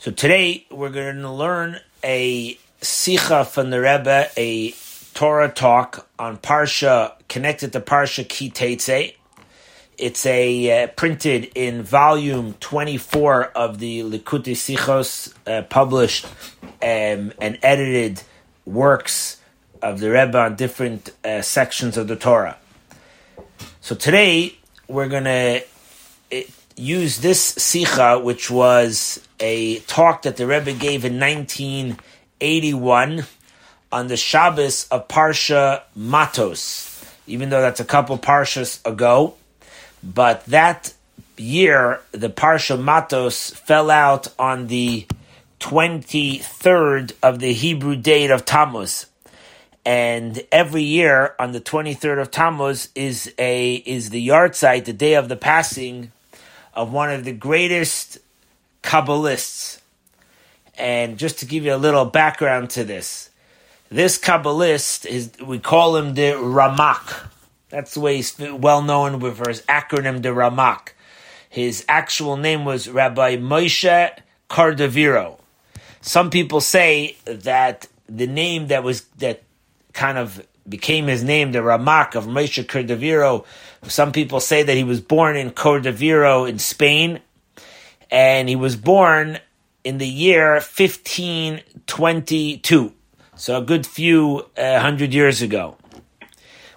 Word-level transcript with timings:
So 0.00 0.10
today 0.10 0.64
we're 0.70 0.88
going 0.88 1.20
to 1.20 1.30
learn 1.30 1.78
a 2.02 2.54
sicha 2.80 3.46
from 3.46 3.68
the 3.68 3.82
Rebbe, 3.82 4.30
a 4.34 4.70
Torah 5.12 5.50
talk 5.50 6.08
on 6.18 6.38
Parsha 6.38 7.12
connected 7.28 7.74
to 7.74 7.82
Parsha 7.82 8.26
Ki 8.26 8.50
Teitze. 8.50 9.14
It's 9.98 10.24
a 10.24 10.84
uh, 10.84 10.86
printed 10.86 11.52
in 11.54 11.82
volume 11.82 12.54
24 12.60 13.48
of 13.48 13.78
the 13.78 14.00
Likutei 14.00 14.56
Sichos, 14.56 15.34
uh, 15.46 15.64
published 15.64 16.24
um, 16.62 17.34
and 17.38 17.58
edited 17.62 18.22
works 18.64 19.38
of 19.82 20.00
the 20.00 20.10
Rebbe 20.10 20.38
on 20.38 20.56
different 20.56 21.10
uh, 21.26 21.42
sections 21.42 21.98
of 21.98 22.08
the 22.08 22.16
Torah. 22.16 22.56
So 23.82 23.94
today 23.94 24.56
we're 24.88 25.08
going 25.08 25.24
to 25.24 25.62
use 26.76 27.18
this 27.18 27.54
sicha, 27.54 28.22
which 28.22 28.50
was 28.50 29.26
a 29.38 29.78
talk 29.80 30.22
that 30.22 30.36
the 30.36 30.46
Rebbe 30.46 30.72
gave 30.72 31.04
in 31.04 31.20
1981 31.20 33.24
on 33.92 34.06
the 34.06 34.16
Shabbos 34.16 34.88
of 34.88 35.08
Parsha 35.08 35.82
Matos, 35.94 37.04
even 37.26 37.50
though 37.50 37.60
that's 37.60 37.80
a 37.80 37.84
couple 37.84 38.16
Parshas 38.18 38.84
ago. 38.86 39.34
But 40.02 40.44
that 40.46 40.94
year, 41.36 42.00
the 42.12 42.30
Parsha 42.30 42.80
Matos 42.80 43.50
fell 43.50 43.90
out 43.90 44.28
on 44.38 44.68
the 44.68 45.06
23rd 45.60 47.12
of 47.22 47.38
the 47.38 47.52
Hebrew 47.52 47.96
date 47.96 48.30
of 48.30 48.44
Tammuz. 48.44 49.06
And 49.84 50.42
every 50.52 50.82
year 50.82 51.34
on 51.38 51.52
the 51.52 51.60
23rd 51.60 52.20
of 52.20 52.30
Tammuz 52.30 52.90
is 52.94 53.32
a 53.38 53.74
is 53.74 54.10
the 54.10 54.28
yahrzeit, 54.28 54.84
the 54.84 54.92
day 54.92 55.14
of 55.14 55.28
the 55.28 55.36
passing 55.36 56.12
of 56.74 56.92
one 56.92 57.10
of 57.10 57.24
the 57.24 57.32
greatest 57.32 58.18
Kabbalists. 58.82 59.80
And 60.78 61.18
just 61.18 61.40
to 61.40 61.46
give 61.46 61.64
you 61.64 61.74
a 61.74 61.76
little 61.76 62.04
background 62.04 62.70
to 62.70 62.84
this, 62.84 63.30
this 63.90 64.18
Kabbalist 64.18 65.04
is 65.04 65.32
we 65.44 65.58
call 65.58 65.96
him 65.96 66.14
the 66.14 66.32
Ramak. 66.32 67.28
That's 67.68 67.94
the 67.94 68.00
way 68.00 68.16
he's 68.16 68.38
well 68.38 68.82
known 68.82 69.18
with 69.18 69.44
his 69.46 69.62
acronym, 69.62 70.22
the 70.22 70.30
Ramak. 70.30 70.90
His 71.48 71.84
actual 71.88 72.36
name 72.36 72.64
was 72.64 72.88
Rabbi 72.88 73.36
Moshe 73.36 74.12
Cordovero. 74.48 75.40
Some 76.00 76.30
people 76.30 76.60
say 76.60 77.16
that 77.24 77.88
the 78.08 78.26
name 78.26 78.68
that 78.68 78.84
was 78.84 79.02
that 79.18 79.42
kind 79.92 80.18
of 80.18 80.46
became 80.70 81.08
his 81.08 81.22
name, 81.22 81.52
the 81.52 81.58
Ramak 81.58 82.14
of 82.14 82.24
Moshe 82.26 82.64
Cordovero. 82.64 83.44
Some 83.82 84.12
people 84.12 84.40
say 84.40 84.62
that 84.62 84.76
he 84.76 84.84
was 84.84 85.02
born 85.02 85.36
in 85.36 85.50
Cordovero 85.50 86.48
in 86.48 86.58
Spain, 86.58 87.20
and 88.10 88.48
he 88.48 88.56
was 88.56 88.76
born 88.76 89.40
in 89.84 89.98
the 89.98 90.08
year 90.08 90.54
1522. 90.54 92.94
So 93.34 93.58
a 93.58 93.62
good 93.62 93.86
few 93.86 94.46
uh, 94.56 94.80
hundred 94.80 95.12
years 95.12 95.42
ago 95.42 95.76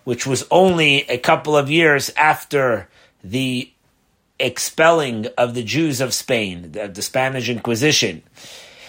which 0.04 0.28
was 0.28 0.46
only 0.52 1.02
a 1.10 1.18
couple 1.18 1.56
of 1.56 1.70
years 1.70 2.12
after 2.18 2.90
the 3.24 3.72
expelling 4.40 5.28
of 5.38 5.54
the 5.54 5.64
Jews 5.64 6.02
of 6.02 6.14
Spain, 6.14 6.74
the, 6.74 6.88
the 6.88 7.02
Spanish 7.02 7.50
Inquisition. 7.50 8.24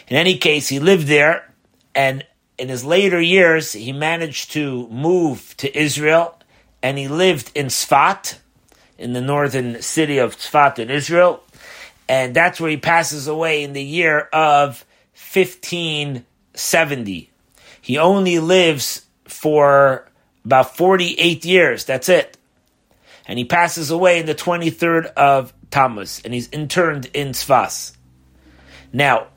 In 0.09 0.17
any 0.17 0.37
case, 0.37 0.69
he 0.69 0.79
lived 0.79 1.07
there, 1.07 1.53
and 1.95 2.25
in 2.59 2.69
his 2.69 2.85
later 2.85 3.21
years, 3.21 3.73
he 3.73 3.93
managed 3.93 4.53
to 4.53 4.87
move 4.89 5.57
to 5.59 5.77
Israel, 5.77 6.39
and 6.83 6.99
he 6.99 7.09
lived 7.09 7.51
in 7.55 7.67
Sfat, 7.67 8.39
in 8.99 9.13
the 9.13 9.21
northern 9.21 9.83
city 9.83 10.19
of 10.19 10.37
Sfat 10.37 10.79
in 10.79 10.91
Israel, 10.91 11.43
and 12.09 12.35
that's 12.35 12.61
where 12.61 12.71
he 12.71 12.77
passes 12.77 13.27
away 13.27 13.65
in 13.65 13.73
the 13.73 13.83
year 13.83 14.29
of 14.33 14.85
1570. 15.15 17.31
He 17.81 17.99
only 17.99 18.39
lives 18.39 19.05
for 19.25 20.09
about 20.45 20.77
48 20.77 21.45
years. 21.45 21.85
That's 21.85 22.09
it. 22.09 22.39
And 23.27 23.37
he 23.39 23.45
passes 23.45 23.91
away 23.91 24.20
in 24.20 24.27
the 24.27 24.35
23rd 24.35 25.07
of 25.14 25.53
Tammuz, 25.70 26.20
and 26.25 26.35
he's 26.35 26.48
interned 26.51 27.07
in 27.14 27.31
Sfas. 27.31 27.97
Now, 28.93 29.29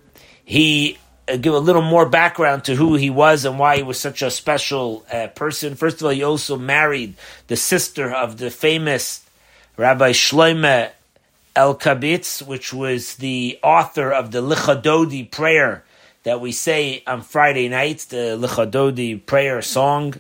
he 0.44 0.98
give 1.36 1.54
a 1.54 1.60
little 1.60 1.82
more 1.82 2.08
background 2.08 2.64
to 2.66 2.76
who 2.76 2.96
he 2.96 3.10
was 3.10 3.44
and 3.44 3.60
why 3.60 3.78
he 3.78 3.84
was 3.84 4.00
such 4.00 4.22
a 4.22 4.32
special 4.32 5.06
uh, 5.12 5.28
person. 5.28 5.76
First 5.76 5.98
of 5.98 6.06
all, 6.06 6.12
he 6.12 6.24
also 6.24 6.58
married 6.58 7.16
the 7.48 7.58
sister 7.58 8.12
of 8.14 8.38
the 8.38 8.50
famous 8.50 9.26
Rabbi 9.76 10.12
Shloime 10.12 10.92
Elkabetz, 11.56 12.42
which 12.42 12.74
was 12.74 13.16
the 13.16 13.60
author 13.62 14.12
of 14.12 14.32
the 14.32 14.42
Lecha 14.42 14.82
Dodi 14.82 15.30
prayer 15.30 15.84
that 16.24 16.40
we 16.40 16.52
say 16.52 17.04
on 17.06 17.22
Friday 17.22 17.68
nights, 17.68 18.06
the 18.06 18.38
Lecha 18.40 18.70
Dodi 18.70 19.16
prayer 19.26 19.62
song. 19.62 20.14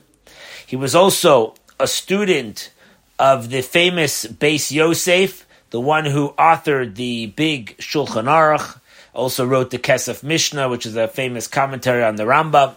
He 0.65 0.75
was 0.75 0.95
also 0.95 1.55
a 1.79 1.87
student 1.87 2.71
of 3.19 3.49
the 3.49 3.61
famous 3.61 4.25
Beis 4.25 4.71
Yosef, 4.71 5.45
the 5.69 5.79
one 5.79 6.05
who 6.05 6.29
authored 6.31 6.95
the 6.95 7.27
big 7.27 7.77
Shulchan 7.77 8.25
Aruch, 8.25 8.79
also 9.17 9.45
wrote 9.45 9.71
the 9.71 9.79
Kesef 9.79 10.21
Mishnah, 10.21 10.69
which 10.69 10.85
is 10.85 10.95
a 10.95 11.07
famous 11.07 11.47
commentary 11.47 12.03
on 12.03 12.15
the 12.15 12.23
Rambam. 12.23 12.75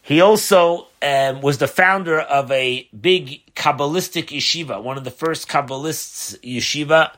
He 0.00 0.22
also 0.22 0.88
um, 1.02 1.42
was 1.42 1.58
the 1.58 1.68
founder 1.68 2.18
of 2.18 2.50
a 2.50 2.88
big 2.98 3.42
Kabbalistic 3.54 4.28
yeshiva, 4.28 4.82
one 4.82 4.96
of 4.96 5.04
the 5.04 5.10
first 5.10 5.46
Kabbalists 5.46 6.38
yeshiva. 6.40 7.12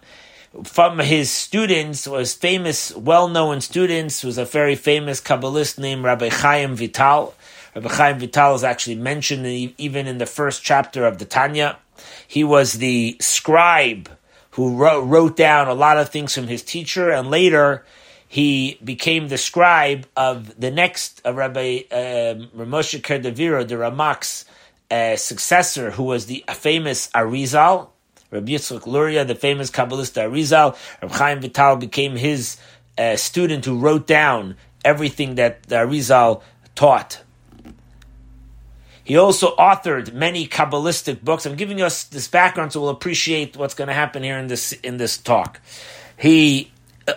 From 0.65 0.99
his 0.99 1.31
students 1.31 2.09
was 2.09 2.34
famous, 2.34 2.93
well-known 2.97 3.60
students, 3.60 4.25
was 4.25 4.38
a 4.38 4.44
very 4.44 4.75
famous 4.75 5.20
Kabbalist 5.20 5.78
named 5.78 6.03
Rabbi 6.03 6.31
Chaim 6.31 6.75
Vital. 6.75 7.32
Rabbi 7.76 7.88
Chaim 7.88 8.19
Vital 8.19 8.56
is 8.56 8.65
actually 8.65 8.97
mentioned 8.97 9.47
even 9.78 10.09
in 10.09 10.19
the 10.19 10.26
first 10.26 10.65
chapter 10.65 11.06
of 11.06 11.19
the 11.19 11.25
Tanya. 11.25 11.78
He 12.26 12.43
was 12.43 12.72
the 12.72 13.16
scribe 13.20 14.10
who 14.53 14.75
wrote, 14.75 15.03
wrote 15.03 15.37
down 15.37 15.69
a 15.69 15.75
lot 15.75 15.97
of 15.97 16.09
things 16.09 16.34
from 16.34 16.49
his 16.49 16.65
teacher, 16.65 17.10
and 17.10 17.31
later 17.31 17.84
he 18.33 18.79
became 18.85 19.27
the 19.27 19.37
scribe 19.37 20.07
of 20.17 20.61
the 20.61 20.71
next 20.71 21.21
uh, 21.27 21.35
Rabbi 21.35 21.81
Ramosha 21.91 23.03
Cordovero, 23.03 23.67
the 23.67 23.75
Ramak's 23.75 24.45
uh, 24.89 25.17
successor, 25.17 25.91
who 25.91 26.05
was 26.05 26.27
the 26.27 26.45
famous 26.55 27.09
Arizal, 27.09 27.89
Rabbi 28.31 28.53
Yitzchak 28.53 28.87
Luria, 28.87 29.25
the 29.25 29.35
famous 29.35 29.69
Kabbalist 29.73 30.15
Arizal. 30.15 30.77
Rabbi 31.03 31.13
Chaim 31.13 31.41
Vital 31.41 31.75
became 31.75 32.15
his 32.15 32.57
uh, 32.97 33.17
student 33.17 33.65
who 33.65 33.77
wrote 33.81 34.07
down 34.07 34.55
everything 34.85 35.35
that 35.35 35.65
the 35.65 35.75
Arizal 35.75 36.43
taught. 36.77 37.25
He 39.03 39.17
also 39.17 39.57
authored 39.57 40.12
many 40.12 40.47
Kabbalistic 40.47 41.25
books. 41.25 41.47
I'm 41.47 41.57
giving 41.57 41.83
us 41.83 42.05
this 42.05 42.29
background 42.29 42.75
so 42.75 42.81
we'll 42.81 42.91
appreciate 42.91 43.57
what's 43.57 43.75
going 43.75 43.89
to 43.89 43.95
happen 43.95 44.23
here 44.23 44.39
in 44.39 44.47
this 44.47 44.71
in 44.71 44.99
this 44.99 45.19
talk. 45.19 45.61
He 46.17 46.71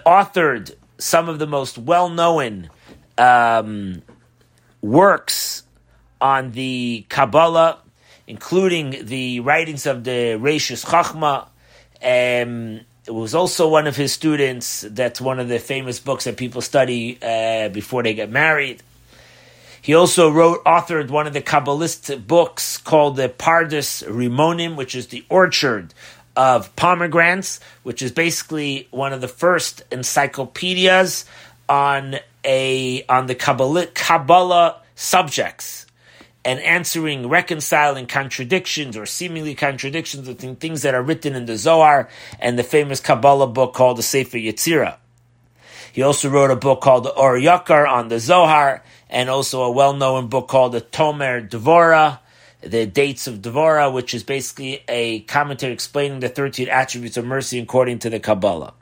authored 0.07 0.73
some 0.97 1.29
of 1.29 1.39
the 1.39 1.47
most 1.47 1.77
well-known 1.77 2.69
um, 3.17 4.01
works 4.81 5.63
on 6.21 6.51
the 6.51 7.05
Kabbalah, 7.09 7.79
including 8.27 9.05
the 9.05 9.39
writings 9.41 9.85
of 9.85 10.03
the 10.03 10.37
Reishis 10.39 10.85
Chachma. 10.85 11.47
Um, 12.01 12.81
it 13.05 13.11
was 13.11 13.35
also 13.35 13.67
one 13.67 13.87
of 13.87 13.95
his 13.95 14.13
students. 14.13 14.81
That's 14.81 15.19
one 15.19 15.39
of 15.39 15.49
the 15.49 15.59
famous 15.59 15.99
books 15.99 16.23
that 16.23 16.37
people 16.37 16.61
study 16.61 17.17
uh, 17.21 17.69
before 17.69 18.03
they 18.03 18.13
get 18.13 18.29
married. 18.29 18.81
He 19.81 19.93
also 19.93 20.31
wrote, 20.31 20.63
authored 20.63 21.09
one 21.09 21.27
of 21.27 21.33
the 21.33 21.41
Kabbalist 21.41 22.25
books 22.25 22.77
called 22.77 23.17
the 23.17 23.27
Pardes 23.27 24.01
Rimonim, 24.07 24.77
which 24.77 24.95
is 24.95 25.07
the 25.07 25.25
orchard 25.27 25.93
of 26.35 26.75
pomegranates, 26.75 27.59
which 27.83 28.01
is 28.01 28.11
basically 28.11 28.87
one 28.91 29.13
of 29.13 29.21
the 29.21 29.27
first 29.27 29.83
encyclopedias 29.91 31.25
on 31.69 32.15
a 32.43 33.05
on 33.07 33.27
the 33.27 33.35
Kabbalah, 33.35 33.87
Kabbalah 33.87 34.81
subjects 34.95 35.85
and 36.45 36.59
answering, 36.59 37.29
reconciling 37.29 38.05
contradictions 38.05 38.97
or 38.97 39.05
seemingly 39.05 39.55
contradictions 39.55 40.27
of 40.27 40.37
things 40.37 40.81
that 40.81 40.93
are 40.93 41.01
written 41.01 41.35
in 41.35 41.45
the 41.45 41.57
Zohar 41.57 42.09
and 42.39 42.59
the 42.59 42.63
famous 42.63 42.99
Kabbalah 42.99 43.47
book 43.47 43.73
called 43.73 43.97
the 43.97 44.03
Sefer 44.03 44.37
Yetzirah. 44.37 44.97
He 45.93 46.01
also 46.01 46.29
wrote 46.29 46.51
a 46.51 46.55
book 46.55 46.81
called 46.81 47.05
the 47.05 47.15
Or 47.15 47.35
Yakar 47.37 47.87
on 47.87 48.09
the 48.09 48.19
Zohar 48.19 48.83
and 49.09 49.29
also 49.29 49.61
a 49.61 49.71
well-known 49.71 50.27
book 50.27 50.47
called 50.47 50.71
the 50.71 50.81
Tomer 50.81 51.47
Devora, 51.47 52.19
the 52.65 52.85
Dates 52.85 53.27
of 53.27 53.41
Devora, 53.41 53.91
which 53.91 54.13
is 54.13 54.23
basically 54.23 54.83
a 54.87 55.21
commentary 55.21 55.73
explaining 55.73 56.19
the 56.19 56.29
13 56.29 56.69
attributes 56.69 57.17
of 57.17 57.25
mercy 57.25 57.59
according 57.59 57.99
to 57.99 58.09
the 58.09 58.19
Kabbalah. 58.19 58.73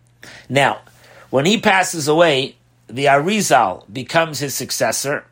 Now, 0.49 0.81
when 1.29 1.45
he 1.45 1.59
passes 1.59 2.07
away, 2.07 2.55
the 2.87 3.05
Arizal 3.05 3.91
becomes 3.91 4.39
his 4.39 4.53
successor, 4.53 5.25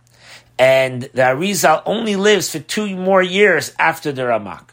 and 0.57 1.04
the 1.04 1.22
Arizal 1.22 1.84
only 1.86 2.16
lives 2.16 2.50
for 2.50 2.60
two 2.60 2.96
more 2.96 3.22
years 3.22 3.74
after 3.78 4.12
the 4.12 4.24
Ramak. 4.24 4.69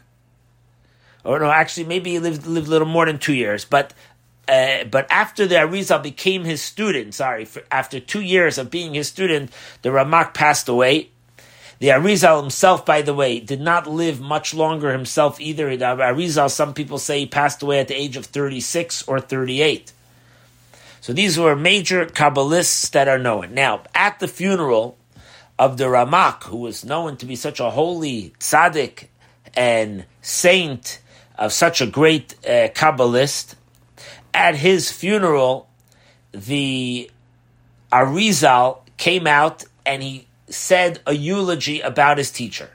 Or 1.23 1.39
no, 1.39 1.51
actually, 1.51 1.85
maybe 1.85 2.11
he 2.11 2.19
lived, 2.19 2.47
lived 2.47 2.67
a 2.67 2.69
little 2.69 2.87
more 2.87 3.05
than 3.05 3.19
two 3.19 3.33
years, 3.33 3.65
but 3.65 3.93
uh, 4.47 4.85
but 4.85 5.05
after 5.09 5.45
the 5.45 5.55
Arizal 5.55 6.01
became 6.01 6.45
his 6.45 6.61
student, 6.61 7.13
sorry, 7.13 7.43
for, 7.43 7.63
after 7.69 7.99
two 7.99 8.21
years 8.21 8.57
of 8.57 8.71
being 8.71 8.93
his 8.93 9.09
student, 9.09 9.51
the 9.81 9.89
Ramak 9.89 10.33
passed 10.33 10.69
away. 10.69 11.09
The 11.79 11.89
Arizal 11.89 12.41
himself, 12.41 12.85
by 12.85 13.03
the 13.03 13.13
way, 13.13 13.39
did 13.39 13.61
not 13.61 13.87
live 13.87 14.19
much 14.19 14.53
longer 14.53 14.91
himself 14.91 15.39
either. 15.39 15.77
The 15.77 15.85
Arizal, 15.85 16.49
some 16.49 16.73
people 16.73 16.97
say, 16.97 17.19
he 17.19 17.25
passed 17.27 17.61
away 17.61 17.79
at 17.79 17.87
the 17.87 17.95
age 17.95 18.17
of 18.17 18.25
36 18.25 19.07
or 19.07 19.19
38. 19.19 19.91
So 21.01 21.13
these 21.13 21.37
were 21.37 21.55
major 21.55 22.05
Kabbalists 22.05 22.89
that 22.91 23.07
are 23.07 23.19
known. 23.19 23.53
Now, 23.53 23.83
at 23.93 24.19
the 24.19 24.27
funeral 24.27 24.97
of 25.59 25.77
the 25.77 25.85
Ramak, 25.85 26.43
who 26.45 26.57
was 26.57 26.83
known 26.83 27.17
to 27.17 27.25
be 27.25 27.35
such 27.35 27.59
a 27.59 27.69
holy 27.69 28.33
tzaddik 28.39 29.07
and 29.55 30.05
saint 30.21 30.99
of 31.37 31.53
such 31.53 31.79
a 31.79 31.87
great 31.87 32.35
uh, 32.43 32.69
Kabbalist, 32.69 33.55
at 34.33 34.55
his 34.55 34.91
funeral, 34.91 35.69
the 36.31 37.09
Arizal 37.91 38.79
came 38.97 39.27
out 39.27 39.63
and 39.85 40.03
he 40.03 40.26
said 40.47 40.99
a 41.05 41.13
eulogy 41.13 41.81
about 41.81 42.17
his 42.17 42.31
teacher. 42.31 42.69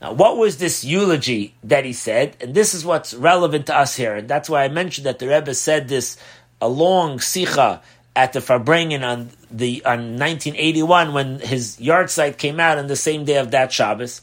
Now, 0.00 0.12
what 0.12 0.38
was 0.38 0.56
this 0.56 0.84
eulogy 0.84 1.54
that 1.62 1.84
he 1.84 1.92
said? 1.92 2.36
And 2.40 2.54
this 2.54 2.72
is 2.72 2.84
what's 2.84 3.12
relevant 3.12 3.66
to 3.66 3.76
us 3.76 3.96
here. 3.96 4.16
And 4.16 4.28
that's 4.28 4.48
why 4.48 4.64
I 4.64 4.68
mentioned 4.68 5.06
that 5.06 5.18
the 5.18 5.28
Rebbe 5.28 5.54
said 5.54 5.88
this 5.88 6.16
a 6.60 6.68
long 6.68 7.18
sicha 7.18 7.80
at 8.16 8.32
the 8.32 8.40
Farbrengen 8.40 9.06
on 9.06 9.30
the 9.50 9.84
on 9.84 10.16
1981 10.18 11.12
when 11.12 11.38
his 11.40 11.76
yahrzeit 11.76 12.38
came 12.38 12.58
out 12.58 12.78
on 12.78 12.86
the 12.86 12.96
same 12.96 13.24
day 13.24 13.36
of 13.36 13.50
that 13.50 13.72
Shabbos. 13.72 14.22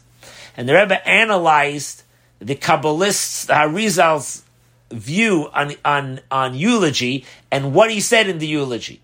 And 0.56 0.68
the 0.68 0.74
Rebbe 0.74 1.08
analyzed 1.08 2.04
the 2.40 2.56
Kabbalists, 2.56 3.46
the 3.46 3.56
Harizal's 3.56 4.44
view 4.92 5.50
on, 5.54 5.74
on, 5.84 6.20
on 6.32 6.56
eulogy 6.56 7.26
and 7.52 7.74
what 7.74 7.92
he 7.92 8.00
said 8.00 8.28
in 8.28 8.40
the 8.40 8.48
eulogy. 8.48 9.02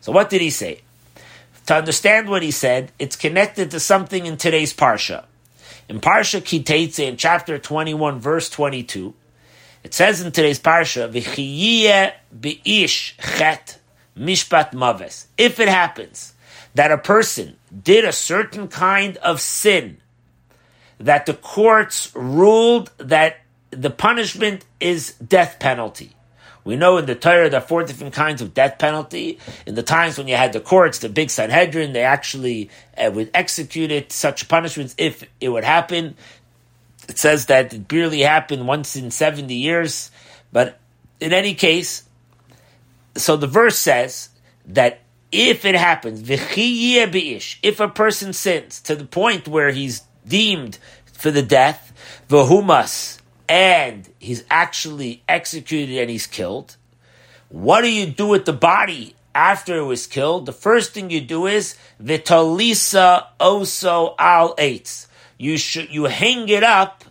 So 0.00 0.12
what 0.12 0.30
did 0.30 0.40
he 0.40 0.50
say? 0.50 0.80
To 1.66 1.74
understand 1.74 2.28
what 2.28 2.42
he 2.42 2.50
said, 2.50 2.92
it's 2.98 3.16
connected 3.16 3.70
to 3.70 3.80
something 3.80 4.26
in 4.26 4.36
today's 4.36 4.74
Parsha. 4.74 5.24
In 5.88 6.00
Parsha 6.00 6.44
Ki 6.44 6.62
Teitze, 6.62 7.06
in 7.06 7.16
chapter 7.16 7.58
21, 7.58 8.20
verse 8.20 8.50
22, 8.50 9.14
it 9.82 9.94
says 9.94 10.20
in 10.20 10.32
today's 10.32 10.60
Parsha, 10.60 11.10
V'chiyeh 11.10 12.12
be'ish 12.38 13.16
chet 13.18 13.78
mishpat 14.16 14.72
maves. 14.72 15.26
If 15.38 15.58
it 15.58 15.68
happens 15.68 16.34
that 16.74 16.92
a 16.92 16.98
person 16.98 17.56
did 17.82 18.04
a 18.04 18.12
certain 18.12 18.68
kind 18.68 19.16
of 19.18 19.40
sin, 19.40 19.98
that 20.98 21.26
the 21.26 21.34
courts 21.34 22.14
ruled 22.14 22.90
that 22.98 23.40
the 23.70 23.90
punishment 23.90 24.64
is 24.80 25.14
death 25.14 25.58
penalty. 25.58 26.14
We 26.64 26.76
know 26.76 26.96
in 26.96 27.06
the 27.06 27.14
Torah 27.14 27.50
there 27.50 27.60
are 27.60 27.66
four 27.66 27.84
different 27.84 28.14
kinds 28.14 28.40
of 28.40 28.54
death 28.54 28.78
penalty. 28.78 29.38
In 29.66 29.74
the 29.74 29.82
times 29.82 30.16
when 30.16 30.28
you 30.28 30.36
had 30.36 30.54
the 30.54 30.60
courts, 30.60 30.98
the 30.98 31.10
big 31.10 31.30
Sanhedrin, 31.30 31.92
they 31.92 32.02
actually 32.02 32.70
uh, 32.96 33.10
would 33.12 33.30
execute 33.34 34.10
such 34.10 34.48
punishments 34.48 34.94
if 34.96 35.24
it 35.40 35.50
would 35.50 35.64
happen. 35.64 36.16
It 37.08 37.18
says 37.18 37.46
that 37.46 37.74
it 37.74 37.86
barely 37.86 38.20
happened 38.20 38.66
once 38.66 38.96
in 38.96 39.10
70 39.10 39.54
years. 39.54 40.10
But 40.52 40.80
in 41.20 41.34
any 41.34 41.54
case, 41.54 42.04
so 43.14 43.36
the 43.36 43.46
verse 43.46 43.78
says 43.78 44.30
that 44.66 45.00
if 45.30 45.64
it 45.64 45.74
happens, 45.74 46.22
if 46.30 47.80
a 47.80 47.88
person 47.88 48.32
sins 48.32 48.80
to 48.82 48.94
the 48.94 49.04
point 49.04 49.48
where 49.48 49.70
he's 49.70 50.02
deemed 50.26 50.78
for 51.12 51.30
the 51.30 51.42
death, 51.42 51.92
vahumas, 52.28 53.20
and 53.48 54.08
he's 54.18 54.44
actually 54.50 55.22
executed 55.28 55.98
and 55.98 56.10
he's 56.10 56.26
killed, 56.26 56.76
what 57.48 57.82
do 57.82 57.90
you 57.90 58.06
do 58.06 58.26
with 58.26 58.44
the 58.44 58.52
body 58.52 59.14
after 59.34 59.76
it 59.76 59.84
was 59.84 60.06
killed? 60.06 60.46
The 60.46 60.52
first 60.52 60.92
thing 60.92 61.10
you 61.10 61.20
do 61.20 61.46
is 61.46 61.76
vitalisa 62.02 63.26
oso 63.38 64.14
al 64.18 64.56
eitz. 64.56 65.06
You 65.38 65.58
should 65.58 65.92
you 65.92 66.04
hang 66.04 66.48
it 66.48 66.62
up, 66.62 67.04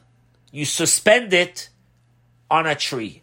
you 0.51 0.65
suspend 0.65 1.33
it 1.33 1.69
on 2.49 2.65
a 2.65 2.75
tree. 2.75 3.21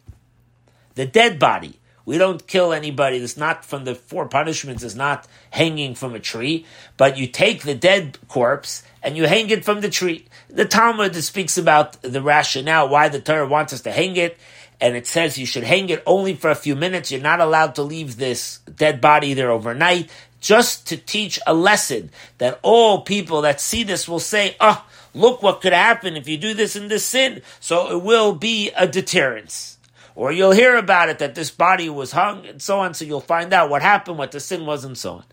The 0.95 1.07
dead 1.07 1.39
body. 1.39 1.79
We 2.05 2.19
don't 2.19 2.47
kill 2.47 2.73
anybody. 2.73 3.19
It's 3.19 3.37
not 3.37 3.65
from 3.65 3.85
the 3.85 3.95
four 3.95 4.27
punishments. 4.27 4.83
Is 4.83 4.97
not 4.97 5.29
hanging 5.51 5.95
from 5.95 6.15
a 6.15 6.21
tree, 6.21 6.67
but 6.97 7.17
you 7.17 7.27
take 7.27 7.63
the 7.63 7.75
dead 7.75 8.19
corpse 8.29 8.83
and 9.03 9.17
you 9.17 9.27
hang 9.27 9.51
it 9.51 9.65
from 9.65 9.81
the 9.81 9.89
tree. 9.89 10.27
The 10.49 10.65
Talmud 10.65 11.15
speaks 11.17 11.57
about 11.57 12.01
the 12.03 12.23
rationale 12.23 12.89
why 12.89 13.09
the 13.09 13.21
Torah 13.21 13.47
wants 13.47 13.73
us 13.73 13.83
to 13.83 13.93
hang 13.93 14.17
it, 14.17 14.39
and 14.81 14.97
it 14.97 15.07
says 15.07 15.39
you 15.39 15.47
should 15.47 15.65
hang 15.65 15.89
it 15.91 16.03
only 16.07 16.35
for 16.35 16.51
a 16.51 16.55
few 16.55 16.75
minutes. 16.75 17.11
You're 17.13 17.21
not 17.21 17.41
allowed 17.41 17.75
to 17.77 17.83
leave 17.83 18.17
this 18.17 18.59
dead 18.59 19.01
body 19.01 19.35
there 19.35 19.51
overnight, 19.51 20.11
just 20.41 20.87
to 20.89 20.97
teach 20.97 21.39
a 21.47 21.55
lesson 21.55 22.11
that 22.39 22.59
all 22.63 23.03
people 23.03 23.43
that 23.43 23.61
see 23.61 23.83
this 23.83 24.09
will 24.09 24.19
say, 24.19 24.57
oh, 24.59 24.85
look 25.15 25.43
what 25.43 25.61
could 25.61 25.73
happen 25.73 26.17
if 26.17 26.27
you 26.29 26.39
do 26.39 26.55
this 26.55 26.77
in 26.77 26.89
this 26.89 27.05
sin. 27.05 27.43
So 27.61 27.91
it 27.97 28.03
will 28.03 28.35
be 28.35 28.71
a 28.71 28.87
deterrence. 28.87 29.77
Or 30.15 30.33
you'll 30.33 30.53
hear 30.53 30.77
about 30.77 31.09
it 31.09 31.19
that 31.21 31.35
this 31.35 31.51
body 31.51 31.89
was 31.89 32.13
hung 32.13 32.47
and 32.47 32.61
so 32.61 32.81
on, 32.81 32.95
so 32.95 33.05
you'll 33.05 33.21
find 33.21 33.53
out 33.53 33.71
what 33.71 33.83
happened, 33.83 34.19
what 34.19 34.33
the 34.33 34.41
sin 34.41 34.67
was, 34.67 34.85
and 34.85 34.97
so 34.97 35.15
on. 35.15 35.25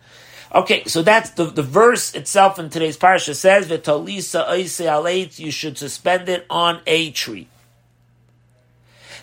Okay, 0.54 0.84
so 0.84 1.02
that's 1.02 1.30
the, 1.30 1.44
the 1.44 1.62
verse 1.62 2.14
itself 2.14 2.58
in 2.58 2.70
today's 2.70 2.96
parsha 2.96 3.34
says, 3.34 3.68
"V'tolisa 3.68 4.48
oise 4.48 5.38
you 5.38 5.50
should 5.50 5.76
suspend 5.76 6.28
it 6.28 6.46
on 6.48 6.80
a 6.86 7.10
tree. 7.10 7.48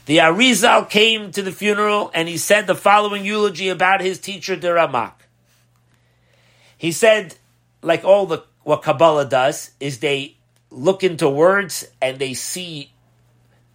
The 0.05 0.17
Arizal 0.17 0.87
came 0.87 1.31
to 1.31 1.41
the 1.41 1.51
funeral 1.51 2.11
and 2.13 2.27
he 2.27 2.37
said 2.37 2.67
the 2.67 2.75
following 2.75 3.25
eulogy 3.25 3.69
about 3.69 4.01
his 4.01 4.19
teacher, 4.19 4.55
the 4.55 4.67
Ramak. 4.67 5.13
He 6.77 6.91
said, 6.91 7.35
like 7.81 8.03
all 8.03 8.27
the 8.27 8.43
what 8.61 8.83
Kabbalah 8.83 9.25
does, 9.25 9.71
is 9.79 9.99
they 9.99 10.37
look 10.69 11.03
into 11.03 11.27
words 11.27 11.87
and 12.01 12.19
they 12.19 12.35
see 12.35 12.91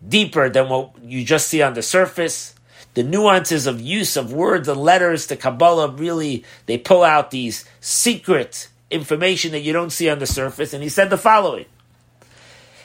deeper 0.07 0.49
than 0.49 0.69
what 0.69 0.93
you 1.03 1.25
just 1.25 1.49
see 1.49 1.63
on 1.63 1.75
the 1.75 1.83
surface 1.83 2.55
the 2.95 3.03
nuances 3.03 3.67
of 3.67 3.81
use 3.81 4.17
of 4.17 4.33
words 4.33 4.69
and 4.69 4.81
letters, 4.81 5.27
the 5.27 5.37
Kabbalah 5.37 5.91
really, 5.91 6.45
they 6.67 6.79
pull 6.79 7.03
out 7.03 7.31
these 7.31 7.65
secret 7.81 8.69
information 8.91 9.53
that 9.53 9.61
you 9.61 9.73
don't 9.73 9.91
see 9.91 10.11
on 10.11 10.19
the 10.19 10.27
surface. 10.27 10.73
And 10.73 10.83
he 10.83 10.89
said 10.89 11.11
the 11.11 11.19
following. 11.19 11.67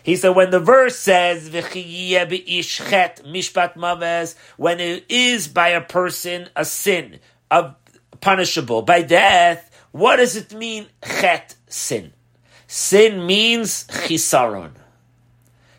He 0.04 0.16
said, 0.16 0.36
when 0.36 0.52
the 0.52 0.60
verse 0.60 1.00
says, 1.00 1.50
mishpat 1.50 2.66
maves, 3.75 4.36
when 4.56 4.80
it 4.80 5.04
is 5.10 5.48
by 5.48 5.69
a 5.69 5.81
person 5.81 6.48
a 6.56 6.63
sin, 6.63 7.19
of 7.50 7.75
punishable 8.21 8.83
by 8.83 9.02
death, 9.02 9.71
what 9.92 10.18
does 10.18 10.35
it 10.35 10.54
mean, 10.54 10.85
chet, 11.04 11.56
sin? 11.68 12.14
Sin 12.68 13.26
means 13.26 13.88
chisaron. 13.88 14.71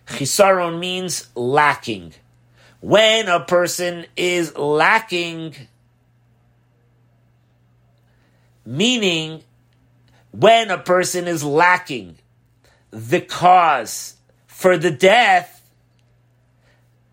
Chisaron 0.06 0.78
means 0.78 1.28
lacking 1.34 2.14
when 2.86 3.26
a 3.26 3.40
person 3.40 4.06
is 4.16 4.56
lacking, 4.56 5.52
meaning 8.64 9.42
when 10.30 10.70
a 10.70 10.78
person 10.78 11.26
is 11.26 11.42
lacking 11.42 12.16
the 12.92 13.20
cause 13.20 14.14
for 14.46 14.78
the 14.78 14.92
death, 14.92 15.68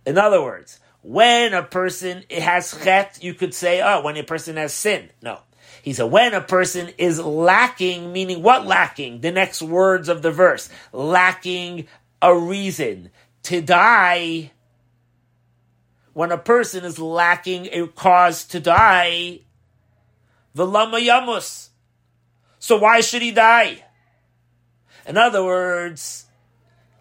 in 0.05 0.19
other 0.19 0.43
words, 0.43 0.79
when 1.01 1.55
a 1.55 1.63
person 1.63 2.21
has 2.29 2.79
chet, 2.83 3.17
you 3.23 3.33
could 3.33 3.55
say, 3.55 3.81
oh, 3.81 4.03
when 4.03 4.15
a 4.15 4.23
person 4.23 4.57
has 4.57 4.75
sin. 4.75 5.09
No. 5.23 5.39
He 5.81 5.93
said, 5.93 6.11
when 6.11 6.35
a 6.35 6.41
person 6.41 6.91
is 6.99 7.19
lacking, 7.19 8.13
meaning 8.13 8.43
what 8.43 8.67
lacking? 8.67 9.21
The 9.21 9.31
next 9.31 9.63
words 9.63 10.07
of 10.07 10.21
the 10.21 10.31
verse. 10.31 10.69
Lacking 10.91 11.87
a 12.21 12.37
reason 12.37 13.09
to 13.41 13.59
die 13.59 14.51
when 16.13 16.31
a 16.31 16.37
person 16.37 16.85
is 16.85 16.99
lacking 16.99 17.67
a 17.71 17.87
cause 17.87 18.45
to 18.45 18.59
die, 18.59 19.39
lama 20.55 20.97
yamus. 20.97 21.69
So 22.59 22.77
why 22.77 23.01
should 23.01 23.21
he 23.21 23.31
die? 23.31 23.83
In 25.05 25.17
other 25.17 25.43
words, 25.43 26.25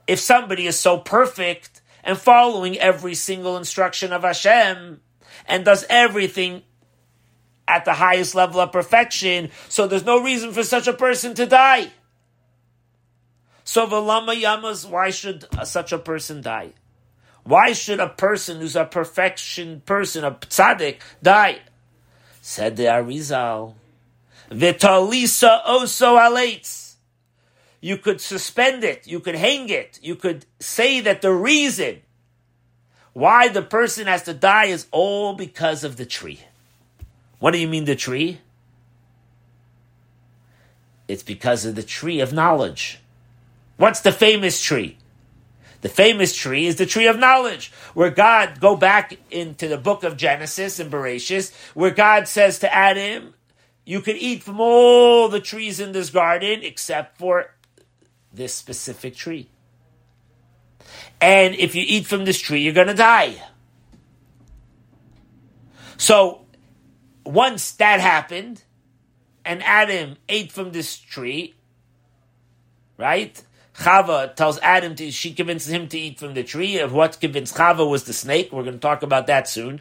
if 0.07 0.19
somebody 0.19 0.67
is 0.67 0.79
so 0.79 0.99
perfect 0.99 1.83
and 2.03 2.19
following 2.19 2.79
every 2.79 3.15
single 3.15 3.57
instruction 3.57 4.13
of 4.13 4.23
Hashem 4.23 5.01
and 5.47 5.65
does 5.65 5.85
everything 5.89 6.63
at 7.69 7.85
the 7.85 7.93
highest 7.93 8.35
level 8.35 8.61
of 8.61 8.73
perfection, 8.73 9.51
so 9.69 9.87
there's 9.87 10.05
no 10.05 10.23
reason 10.23 10.53
for 10.53 10.65
such 10.65 10.89
a 10.89 10.93
person 10.93 11.35
to 11.35 11.47
die. 11.47 11.93
So 13.65 13.87
the 13.87 14.01
lama 14.01 14.33
yamas, 14.33 14.89
why 14.89 15.11
should 15.11 15.47
such 15.65 15.93
a 15.93 15.99
person 15.99 16.43
die? 16.43 16.73
Why 17.45 17.73
should 17.73 18.01
a 18.01 18.09
person 18.09 18.61
who's 18.61 18.77
a 18.77 18.85
perfection 18.85 19.83
person, 19.85 20.25
a 20.25 20.33
tzaddik, 20.33 21.01
die? 21.23 21.61
Said 22.41 22.77
the 22.77 22.85
Arizal. 22.85 23.75
Vitalisa 24.51 25.65
oso 25.65 26.19
alates. 26.19 26.95
You 27.81 27.97
could 27.97 28.21
suspend 28.21 28.85
it. 28.85 29.07
You 29.07 29.19
could 29.19 29.35
hang 29.35 29.69
it. 29.69 29.99
You 30.03 30.15
could 30.15 30.47
say 30.61 31.01
that 31.01 31.21
the 31.21 31.33
reason 31.33 32.03
why 33.13 33.49
the 33.49 33.63
person 33.63 34.07
has 34.07 34.23
to 34.25 34.35
die 34.35 34.67
is 34.67 34.87
all 34.91 35.35
because 35.35 35.83
of 35.83 35.97
the 35.97 36.07
tree. 36.07 36.41
What 37.41 37.51
do 37.51 37.59
you 37.59 37.67
mean 37.67 37.85
the 37.87 37.97
tree? 37.97 38.41
It's 41.09 41.25
because 41.25 41.65
of 41.65 41.75
the 41.75 41.83
tree 41.83 42.21
of 42.21 42.33
knowledge. 42.33 43.01
What's 43.77 44.01
the 44.01 44.13
famous 44.13 44.63
tree? 44.63 44.97
The 45.83 45.89
famous 45.89 46.35
tree 46.35 46.67
is 46.67 46.77
the 46.77 46.87
tree 46.87 47.09
of 47.09 47.19
knowledge, 47.19 47.73
where 47.93 48.11
God, 48.11 48.61
go 48.61 48.77
back 48.77 49.19
into 49.31 49.67
the 49.69 49.77
book 49.77 50.05
of 50.05 50.17
Genesis 50.17 50.79
and 50.79 50.91
Bereshit, 50.91 51.53
where 51.75 51.91
God 51.91 52.29
says 52.29 52.61
to 52.61 52.73
Adam, 52.73 53.35
you 53.85 54.01
can 54.01 54.17
eat 54.17 54.45
from 54.45 54.61
all 54.61 55.29
the 55.29 55.41
trees 55.41 55.81
in 55.81 55.91
this 55.91 56.11
garden 56.11 56.61
except 56.63 57.19
for 57.19 57.53
this 58.33 58.55
specific 58.55 59.17
tree. 59.17 59.49
And 61.21 61.55
if 61.57 61.75
you 61.75 61.85
eat 61.87 62.07
from 62.07 62.25
this 62.25 62.41
tree, 62.41 62.63
you're 62.63 62.73
going 62.73 62.87
to 62.87 62.95
die. 62.95 63.43
So, 65.97 66.47
once 67.27 67.73
that 67.73 68.01
happened, 68.01 68.63
and 69.45 69.63
Adam 69.65 70.17
ate 70.29 70.53
from 70.53 70.71
this 70.71 70.97
tree, 70.97 71.55
right? 72.97 73.41
Chava 73.75 74.35
tells 74.35 74.59
Adam 74.61 74.95
to, 74.97 75.11
she 75.11 75.33
convinces 75.33 75.73
him 75.73 75.89
to 75.89 75.99
eat 75.99 76.19
from 76.19 76.35
the 76.35 76.45
tree. 76.45 76.79
Of 76.79 76.93
what 76.93 77.21
convinced 77.21 77.55
Chava 77.55 77.89
was 77.89 78.05
the 78.05 78.13
snake. 78.13 78.53
We're 78.53 78.63
going 78.63 78.75
to 78.75 78.81
talk 78.81 79.03
about 79.03 79.27
that 79.29 79.49
soon. 79.49 79.81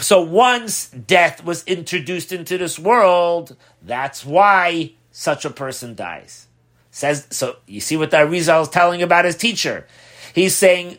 So 0.00 0.20
once 0.20 0.88
death 0.88 1.44
was 1.44 1.64
introduced 1.64 2.32
into 2.32 2.58
this 2.58 2.78
world, 2.78 3.56
that's 3.82 4.24
why 4.24 4.92
such 5.10 5.44
a 5.44 5.50
person 5.50 5.94
dies. 5.94 6.46
Says 6.90 7.26
so. 7.30 7.56
You 7.66 7.80
see 7.80 7.96
what 7.96 8.10
that 8.10 8.28
Rizal 8.30 8.62
is 8.62 8.68
telling 8.68 9.02
about 9.02 9.24
his 9.24 9.36
teacher. 9.36 9.86
He's 10.34 10.54
saying 10.54 10.98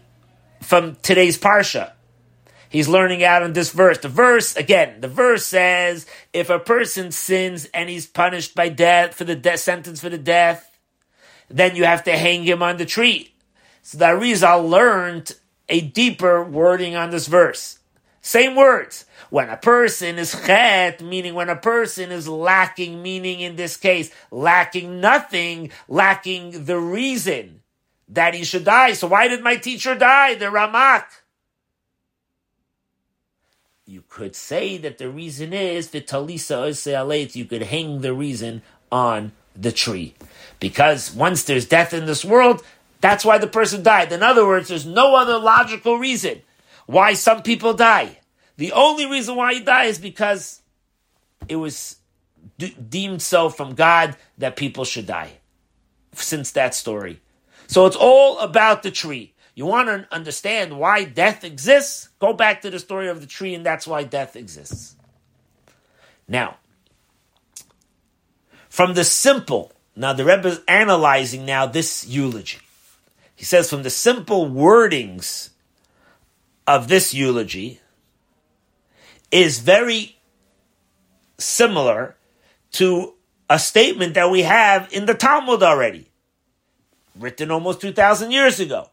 from 0.62 0.96
today's 1.02 1.38
parsha. 1.38 1.94
He's 2.70 2.88
learning 2.88 3.24
out 3.24 3.42
in 3.42 3.54
this 3.54 3.72
verse. 3.72 3.98
The 3.98 4.10
verse 4.10 4.56
again. 4.56 5.02
The 5.02 5.08
verse 5.08 5.46
says, 5.46 6.06
if 6.34 6.50
a 6.50 6.60
person 6.60 7.12
sins 7.12 7.68
and 7.74 7.90
he's 7.90 8.06
punished 8.06 8.54
by 8.54 8.70
death 8.70 9.16
for 9.16 9.24
the 9.24 9.36
death 9.36 9.60
sentence 9.60 10.02
for 10.02 10.10
the 10.10 10.18
death, 10.20 10.69
then 11.50 11.76
you 11.76 11.86
have 11.86 12.04
to 12.06 12.18
hang 12.18 12.44
him 12.44 12.64
on 12.64 12.78
the 12.78 12.86
tree. 12.86 13.34
So 13.82 13.98
the 13.98 14.06
Arizal 14.06 14.70
learned 14.70 15.36
a 15.68 15.82
deeper 15.82 16.44
wording 16.44 16.96
on 16.96 17.10
this 17.10 17.28
verse. 17.28 17.80
Same 18.22 18.56
words. 18.56 19.06
When 19.30 19.50
a 19.50 19.58
person 19.58 20.18
is 20.18 20.32
chet, 20.32 21.02
meaning 21.02 21.34
when 21.36 21.50
a 21.50 21.56
person 21.56 22.12
is 22.12 22.28
lacking, 22.28 23.02
meaning 23.02 23.40
in 23.40 23.56
this 23.56 23.78
case, 23.78 24.12
lacking 24.32 25.00
nothing, 25.00 25.72
lacking 25.88 26.66
the 26.66 26.80
reason 26.80 27.62
that 28.10 28.34
he 28.34 28.44
should 28.44 28.66
die. 28.66 28.94
So 28.94 29.08
why 29.08 29.28
did 29.28 29.44
my 29.44 29.56
teacher 29.56 29.96
die? 29.96 30.36
The 30.36 30.46
Ramak. 30.46 31.06
You 33.86 34.04
could 34.08 34.36
say 34.36 34.78
that 34.78 34.98
the 34.98 35.10
reason 35.10 35.54
is 35.54 35.88
Vitalisa 35.88 37.36
you 37.36 37.46
could 37.46 37.64
hang 37.64 38.02
the 38.02 38.14
reason 38.14 38.62
on 38.92 39.32
the 39.56 39.72
tree. 39.72 40.14
Because 40.60 41.14
once 41.14 41.44
there's 41.44 41.66
death 41.66 41.94
in 41.94 42.06
this 42.06 42.26
world, 42.26 42.64
that's 43.02 43.24
why 43.24 43.38
the 43.38 43.48
person 43.48 43.82
died. 43.84 44.12
In 44.12 44.24
other 44.24 44.46
words, 44.46 44.70
there's 44.70 44.86
no 44.86 45.16
other 45.16 45.38
logical 45.38 45.98
reason 45.98 46.42
why 46.86 47.14
some 47.14 47.44
people 47.44 47.74
die. 47.74 48.20
The 48.58 48.74
only 48.74 49.06
reason 49.06 49.36
why 49.36 49.52
you 49.52 49.64
die 49.64 49.86
is 49.86 50.00
because 50.00 50.62
it 51.48 51.56
was 51.56 51.98
de- 52.58 52.76
deemed 52.76 53.22
so 53.22 53.50
from 53.50 53.76
God 53.76 54.18
that 54.38 54.56
people 54.56 54.84
should 54.84 55.08
die. 55.08 55.32
Since 56.14 56.52
that 56.52 56.76
story. 56.76 57.22
So 57.68 57.86
it's 57.86 57.96
all 57.96 58.40
about 58.40 58.84
the 58.84 58.92
tree. 58.92 59.34
You 59.56 59.66
want 59.66 59.88
to 59.90 60.08
understand 60.12 60.78
why 60.78 61.04
death 61.04 61.44
exists? 61.44 62.10
Go 62.20 62.34
back 62.34 62.62
to 62.62 62.70
the 62.70 62.80
story 62.80 63.10
of 63.10 63.22
the 63.22 63.28
tree, 63.28 63.54
and 63.54 63.66
that's 63.66 63.86
why 63.86 64.04
death 64.04 64.36
exists. 64.36 64.96
Now, 66.28 66.58
from 68.70 68.94
the 68.94 69.04
simple 69.04 69.74
now 69.96 70.14
the 70.14 70.26
Rebbe 70.26 70.48
is 70.48 70.62
analyzing 70.68 71.46
now 71.46 71.66
this 71.66 72.08
eulogy. 72.08 72.60
He 73.36 73.46
says 73.46 73.70
from 73.70 73.84
the 73.84 73.90
simple 73.90 74.50
wordings 74.50 75.50
of 76.68 76.88
this 76.88 77.14
eulogy 77.14 77.80
is 79.32 79.60
very 79.60 80.18
similar 81.38 82.16
to 82.72 83.14
a 83.50 83.58
statement 83.58 84.14
that 84.14 84.30
we 84.30 84.44
have 84.44 84.92
in 84.92 85.06
the 85.06 85.14
Talmud 85.14 85.64
already, 85.64 86.12
written 87.18 87.50
almost 87.50 87.82
2,000 87.82 88.32
years 88.32 88.60
ago. 88.60 88.90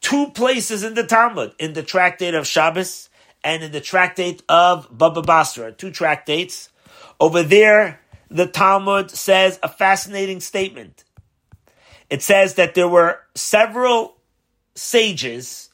Two 0.00 0.30
places 0.30 0.82
in 0.82 0.94
the 0.94 1.04
Talmud, 1.06 1.52
in 1.58 1.74
the 1.74 1.82
tractate 1.82 2.34
of 2.34 2.46
Shabbos 2.46 3.10
and 3.42 3.62
in 3.62 3.72
the 3.72 3.80
tractate 3.80 4.42
of 4.48 4.88
Baba 4.90 5.22
Basra, 5.22 5.72
two 5.72 5.90
tractates. 5.90 6.68
Over 7.18 7.42
there, 7.42 8.00
the 8.30 8.46
Talmud 8.46 9.10
says 9.10 9.58
a 9.62 9.68
fascinating 9.68 10.40
statement. 10.40 11.04
It 12.10 12.22
says 12.22 12.54
that 12.54 12.74
there 12.74 12.88
were 12.88 13.20
several 13.34 14.16
sages, 14.74 15.70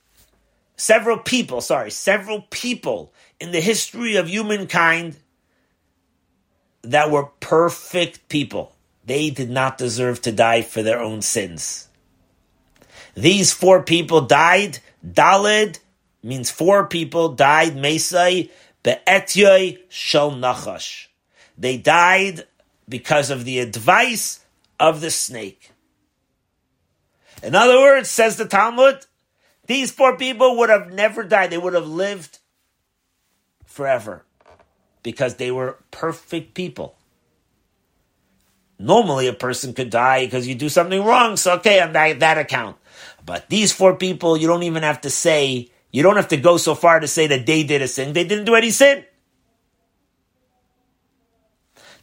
several 0.77 1.19
people, 1.19 1.61
sorry, 1.61 1.91
several 1.91 2.43
people 2.51 3.13
in 3.41 3.53
the 3.53 3.61
history 3.61 4.17
of 4.17 4.29
humankind 4.29 5.17
that 6.83 7.11
were 7.11 7.27
perfect 7.41 8.29
people. 8.29 8.75
They 9.05 9.31
did 9.31 9.51
not 9.51 9.79
deserve 9.79 10.23
to 10.23 10.33
die 10.33 10.63
for 10.63 10.83
their 10.83 11.01
own 11.01 11.23
sins. 11.23 11.89
These 13.15 13.53
four 13.53 13.83
people 13.83 14.23
died. 14.23 14.79
Dalid 15.07 15.79
means 16.23 16.51
four 16.51 16.87
people 16.87 17.31
died. 17.31 17.75
Mesai 17.75 18.51
be'etyoy 18.83 19.81
shel 19.89 20.33
nachash. 20.33 21.07
They 21.63 21.77
died 21.77 22.49
because 22.89 23.31
of 23.31 23.45
the 23.45 23.61
advice 23.61 24.41
of 24.81 25.01
the 25.01 25.13
snake. 25.13 25.71
In 27.41 27.55
other 27.55 27.79
words, 27.79 28.11
says 28.11 28.37
the 28.37 28.47
Talmud, 28.47 29.07
these 29.69 29.93
four 29.93 30.17
people 30.17 30.59
would 30.59 30.71
have 30.71 30.93
never 30.93 31.23
died. 31.23 31.51
They 31.51 31.59
would 31.59 31.75
have 31.75 31.87
lived 31.87 32.41
forever 33.65 34.25
because 35.05 35.37
they 35.37 35.53
were 35.53 35.79
perfect 35.93 36.55
people. 36.55 36.97
Normally, 38.81 39.29
a 39.29 39.33
person 39.33 39.73
could 39.73 39.91
die 39.91 40.27
because 40.27 40.49
you 40.49 40.57
do 40.57 40.69
something 40.69 41.05
wrong, 41.05 41.37
so 41.37 41.55
okay, 41.59 41.79
on 41.79 41.93
that, 41.93 42.19
that 42.19 42.39
account. 42.39 42.77
But 43.25 43.49
these 43.49 43.71
four 43.71 43.95
people, 43.95 44.37
you 44.37 44.49
don't 44.49 44.65
even 44.65 44.83
have 44.83 45.03
to 45.03 45.11
say, 45.11 45.71
you 45.93 46.03
don't 46.03 46.17
have 46.17 46.29
to 46.29 46.37
go 46.37 46.57
so 46.57 46.75
far 46.75 46.99
to 46.99 47.07
say 47.07 47.29
that 47.29 47.47
they 47.47 47.63
did 47.63 47.83
a 47.83 47.87
sin. 47.87 48.15
They 48.15 48.25
didn't 48.25 48.47
do 48.47 48.57
any 48.57 48.73
sin. 48.73 49.05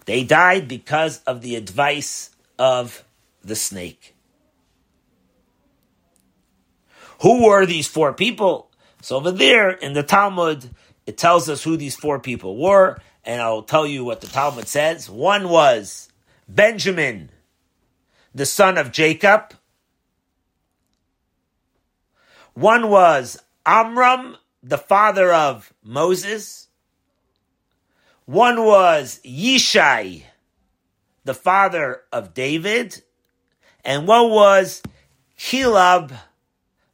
They 0.06 0.24
died 0.24 0.68
because 0.68 1.22
of 1.24 1.42
the 1.42 1.56
advice 1.56 2.32
of 2.58 3.04
the 3.44 3.56
snake. 3.56 4.16
Who 7.22 7.46
were 7.46 7.66
these 7.66 7.88
four 7.88 8.14
people? 8.14 8.72
So 9.02 9.18
over 9.18 9.32
there 9.32 9.70
in 9.70 9.94
the 9.94 10.04
Talmud, 10.04 10.70
it 11.06 11.18
tells 11.18 11.50
us 11.50 11.64
who 11.64 11.78
these 11.78 11.96
four 11.96 12.20
people 12.20 12.58
were, 12.58 12.98
and 13.26 13.42
I'll 13.42 13.62
tell 13.62 13.86
you 13.86 14.04
what 14.04 14.22
the 14.22 14.28
Talmud 14.28 14.68
says. 14.68 15.10
One 15.10 15.50
was 15.50 16.10
Benjamin, 16.48 17.30
the 18.34 18.46
son 18.46 18.78
of 18.78 18.92
Jacob. 18.92 19.54
One 22.54 22.90
was 22.90 23.38
Amram, 23.66 24.38
the 24.64 24.78
father 24.78 25.34
of 25.34 25.74
Moses. 25.84 26.69
One 28.30 28.64
was 28.64 29.20
Yishai, 29.26 30.22
the 31.24 31.34
father 31.34 32.02
of 32.14 32.36
David, 32.36 33.02
and 33.84 34.08
one 34.08 34.30
was 34.30 34.84
Kilab, 35.36 36.16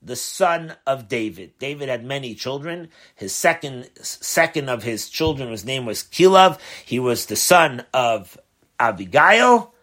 the 0.01 0.15
son 0.15 0.77
of 0.87 1.09
David. 1.09 1.51
David 1.59 1.89
had 1.89 2.05
many 2.05 2.35
children. 2.35 2.87
His 3.15 3.35
second 3.35 3.89
second 4.01 4.69
of 4.69 4.83
his 4.83 5.09
children, 5.09 5.51
his 5.51 5.65
name 5.65 5.85
was 5.85 6.03
Kilab. 6.03 6.57
He 6.85 6.99
was 6.99 7.25
the 7.25 7.35
son 7.35 7.83
of 7.93 8.39
Abigail. 8.79 9.73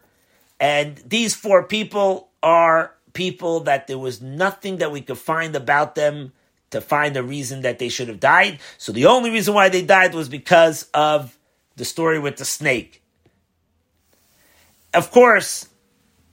And 0.59 0.97
these 1.07 1.35
four 1.35 1.65
people 1.65 2.31
are 2.43 2.95
people 3.13 3.61
that 3.65 3.89
there 3.89 3.99
was 3.99 4.23
nothing 4.23 4.79
that 4.79 4.91
we 4.91 5.03
could 5.03 5.19
find 5.19 5.55
about 5.55 5.97
them 5.97 6.33
to 6.71 6.81
find 6.81 7.15
a 7.15 7.23
reason 7.23 7.61
that 7.61 7.79
they 7.79 7.91
should 7.91 8.09
have 8.09 8.21
died. 8.21 8.59
So 8.79 8.91
the 8.91 9.05
only 9.05 9.29
reason 9.29 9.53
why 9.53 9.69
they 9.69 9.83
died 9.83 10.15
was 10.15 10.31
because 10.31 10.89
of 10.95 11.39
the 11.77 11.85
story 11.85 12.19
with 12.19 12.37
the 12.37 12.45
snake. 12.45 13.03
Of 14.95 15.11
course, 15.11 15.69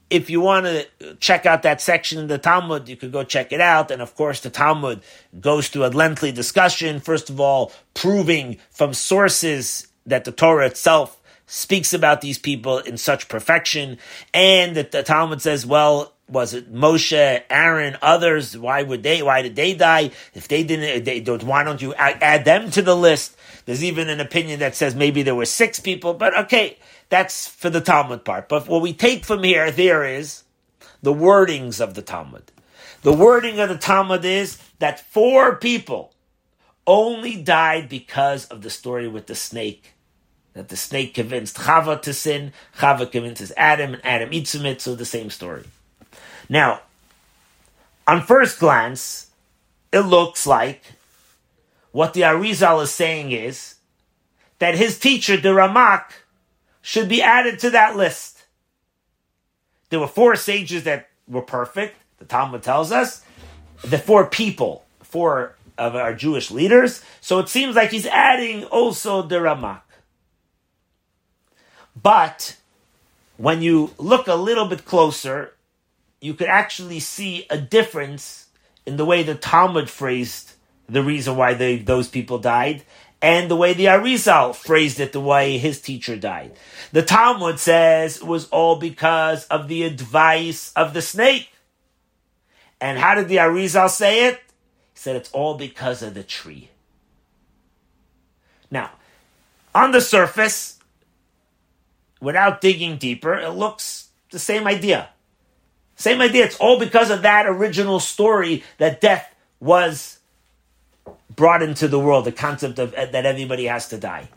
if 0.10 0.29
you 0.29 0.41
want 0.41 0.65
to 0.65 1.15
check 1.19 1.46
out 1.46 1.63
that 1.63 1.81
section 1.81 2.19
in 2.19 2.27
the 2.27 2.38
Talmud, 2.38 2.89
you 2.89 2.96
could 2.96 3.12
go 3.12 3.24
check 3.24 3.51
it 3.51 3.62
out. 3.62 3.91
And 3.91 4.01
of 4.01 4.15
course, 4.15 4.41
the 4.41 4.50
Talmud 4.50 5.01
goes 5.39 5.69
through 5.69 5.86
a 5.86 5.88
lengthy 5.88 6.31
discussion, 6.31 7.00
first 7.00 7.29
of 7.29 7.39
all, 7.39 7.72
proving 7.93 8.58
from 8.72 8.93
sources 8.93 9.88
that 10.05 10.25
the 10.25 10.31
Torah 10.31 10.65
itself 10.65 11.22
speaks 11.46 11.93
about 11.93 12.22
these 12.22 12.38
people 12.38 12.79
in 12.79 12.98
such 12.98 13.27
perfection, 13.27 13.98
and 14.34 14.75
that 14.75 14.91
the 14.91 15.03
Talmud 15.03 15.41
says, 15.41 15.65
well, 15.65 16.13
was 16.29 16.53
it 16.53 16.74
Moshe, 16.74 17.43
Aaron, 17.50 17.98
others? 18.01 18.57
Why 18.57 18.83
would 18.83 19.03
they? 19.03 19.21
Why 19.21 19.41
did 19.41 19.55
they 19.55 19.74
die? 19.74 20.12
If 20.33 20.48
they 20.48 20.63
didn't, 20.63 21.05
they 21.05 21.19
don't. 21.19 21.43
Why 21.43 21.63
don't 21.63 21.81
you 21.81 21.93
add, 21.95 22.45
them 22.45 22.71
to 22.71 22.81
the 22.81 22.95
list? 22.95 23.36
There's 23.65 23.83
even 23.83 24.09
an 24.09 24.19
opinion 24.19 24.59
that 24.59 24.75
says 24.75 24.95
maybe 24.95 25.24
there 25.24 25.36
were 25.36 25.45
six 25.45 25.79
people, 25.79 26.13
but 26.13 26.38
okay, 26.38 26.77
that's 27.09 27.48
for 27.48 27.69
the 27.69 27.81
Talmud 27.81 28.24
part. 28.24 28.50
But 28.50 28.67
what 28.67 28.81
we 28.81 28.93
take 28.93 29.25
from 29.25 29.43
here, 29.43 29.71
there 29.71 30.03
is 30.03 30.43
the 31.01 31.13
wordings 31.13 31.81
of 31.81 31.93
the 31.93 32.01
Talmud. 32.01 32.51
The 33.01 33.13
wording 33.13 33.59
of 33.59 33.69
the 33.69 33.77
Talmud 33.77 34.25
is 34.25 34.57
that 34.79 35.00
four 35.00 35.55
people 35.55 36.13
only 36.86 37.41
died 37.41 37.88
because 37.88 38.45
of 38.48 38.62
the 38.62 38.69
story 38.69 39.07
with 39.07 39.27
the 39.27 39.36
snake. 39.36 39.93
That 40.53 40.69
the 40.69 40.77
snake 40.77 41.13
convinced 41.13 41.57
Chava 41.57 42.01
to 42.01 42.13
sin, 42.13 42.51
Chava 42.77 43.09
convinces 43.09 43.53
Adam, 43.55 43.93
and 43.93 44.05
Adam 44.05 44.33
eats 44.33 44.55
him 44.55 44.65
it, 44.65 44.81
so 44.81 44.95
the 44.95 45.05
same 45.05 45.29
story. 45.29 45.63
Now, 46.49 46.81
on 48.07 48.23
first 48.23 48.59
glance, 48.59 49.27
it 49.91 50.01
looks 50.01 50.47
like 50.47 50.81
what 51.91 52.13
the 52.13 52.21
Arizal 52.21 52.83
is 52.83 52.91
saying 52.91 53.31
is 53.31 53.75
that 54.57 54.75
his 54.75 54.99
teacher, 54.99 55.37
the 55.37 55.49
Ramak, 55.49 56.05
should 56.81 57.07
be 57.07 57.21
added 57.21 57.59
to 57.59 57.69
that 57.69 57.95
list. 57.95 58.45
There 59.89 59.99
were 59.99 60.07
four 60.07 60.35
sages 60.35 60.83
that 60.83 61.09
were 61.27 61.41
perfect, 61.41 61.95
the 62.17 62.25
Talmud 62.25 62.63
tells 62.63 62.91
us, 62.91 63.23
the 63.83 63.99
four 63.99 64.25
people, 64.25 64.85
four 65.01 65.55
of 65.77 65.95
our 65.95 66.13
Jewish 66.13 66.51
leaders. 66.51 67.03
So 67.21 67.39
it 67.39 67.47
seems 67.47 67.75
like 67.75 67.91
he's 67.91 68.05
adding 68.05 68.65
also 68.65 69.21
the 69.21 69.37
Ramak. 69.37 69.81
But 72.01 72.57
when 73.37 73.61
you 73.61 73.91
look 73.97 74.27
a 74.27 74.35
little 74.35 74.65
bit 74.65 74.85
closer, 74.85 75.53
you 76.21 76.33
could 76.33 76.47
actually 76.47 76.99
see 76.99 77.45
a 77.49 77.57
difference 77.57 78.47
in 78.85 78.97
the 78.97 79.05
way 79.05 79.23
the 79.23 79.35
Talmud 79.35 79.89
phrased 79.89 80.53
the 80.88 81.03
reason 81.03 81.35
why 81.35 81.53
they, 81.53 81.77
those 81.77 82.07
people 82.07 82.39
died 82.39 82.83
and 83.21 83.51
the 83.51 83.55
way 83.55 83.73
the 83.73 83.85
Arizal 83.85 84.55
phrased 84.55 84.99
it 84.99 85.11
the 85.11 85.19
way 85.19 85.57
his 85.57 85.81
teacher 85.81 86.15
died. 86.15 86.53
The 86.91 87.03
Talmud 87.03 87.59
says 87.59 88.17
it 88.17 88.23
was 88.23 88.47
all 88.49 88.77
because 88.77 89.45
of 89.47 89.67
the 89.67 89.83
advice 89.83 90.71
of 90.75 90.93
the 90.93 91.01
snake. 91.01 91.49
And 92.79 92.97
how 92.97 93.15
did 93.15 93.27
the 93.27 93.38
Arizal 93.38 93.89
say 93.89 94.27
it? 94.27 94.35
He 94.93 94.99
said 94.99 95.17
it's 95.17 95.31
all 95.31 95.55
because 95.55 96.01
of 96.01 96.13
the 96.13 96.23
tree. 96.23 96.69
Now, 98.71 98.91
on 99.75 99.91
the 99.91 100.01
surface, 100.01 100.79
without 102.21 102.61
digging 102.61 102.97
deeper, 102.97 103.33
it 103.33 103.49
looks 103.49 104.09
the 104.31 104.39
same 104.39 104.65
idea. 104.65 105.09
Same 105.99 106.21
idea. 106.21 106.45
It's 106.45 106.55
all 106.55 106.79
because 106.79 107.11
of 107.11 107.23
that 107.23 107.45
original 107.45 107.99
story 107.99 108.63
that 108.77 109.01
death 109.01 109.35
was 109.59 110.19
brought 111.35 111.61
into 111.61 111.89
the 111.89 111.99
world, 111.99 112.23
the 112.23 112.31
concept 112.31 112.79
of 112.79 112.93
uh, 112.93 113.07
that 113.07 113.25
everybody 113.25 113.65
has 113.65 113.89
to 113.89 113.97
die. 113.97 114.29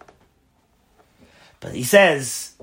But 1.60 1.72
he 1.72 1.84
says 1.84 2.54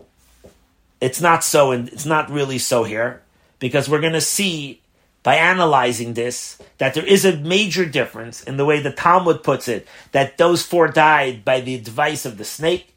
it's 0.99 1.21
not 1.21 1.45
so, 1.45 1.71
and 1.71 1.87
it's 1.87 2.05
not 2.05 2.29
really 2.29 2.57
so 2.57 2.83
here, 2.83 3.21
because 3.59 3.87
we're 3.87 4.01
going 4.01 4.13
to 4.13 4.21
see 4.21 4.81
by 5.23 5.35
analyzing 5.35 6.13
this 6.13 6.61
that 6.77 6.93
there 6.93 7.05
is 7.05 7.23
a 7.23 7.37
major 7.37 7.85
difference 7.85 8.43
in 8.43 8.57
the 8.57 8.65
way 8.65 8.81
the 8.81 8.91
Talmud 8.91 9.43
puts 9.43 9.69
it 9.69 9.87
that 10.11 10.37
those 10.37 10.65
four 10.65 10.89
died 10.89 11.45
by 11.45 11.61
the 11.61 11.75
advice 11.75 12.25
of 12.25 12.37
the 12.37 12.43
snake, 12.43 12.93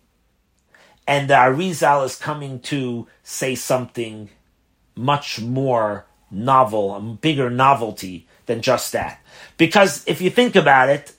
and 1.06 1.30
the 1.30 1.35
Arizal 1.35 2.04
is 2.04 2.16
coming 2.16 2.59
to 2.59 3.06
say 3.23 3.54
something 3.54 4.30
much 4.95 5.41
more 5.41 6.07
novel, 6.31 6.95
a 6.95 7.01
bigger 7.01 7.51
novelty 7.51 8.27
than 8.47 8.63
just 8.63 8.93
that. 8.93 9.21
Because 9.57 10.05
if 10.07 10.21
you 10.21 10.31
think 10.31 10.57
about 10.57 10.89
it, 10.89 11.13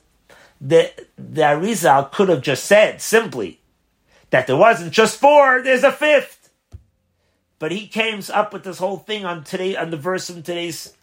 the, 0.59 0.91
the 1.17 1.41
Arizal 1.41 2.11
could 2.11 2.29
have 2.29 2.41
just 2.41 2.65
said 2.65 3.01
simply 3.01 3.59
that 4.29 4.47
there 4.47 4.57
wasn't 4.57 4.93
just 4.93 5.19
four, 5.19 5.61
there's 5.61 5.83
a 5.83 5.91
fifth. 5.91 6.49
But 7.59 7.71
he 7.71 7.87
came 7.87 8.21
up 8.33 8.51
with 8.51 8.63
this 8.63 8.79
whole 8.79 8.97
thing 8.97 9.25
on 9.25 9.43
today 9.43 9.75
on 9.75 9.89
the 9.91 9.97
verse 9.97 10.29
in 10.29 10.37
today's 10.37 10.93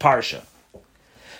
parsha. 0.00 0.42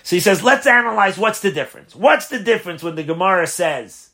So 0.03 0.17
he 0.17 0.21
says, 0.21 0.43
let's 0.43 0.67
analyze 0.67 1.17
what's 1.17 1.41
the 1.41 1.51
difference. 1.51 1.95
What's 1.95 2.29
the 2.29 2.39
difference 2.39 2.83
when 2.83 2.95
the 2.95 3.03
Gemara 3.03 3.47
says 3.47 4.11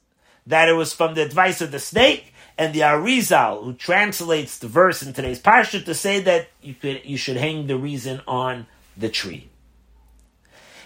that 0.47 0.69
it 0.69 0.75
was 0.75 0.93
from 0.93 1.15
the 1.15 1.23
advice 1.23 1.61
of 1.61 1.73
the 1.73 1.81
snake 1.81 2.33
and 2.59 2.75
the 2.75 2.81
Arizal, 2.81 3.65
who 3.65 3.73
translates 3.75 4.59
the 4.59 4.69
verse 4.69 5.03
in 5.03 5.13
today's 5.13 5.41
parsha 5.41 5.85
to 5.85 5.95
say 5.95 6.21
that 6.21 6.49
you 6.63 6.75
could 6.75 7.03
you 7.05 7.17
should 7.17 7.37
hang 7.37 7.67
the 7.67 7.77
reason 7.77 8.21
on 8.27 8.67
the 8.97 9.09
tree. 9.09 9.49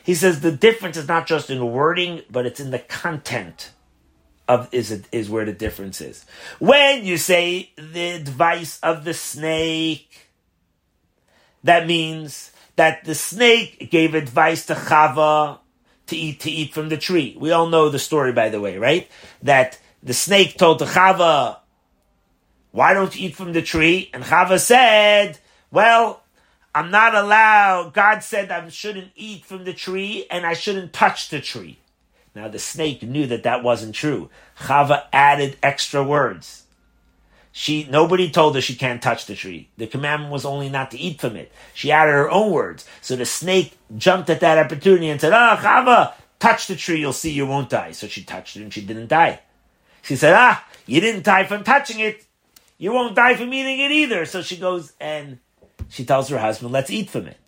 He 0.02 0.14
says 0.14 0.40
the 0.40 0.52
difference 0.52 0.96
is 0.96 1.08
not 1.08 1.26
just 1.26 1.50
in 1.50 1.72
wording, 1.72 2.22
but 2.30 2.46
it's 2.46 2.60
in 2.60 2.70
the 2.70 2.78
content 2.78 3.72
of 4.46 4.68
is 4.72 5.02
is 5.10 5.30
where 5.30 5.44
the 5.44 5.52
difference 5.52 6.00
is. 6.00 6.24
When 6.58 7.04
you 7.04 7.16
say 7.16 7.72
the 7.76 8.10
advice 8.10 8.78
of 8.82 9.04
the 9.04 9.14
snake, 9.14 10.28
that 11.62 11.86
means 11.86 12.52
that 12.76 13.04
the 13.04 13.14
snake 13.14 13.90
gave 13.90 14.14
advice 14.14 14.66
to 14.66 14.74
Chava 14.74 15.58
to 16.06 16.16
eat 16.16 16.40
to 16.40 16.50
eat 16.50 16.74
from 16.74 16.88
the 16.88 16.98
tree. 16.98 17.36
We 17.38 17.50
all 17.50 17.68
know 17.68 17.88
the 17.88 17.98
story, 17.98 18.32
by 18.32 18.50
the 18.50 18.60
way, 18.60 18.76
right? 18.76 19.08
That 19.42 19.78
the 20.04 20.14
snake 20.14 20.56
told 20.58 20.78
to 20.78 20.84
Chava, 20.84 21.56
why 22.70 22.92
don't 22.92 23.18
you 23.18 23.28
eat 23.28 23.36
from 23.36 23.52
the 23.52 23.62
tree? 23.62 24.10
And 24.12 24.22
Chava 24.22 24.60
said, 24.60 25.38
Well, 25.70 26.22
I'm 26.74 26.90
not 26.90 27.14
allowed. 27.14 27.94
God 27.94 28.20
said 28.22 28.50
I 28.50 28.68
shouldn't 28.68 29.12
eat 29.16 29.44
from 29.44 29.64
the 29.64 29.72
tree 29.72 30.26
and 30.30 30.44
I 30.44 30.54
shouldn't 30.54 30.92
touch 30.92 31.30
the 31.30 31.40
tree. 31.40 31.78
Now 32.34 32.48
the 32.48 32.58
snake 32.58 33.02
knew 33.02 33.26
that 33.28 33.44
that 33.44 33.62
wasn't 33.62 33.94
true. 33.94 34.28
Chava 34.58 35.04
added 35.12 35.56
extra 35.62 36.02
words. 36.02 36.64
She 37.52 37.86
nobody 37.88 38.28
told 38.28 38.56
her 38.56 38.60
she 38.60 38.74
can't 38.74 39.00
touch 39.00 39.26
the 39.26 39.36
tree. 39.36 39.68
The 39.76 39.86
commandment 39.86 40.32
was 40.32 40.44
only 40.44 40.68
not 40.68 40.90
to 40.90 40.98
eat 40.98 41.20
from 41.20 41.36
it. 41.36 41.52
She 41.72 41.92
added 41.92 42.10
her 42.10 42.28
own 42.28 42.50
words. 42.50 42.84
So 43.00 43.14
the 43.14 43.24
snake 43.24 43.78
jumped 43.96 44.28
at 44.28 44.40
that 44.40 44.58
opportunity 44.58 45.08
and 45.08 45.20
said, 45.20 45.32
"Ah, 45.32 45.56
oh, 45.56 45.64
Chava, 45.64 46.14
touch 46.40 46.66
the 46.66 46.74
tree. 46.74 46.98
You'll 46.98 47.12
see 47.12 47.30
you 47.30 47.46
won't 47.46 47.70
die." 47.70 47.92
So 47.92 48.08
she 48.08 48.24
touched 48.24 48.56
it 48.56 48.62
and 48.62 48.74
she 48.74 48.84
didn't 48.84 49.06
die. 49.06 49.38
She 50.04 50.16
said, 50.16 50.34
"Ah, 50.34 50.64
you 50.86 51.00
didn't 51.00 51.24
die 51.24 51.44
from 51.44 51.64
touching 51.64 51.98
it. 52.00 52.24
You 52.78 52.92
won't 52.92 53.16
die 53.16 53.34
from 53.34 53.52
eating 53.52 53.80
it 53.80 53.90
either. 53.90 54.26
So 54.26 54.42
she 54.42 54.56
goes 54.56 54.92
and 55.00 55.38
she 55.88 56.04
tells 56.04 56.28
her 56.28 56.38
husband, 56.38 56.72
let's 56.72 56.90
eat 56.90 57.10
from 57.10 57.26
it. 57.26 57.38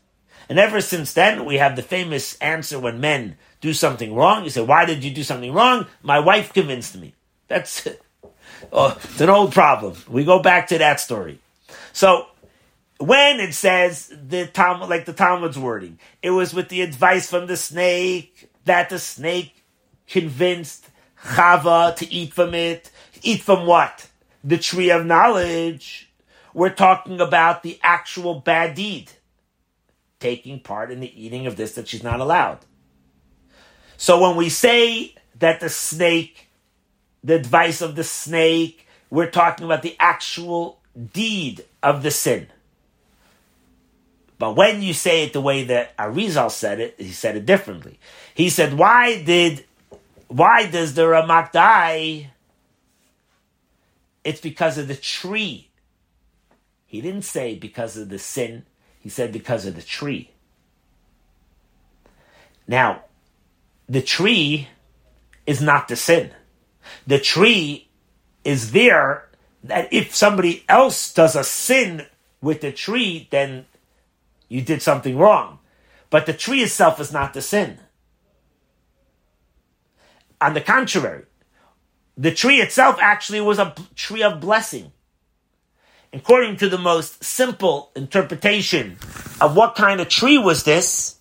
And 0.49 0.59
ever 0.59 0.81
since 0.81 1.13
then, 1.13 1.45
we 1.45 1.57
have 1.57 1.77
the 1.77 1.83
famous 1.83 2.39
answer 2.39 2.79
when 2.79 3.01
men 3.01 3.37
do 3.61 3.73
something 3.73 4.15
wrong. 4.15 4.45
You 4.45 4.51
say, 4.51 4.63
why 4.63 4.85
did 4.85 5.03
you 5.03 5.11
do 5.11 5.25
something 5.25 5.53
wrong? 5.53 5.87
My 6.03 6.21
wife 6.21 6.53
convinced 6.53 6.97
me. 6.97 7.15
That's. 7.49 7.87
Oh, 8.73 8.97
it's 9.05 9.21
an 9.21 9.29
old 9.29 9.53
problem. 9.53 9.97
We 10.09 10.25
go 10.25 10.41
back 10.41 10.69
to 10.69 10.79
that 10.79 10.99
story. 10.99 11.41
So 11.93 12.27
when 12.99 13.39
it 13.39 13.53
says 13.53 14.11
the 14.11 14.47
Talmud, 14.47 14.89
like 14.89 15.05
the 15.05 15.13
Talmud's 15.13 15.59
wording, 15.59 15.99
it 16.23 16.31
was 16.31 16.55
with 16.55 16.71
the 16.71 16.81
advice 16.81 17.29
from 17.29 17.47
the 17.47 17.57
snake 17.57 18.49
that 18.65 18.89
the 18.89 18.99
snake 18.99 19.63
convinced 20.09 20.89
Chava 21.27 21.95
to 21.97 22.13
eat 22.13 22.33
from 22.33 22.55
it. 22.55 22.91
Eat 23.23 23.43
from 23.43 23.67
what? 23.67 24.09
the 24.47 24.57
tree 24.57 24.91
of 24.91 25.05
knowledge, 25.05 26.09
we're 26.55 26.71
talking 26.71 27.21
about 27.21 27.65
the 27.65 27.79
actual 27.83 28.37
bad 28.41 28.77
deed, 28.77 29.11
taking 30.21 30.61
part 30.61 30.93
in 30.93 31.01
the 31.01 31.25
eating 31.25 31.49
of 31.49 31.57
this 31.57 31.75
that 31.75 31.89
she's 31.89 32.05
not 32.05 32.21
allowed. 32.21 32.61
So 33.97 34.21
when 34.21 34.37
we 34.37 34.49
say 34.49 35.17
that 35.41 35.59
the 35.59 35.69
snake, 35.69 36.49
the 37.25 37.35
advice 37.35 37.83
of 37.83 37.97
the 37.97 38.05
snake, 38.05 38.87
we're 39.11 39.31
talking 39.31 39.67
about 39.67 39.83
the 39.83 39.97
actual 39.99 40.79
deed 41.13 41.65
of 41.83 42.05
the 42.05 42.13
sin. 42.13 42.47
But 44.39 44.55
when 44.55 44.81
you 44.81 44.93
say 44.93 45.25
it 45.25 45.33
the 45.33 45.41
way 45.41 45.65
that 45.65 45.97
Arizal 45.97 46.53
said 46.53 46.79
it, 46.79 46.95
he 46.99 47.11
said 47.11 47.37
it 47.37 47.47
differently. 47.47 47.99
He 48.35 48.49
said, 48.51 48.75
"Why 48.75 49.23
did, 49.23 49.65
why 50.29 50.67
does 50.67 50.95
the 50.95 51.03
Ramak 51.03 51.53
die 51.53 52.31
it's 54.27 54.41
because 54.41 54.77
of 54.77 54.89
the 54.89 54.97
tree. 54.97 55.71
He 56.85 57.01
didn't 57.01 57.23
say 57.23 57.55
because 57.55 57.97
of 57.97 58.09
the 58.09 58.19
sin, 58.19 58.65
he 58.99 59.09
said 59.09 59.31
because 59.31 59.67
of 59.67 59.77
the 59.77 59.83
tree. 59.83 60.33
Now, 62.67 63.05
the 63.89 64.03
tree 64.03 64.67
is 65.47 65.63
not 65.63 65.87
the 65.87 65.95
sin. 65.95 66.33
The 67.07 67.21
tree 67.21 67.89
is 68.43 68.73
there 68.73 69.29
that 69.63 69.93
if 69.93 70.13
somebody 70.13 70.65
else 70.69 71.15
does 71.15 71.37
a 71.37 71.45
sin 71.45 72.07
with 72.41 72.63
the 72.63 72.73
tree, 72.73 73.29
then 73.31 73.67
you 74.49 74.61
did 74.61 74.83
something 74.83 75.17
wrong. 75.17 75.61
But 76.11 76.27
the 76.27 76.33
tree 76.33 76.65
itself 76.65 76.99
is 76.99 77.13
not 77.13 77.33
the 77.33 77.43
sin. 77.43 77.79
On 80.41 80.55
the 80.55 80.61
contrary, 80.61 81.25
the 82.17 82.33
tree 82.33 82.61
itself 82.61 82.99
actually 83.01 83.41
was 83.41 83.59
a 83.59 83.75
tree 83.95 84.23
of 84.23 84.41
blessing. 84.41 84.93
according 86.13 86.57
to 86.57 86.69
the 86.69 86.79
most 86.79 87.23
simple 87.23 87.91
interpretation 87.95 88.97
of 89.41 89.55
what 89.55 89.75
kind 89.75 90.01
of 90.01 90.09
tree 90.09 90.39
was 90.39 90.65
this, 90.65 91.17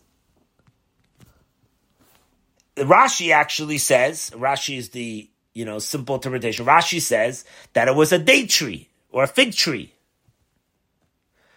Rashi 2.77 3.31
actually 3.31 3.77
says, 3.77 4.31
Rashi 4.33 4.77
is 4.77 4.89
the, 4.89 5.29
you 5.53 5.65
know, 5.65 5.79
simple 5.79 6.15
interpretation. 6.15 6.65
Rashi 6.65 7.01
says 7.01 7.45
that 7.73 7.87
it 7.87 7.95
was 7.95 8.11
a 8.11 8.19
date 8.19 8.49
tree 8.49 8.89
or 9.11 9.23
a 9.23 9.27
fig 9.27 9.53
tree. 9.53 9.93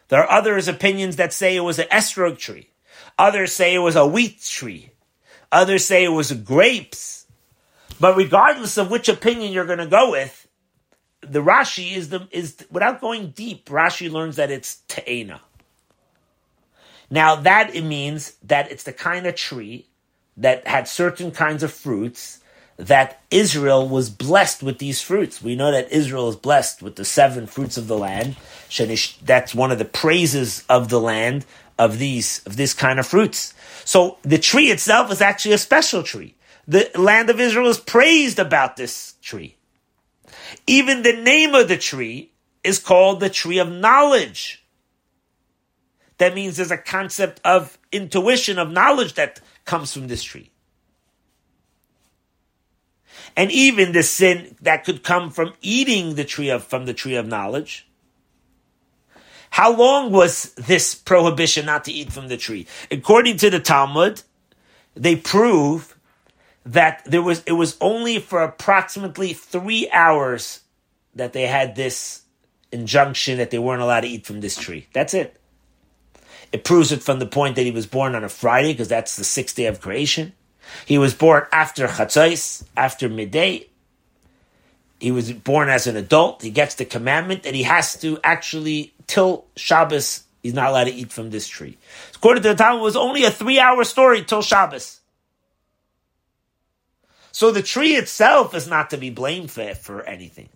There 0.09 0.21
are 0.21 0.31
others' 0.31 0.69
opinions 0.69 1.17
that 1.17 1.33
say 1.33 1.55
it 1.55 1.61
was 1.61 1.79
an 1.79 1.89
esrog 1.89 2.39
tree. 2.39 2.71
Others 3.19 3.53
say 3.53 3.75
it 3.75 3.81
was 3.81 3.97
a 3.97 4.07
wheat 4.07 4.41
tree. 4.43 4.91
Others 5.53 5.85
say 5.85 6.05
it 6.05 6.09
was 6.09 6.33
grapes. 6.33 7.18
But 8.01 8.17
regardless 8.17 8.77
of 8.79 8.91
which 8.91 9.09
opinion 9.09 9.53
you're 9.53 9.67
going 9.67 9.79
to 9.79 9.87
go 9.87 10.13
with, 10.13 10.47
the 11.21 11.43
Rashi 11.43 11.97
is 11.97 12.11
the 12.11 12.29
is 12.31 12.65
without 12.71 13.01
going 13.01 13.31
deep. 13.31 13.69
Rashi 13.69 14.11
learns 14.11 14.37
that 14.37 14.51
it's 14.51 14.83
te'ena. 14.89 15.41
Now 17.11 17.37
that 17.37 17.75
it 17.75 17.83
means 17.83 18.35
that 18.45 18.71
it's 18.71 18.85
the 18.85 18.93
kind 18.93 19.27
of 19.27 19.35
tree 19.35 19.87
that 20.37 20.67
had 20.67 20.87
certain 20.87 21.33
kinds 21.33 21.63
of 21.63 21.73
fruits 21.73 22.41
that 22.77 23.21
Israel 23.31 23.89
was 23.89 24.09
blessed 24.09 24.63
with 24.63 24.79
these 24.79 25.03
fruits. 25.03 25.43
We 25.43 25.57
know 25.57 25.73
that 25.73 25.91
Israel 25.91 26.29
is 26.29 26.37
blessed 26.37 26.81
with 26.81 26.95
the 26.95 27.05
seven 27.05 27.49
fruits 27.49 27.77
of 27.77 27.89
the 27.89 27.99
land. 27.99 28.37
That's 29.25 29.55
one 29.55 29.73
of 29.73 29.79
the 29.79 29.85
praises 29.85 30.65
of 30.69 30.89
the 30.89 31.01
land 31.01 31.45
of 31.77 31.99
these 31.99 32.41
of 32.47 32.57
this 32.57 32.75
kind 32.75 33.01
of 33.01 33.07
fruits. 33.07 33.55
So 33.85 34.19
the 34.23 34.39
tree 34.39 34.71
itself 34.71 35.11
is 35.11 35.21
actually 35.21 35.55
a 35.55 35.59
special 35.59 36.05
tree. 36.05 36.35
The 36.69 36.91
land 36.95 37.31
of 37.31 37.41
Israel 37.41 37.69
is 37.69 37.81
praised 37.81 38.39
about 38.39 38.77
this 38.77 39.15
tree. 39.23 39.57
Even 40.67 41.03
the 41.03 41.15
name 41.15 41.55
of 41.55 41.67
the 41.67 41.79
tree 41.79 42.31
is 42.63 42.79
called 42.79 43.21
the 43.21 43.31
tree 43.31 43.59
of 43.59 43.73
knowledge. 43.73 44.63
That 46.19 46.35
means 46.35 46.57
there's 46.57 46.71
a 46.71 46.77
concept 46.77 47.41
of 47.43 47.79
intuition, 47.91 48.59
of 48.59 48.71
knowledge 48.71 49.15
that 49.15 49.41
comes 49.65 49.95
from 49.95 50.09
this 50.09 50.23
tree. 50.23 50.51
And 53.35 53.51
even 53.51 53.93
the 53.93 54.03
sin 54.03 54.57
that 54.61 54.85
could 54.85 55.03
come 55.03 55.31
from 55.31 55.55
eating 55.63 56.17
the 56.17 56.25
tree 56.25 56.51
of, 56.51 56.65
from 56.65 56.85
the 56.85 56.95
tree 56.95 57.15
of 57.15 57.27
knowledge. 57.27 57.89
How 59.51 59.75
long 59.75 60.13
was 60.13 60.53
this 60.55 60.95
prohibition 60.95 61.65
not 61.65 61.85
to 61.85 61.93
eat 61.93 62.13
from 62.13 62.29
the 62.29 62.37
tree? 62.37 62.67
According 62.91 63.39
to 63.39 63.49
the 63.49 63.61
Talmud, 63.61 64.23
they 64.95 65.17
prove 65.17 65.95
that 66.67 67.03
there 67.05 67.23
was 67.23 67.43
it 67.45 67.53
was 67.53 67.77
only 67.81 68.19
for 68.19 68.43
approximately 68.43 69.33
three 69.33 69.89
hours 69.91 70.61
that 71.15 71.33
they 71.33 71.47
had 71.47 71.77
this 71.77 72.23
injunction 72.71 73.39
that 73.39 73.51
they 73.51 73.59
weren't 73.59 73.83
allowed 73.83 74.01
to 74.01 74.09
eat 74.09 74.27
from 74.27 74.41
this 74.41 74.57
tree. 74.57 74.87
That's 74.93 75.15
it. 75.15 75.39
It 76.53 76.65
proves 76.65 76.93
it 76.93 77.03
from 77.03 77.19
the 77.19 77.27
point 77.27 77.57
that 77.57 77.65
he 77.65 77.71
was 77.71 77.87
born 77.87 78.15
on 78.15 78.25
a 78.25 78.29
Friday, 78.29 78.73
because 78.73 78.89
that's 78.89 79.17
the 79.17 79.25
sixth 79.25 79.57
day 79.57 79.67
of 79.67 79.81
creation. 79.81 80.33
He 80.87 80.99
was 80.99 81.15
born 81.15 81.45
after 81.53 81.87
Chatzos, 81.87 82.65
after 82.77 83.09
midday. 83.09 83.69
He 84.99 85.11
was 85.11 85.33
born 85.33 85.69
as 85.69 85.87
an 85.87 85.97
adult. 85.97 86.43
He 86.43 86.51
gets 86.51 86.75
the 86.75 86.85
commandment 86.85 87.45
that 87.45 87.55
he 87.55 87.63
has 87.63 87.99
to 88.01 88.19
actually, 88.25 88.93
till 89.07 89.47
Shabbos, 89.57 90.25
he's 90.43 90.55
not 90.55 90.71
allowed 90.71 90.85
to 90.85 90.95
eat 90.95 91.13
from 91.13 91.31
this 91.31 91.47
tree. 91.47 91.79
According 92.15 92.43
to 92.43 92.49
the 92.51 92.55
Talmud, 92.55 92.81
it 92.81 92.85
was 92.85 92.97
only 92.97 93.25
a 93.25 93.31
three 93.31 93.59
hour 93.59 93.85
story 93.85 94.25
till 94.25 94.43
Shabbos. 94.43 95.01
So 97.39 97.53
the 97.53 97.63
tree 97.63 97.95
itself 97.95 98.53
is 98.53 98.67
not 98.67 98.91
to 98.91 98.97
be 98.97 99.11
blamed 99.11 99.53
for, 99.53 99.73
for 99.77 100.03
anything. 100.03 100.49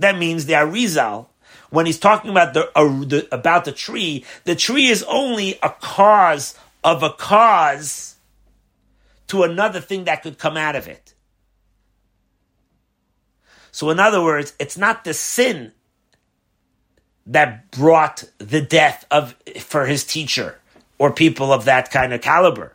That 0.00 0.18
means 0.18 0.44
the 0.44 0.52
Arizal, 0.52 1.28
when 1.70 1.86
he's 1.86 1.98
talking 1.98 2.30
about 2.30 2.52
the, 2.52 2.70
uh, 2.76 3.04
the, 3.06 3.26
about 3.32 3.64
the 3.64 3.72
tree, 3.72 4.26
the 4.44 4.54
tree 4.54 4.88
is 4.88 5.02
only 5.04 5.58
a 5.62 5.70
cause 5.70 6.58
of 6.84 7.02
a 7.02 7.08
cause 7.08 8.16
to 9.28 9.44
another 9.44 9.80
thing 9.80 10.04
that 10.04 10.22
could 10.22 10.36
come 10.36 10.58
out 10.58 10.76
of 10.76 10.88
it. 10.88 11.14
So 13.72 13.88
in 13.88 13.98
other 13.98 14.22
words, 14.22 14.52
it's 14.58 14.76
not 14.76 15.04
the 15.04 15.14
sin 15.14 15.72
that 17.28 17.70
brought 17.70 18.24
the 18.36 18.60
death 18.60 19.06
of 19.10 19.36
for 19.60 19.86
his 19.86 20.04
teacher 20.04 20.58
or 20.98 21.14
people 21.14 21.50
of 21.50 21.64
that 21.64 21.90
kind 21.90 22.12
of 22.12 22.20
caliber. 22.20 22.74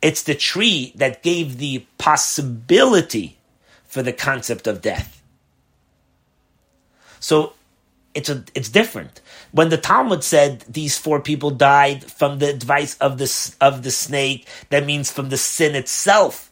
It's 0.00 0.22
the 0.22 0.34
tree 0.34 0.92
that 0.96 1.22
gave 1.22 1.58
the 1.58 1.84
possibility 1.98 3.38
for 3.86 4.02
the 4.02 4.12
concept 4.12 4.66
of 4.66 4.80
death. 4.80 5.22
So 7.20 7.54
it's 8.14 8.28
a, 8.28 8.44
it's 8.54 8.68
different. 8.68 9.20
When 9.52 9.70
the 9.70 9.76
Talmud 9.76 10.22
said 10.22 10.60
these 10.68 10.98
four 10.98 11.20
people 11.20 11.50
died 11.50 12.04
from 12.04 12.38
the 12.38 12.48
advice 12.48 12.96
of 12.98 13.18
the 13.18 13.56
of 13.60 13.82
the 13.82 13.90
snake, 13.90 14.46
that 14.70 14.86
means 14.86 15.10
from 15.10 15.30
the 15.30 15.36
sin 15.36 15.74
itself. 15.74 16.50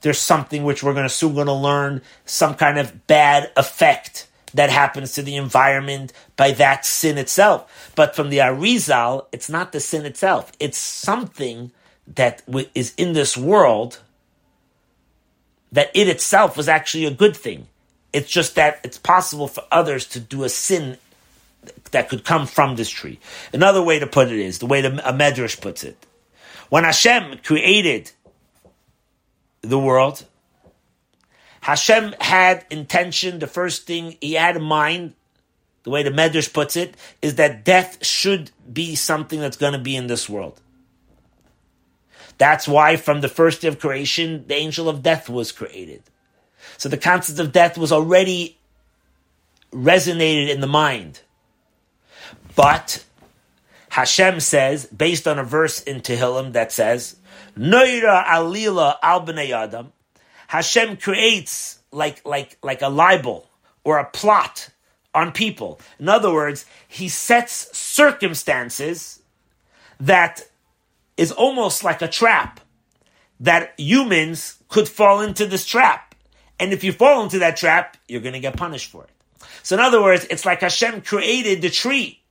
There's 0.00 0.18
something 0.18 0.64
which 0.64 0.82
we're 0.82 0.94
going 0.94 1.04
to 1.04 1.08
soon 1.08 1.34
going 1.34 1.46
to 1.46 1.52
learn 1.52 2.02
some 2.24 2.54
kind 2.54 2.78
of 2.78 3.06
bad 3.06 3.50
effect 3.56 4.28
that 4.54 4.70
happens 4.70 5.12
to 5.12 5.22
the 5.22 5.36
environment 5.36 6.12
by 6.36 6.52
that 6.52 6.84
sin 6.86 7.18
itself. 7.18 7.92
But 7.94 8.14
from 8.14 8.30
the 8.30 8.38
Arizal, 8.38 9.26
it's 9.32 9.50
not 9.50 9.72
the 9.72 9.80
sin 9.80 10.06
itself. 10.06 10.52
It's 10.60 10.78
something 10.78 11.72
that 12.14 12.42
is 12.74 12.94
in 12.96 13.12
this 13.12 13.36
world 13.36 14.00
that 15.72 15.90
it 15.94 16.08
itself 16.08 16.56
was 16.56 16.68
actually 16.68 17.04
a 17.04 17.10
good 17.10 17.36
thing. 17.36 17.66
It's 18.12 18.30
just 18.30 18.54
that 18.54 18.80
it's 18.84 18.98
possible 18.98 19.48
for 19.48 19.62
others 19.70 20.06
to 20.08 20.20
do 20.20 20.44
a 20.44 20.48
sin 20.48 20.96
that 21.90 22.08
could 22.08 22.24
come 22.24 22.46
from 22.46 22.76
this 22.76 22.88
tree. 22.88 23.18
Another 23.52 23.82
way 23.82 23.98
to 23.98 24.06
put 24.06 24.28
it 24.28 24.38
is 24.38 24.58
the 24.58 24.66
way 24.66 24.80
the 24.80 25.08
a 25.08 25.12
Medrash 25.12 25.60
puts 25.60 25.84
it. 25.84 26.06
When 26.70 26.84
Hashem 26.84 27.38
created 27.42 28.10
the 29.60 29.78
world, 29.78 30.24
Hashem 31.60 32.14
had 32.20 32.64
intention, 32.70 33.38
the 33.38 33.46
first 33.46 33.86
thing 33.86 34.16
he 34.20 34.34
had 34.34 34.56
in 34.56 34.62
mind, 34.62 35.14
the 35.82 35.90
way 35.90 36.02
the 36.02 36.10
Medrash 36.10 36.52
puts 36.52 36.76
it, 36.76 36.94
is 37.20 37.34
that 37.34 37.64
death 37.64 38.04
should 38.04 38.50
be 38.72 38.94
something 38.94 39.40
that's 39.40 39.56
going 39.56 39.72
to 39.72 39.78
be 39.78 39.96
in 39.96 40.06
this 40.06 40.28
world. 40.28 40.60
That's 42.38 42.68
why 42.68 42.96
from 42.96 43.20
the 43.20 43.28
first 43.28 43.62
day 43.62 43.68
of 43.68 43.80
creation, 43.80 44.44
the 44.46 44.54
angel 44.54 44.88
of 44.88 45.02
death 45.02 45.28
was 45.28 45.52
created. 45.52 46.02
So 46.76 46.88
the 46.88 46.96
concept 46.96 47.40
of 47.40 47.52
death 47.52 47.76
was 47.76 47.92
already 47.92 48.56
resonated 49.72 50.48
in 50.48 50.60
the 50.60 50.66
mind. 50.66 51.20
But 52.54 53.04
Hashem 53.90 54.40
says, 54.40 54.86
based 54.86 55.26
on 55.26 55.38
a 55.38 55.44
verse 55.44 55.82
in 55.82 56.00
Tehillim 56.00 56.52
that 56.52 56.72
says, 56.72 57.16
Noira 57.56 58.24
alila 58.24 58.96
al 59.02 59.28
Adam, 59.28 59.92
Hashem 60.46 60.96
creates 60.98 61.80
like, 61.90 62.24
like, 62.24 62.56
like 62.62 62.82
a 62.82 62.88
libel 62.88 63.48
or 63.84 63.98
a 63.98 64.04
plot 64.04 64.70
on 65.14 65.32
people. 65.32 65.80
In 65.98 66.08
other 66.08 66.32
words, 66.32 66.64
he 66.86 67.08
sets 67.08 67.76
circumstances 67.76 69.20
that 70.00 70.47
is 71.18 71.32
almost 71.32 71.84
like 71.84 72.00
a 72.00 72.08
trap 72.08 72.60
that 73.40 73.74
humans 73.76 74.62
could 74.68 74.88
fall 74.88 75.20
into 75.20 75.44
this 75.46 75.66
trap. 75.66 76.14
And 76.58 76.72
if 76.72 76.82
you 76.82 76.92
fall 76.92 77.22
into 77.22 77.40
that 77.40 77.56
trap, 77.56 77.96
you're 78.08 78.22
going 78.22 78.32
to 78.34 78.40
get 78.40 78.56
punished 78.56 78.90
for 78.90 79.04
it. 79.04 79.10
So 79.62 79.76
in 79.76 79.80
other 79.80 80.00
words, 80.00 80.26
it's 80.30 80.46
like 80.46 80.60
Hashem 80.60 81.02
created 81.02 81.60
the 81.60 81.70
tree. 81.70 82.22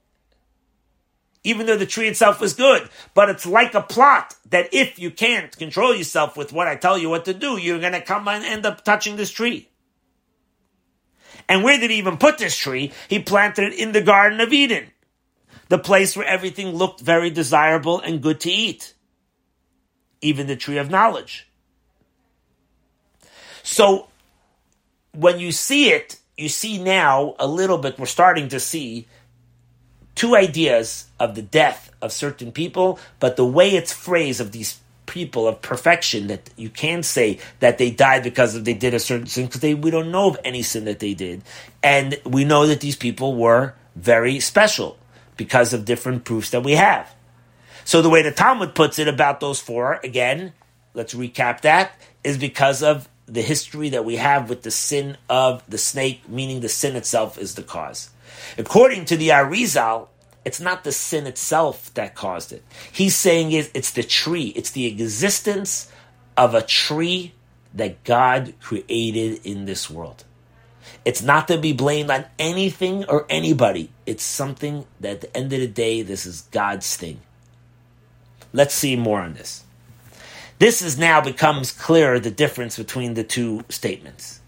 Even 1.44 1.66
though 1.66 1.78
the 1.78 1.86
tree 1.86 2.08
itself 2.08 2.42
was 2.42 2.54
good, 2.54 2.90
but 3.14 3.30
it's 3.30 3.46
like 3.46 3.74
a 3.74 3.82
plot 3.82 4.36
that 4.50 4.74
if 4.74 5.00
you 5.00 5.12
can't 5.12 5.56
control 5.58 5.96
yourself 5.96 6.36
with 6.36 6.52
what 6.52 6.68
I 6.68 6.76
tell 6.76 6.98
you 6.98 7.10
what 7.10 7.26
to 7.26 7.34
do, 7.34 7.58
you're 7.58 7.80
going 7.80 7.94
to 7.94 8.02
come 8.02 8.28
and 8.28 8.44
end 8.44 8.66
up 8.66 8.84
touching 8.84 9.16
this 9.16 9.32
tree. 9.32 9.70
And 11.48 11.64
where 11.64 11.80
did 11.80 11.92
he 11.92 11.98
even 11.98 12.18
put 12.18 12.38
this 12.38 12.58
tree? 12.58 12.92
He 13.08 13.20
planted 13.20 13.74
it 13.74 13.80
in 13.80 13.94
the 13.94 14.02
Garden 14.02 14.42
of 14.42 14.52
Eden 14.52 14.92
the 15.70 15.78
place 15.78 16.16
where 16.16 16.26
everything 16.26 16.70
looked 16.70 17.02
very 17.02 17.30
desirable 17.30 18.00
and 18.00 18.22
good 18.22 18.40
to 18.42 18.52
eat, 18.52 18.94
even 20.22 20.48
the 20.48 20.56
tree 20.56 20.78
of 20.78 20.90
knowledge. 20.90 21.48
So, 23.64 24.08
when 25.14 25.40
you 25.40 25.52
see 25.52 25.90
it, 25.92 26.18
you 26.38 26.50
see 26.50 26.82
now 26.82 27.36
a 27.40 27.48
little 27.48 27.78
bit, 27.78 28.00
we're 28.00 28.06
starting 28.06 28.50
to 28.50 28.60
see 28.60 29.08
two 30.16 30.36
ideas 30.36 31.08
of 31.20 31.36
the 31.36 31.42
death 31.42 31.92
of 32.02 32.12
certain 32.12 32.52
people, 32.52 33.00
but 33.20 33.36
the 33.36 33.46
way 33.46 33.72
it's 33.72 33.92
phrased 33.92 34.40
of 34.40 34.52
these 34.52 34.80
people 35.06 35.48
of 35.48 35.62
perfection 35.62 36.28
that 36.28 36.50
you 36.56 36.70
can't 36.70 37.06
say 37.06 37.40
that 37.60 37.78
they 37.78 37.90
died 37.90 38.24
because 38.24 38.62
they 38.64 38.74
did 38.74 38.94
a 38.94 39.00
certain 39.00 39.26
sin 39.26 39.48
because 39.48 39.62
we 39.76 39.90
don't 39.90 40.12
know 40.12 40.30
of 40.30 40.38
any 40.44 40.62
sin 40.62 40.86
that 40.86 41.00
they 41.00 41.14
did, 41.14 41.42
and 41.82 42.20
we 42.26 42.46
know 42.46 42.68
that 42.68 42.82
these 42.82 42.96
people 42.96 43.36
were 43.36 43.74
very 43.96 44.40
special 44.40 44.98
because 45.38 45.74
of 45.74 45.86
different 45.86 46.26
proofs 46.26 46.50
that 46.50 46.64
we 46.64 46.74
have. 46.74 47.14
So 47.86 48.02
the 48.02 48.10
way 48.10 48.22
the 48.22 48.32
Talmud 48.32 48.76
puts 48.76 49.00
it 49.00 49.08
about 49.08 49.40
those 49.40 49.62
four, 49.62 50.00
again, 50.04 50.54
let's 50.94 51.14
recap 51.14 51.62
that, 51.62 51.94
is 52.24 52.38
because 52.38 52.84
of 52.84 53.08
the 53.28 53.42
history 53.42 53.90
that 53.90 54.04
we 54.04 54.18
have 54.18 54.50
with 54.50 54.64
the 54.64 54.72
sin 54.72 55.18
of 55.30 55.64
the 55.70 55.78
snake, 55.78 56.28
meaning 56.28 56.60
the 56.60 56.70
sin 56.70 56.96
itself 56.96 57.38
is 57.38 57.56
the 57.56 57.64
cause. 57.64 58.10
According 58.58 59.06
to 59.06 59.18
the 59.18 59.30
Arizal, 59.30 60.08
it's 60.44 60.60
not 60.60 60.84
the 60.84 60.92
sin 60.92 61.28
itself 61.28 61.94
that 61.94 62.16
caused 62.16 62.54
it. 62.54 62.64
He's 62.92 63.16
saying 63.16 63.52
is 63.52 63.70
it's 63.74 63.92
the 63.92 64.04
tree, 64.04 64.54
it's 64.56 64.72
the 64.72 64.86
existence 64.86 65.92
of 66.38 66.56
a 66.56 66.62
tree 66.62 67.34
that 67.74 68.04
God 68.04 68.54
created 68.62 69.46
in 69.46 69.66
this 69.66 69.90
world. 69.90 70.24
It's 71.08 71.22
not 71.22 71.48
to 71.48 71.58
be 71.58 71.72
blamed 71.72 72.12
on 72.12 72.26
anything 72.38 73.06
or 73.06 73.26
anybody. 73.30 73.90
It's 74.06 74.26
something 74.26 74.86
that 75.00 75.10
at 75.10 75.22
the 75.22 75.38
end 75.38 75.54
of 75.54 75.62
the 75.62 75.68
day, 75.68 76.02
this 76.02 76.26
is 76.26 76.42
God's 76.52 76.98
thing. 76.98 77.22
Let's 78.52 78.76
see 78.76 78.98
more 78.98 79.22
on 79.22 79.34
this. 79.34 79.64
This 80.60 80.82
is 80.82 80.98
now 80.98 81.22
becomes 81.22 81.72
clearer 81.72 82.20
the 82.20 82.30
difference 82.30 82.76
between 82.76 83.14
the 83.14 83.24
two 83.24 83.64
statements. 83.70 84.42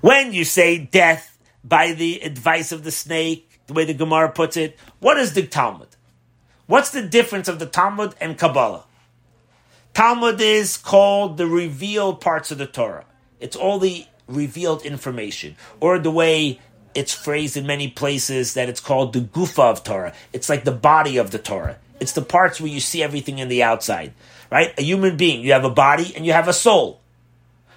When 0.00 0.32
you 0.32 0.42
say 0.42 0.76
death 0.76 1.38
by 1.62 1.92
the 1.92 2.20
advice 2.22 2.72
of 2.72 2.82
the 2.82 2.90
snake, 2.90 3.60
the 3.68 3.72
way 3.72 3.84
the 3.84 3.94
Gemara 3.94 4.32
puts 4.32 4.56
it, 4.56 4.76
what 4.98 5.18
is 5.18 5.34
the 5.34 5.46
Talmud? 5.46 5.90
What's 6.66 6.90
the 6.90 7.06
difference 7.06 7.46
of 7.46 7.60
the 7.60 7.66
Talmud 7.66 8.16
and 8.20 8.36
Kabbalah? 8.36 8.86
Talmud 9.94 10.40
is 10.40 10.76
called 10.78 11.36
the 11.36 11.46
revealed 11.46 12.20
parts 12.20 12.50
of 12.50 12.58
the 12.58 12.66
Torah. 12.66 13.04
It's 13.38 13.54
all 13.54 13.78
the 13.78 14.06
revealed 14.34 14.84
information, 14.84 15.56
or 15.80 15.98
the 15.98 16.10
way 16.10 16.60
it's 16.94 17.14
phrased 17.14 17.56
in 17.56 17.66
many 17.66 17.88
places 17.88 18.54
that 18.54 18.68
it's 18.68 18.80
called 18.80 19.12
the 19.12 19.20
Gufa 19.20 19.70
of 19.70 19.84
Torah. 19.84 20.12
It's 20.32 20.48
like 20.48 20.64
the 20.64 20.72
body 20.72 21.16
of 21.16 21.30
the 21.30 21.38
Torah. 21.38 21.78
It's 22.00 22.12
the 22.12 22.22
parts 22.22 22.60
where 22.60 22.70
you 22.70 22.80
see 22.80 23.02
everything 23.02 23.38
in 23.38 23.48
the 23.48 23.62
outside, 23.62 24.12
right? 24.50 24.76
A 24.78 24.82
human 24.82 25.16
being, 25.16 25.42
you 25.42 25.52
have 25.52 25.64
a 25.64 25.70
body 25.70 26.12
and 26.16 26.26
you 26.26 26.32
have 26.32 26.48
a 26.48 26.52
soul. 26.52 27.00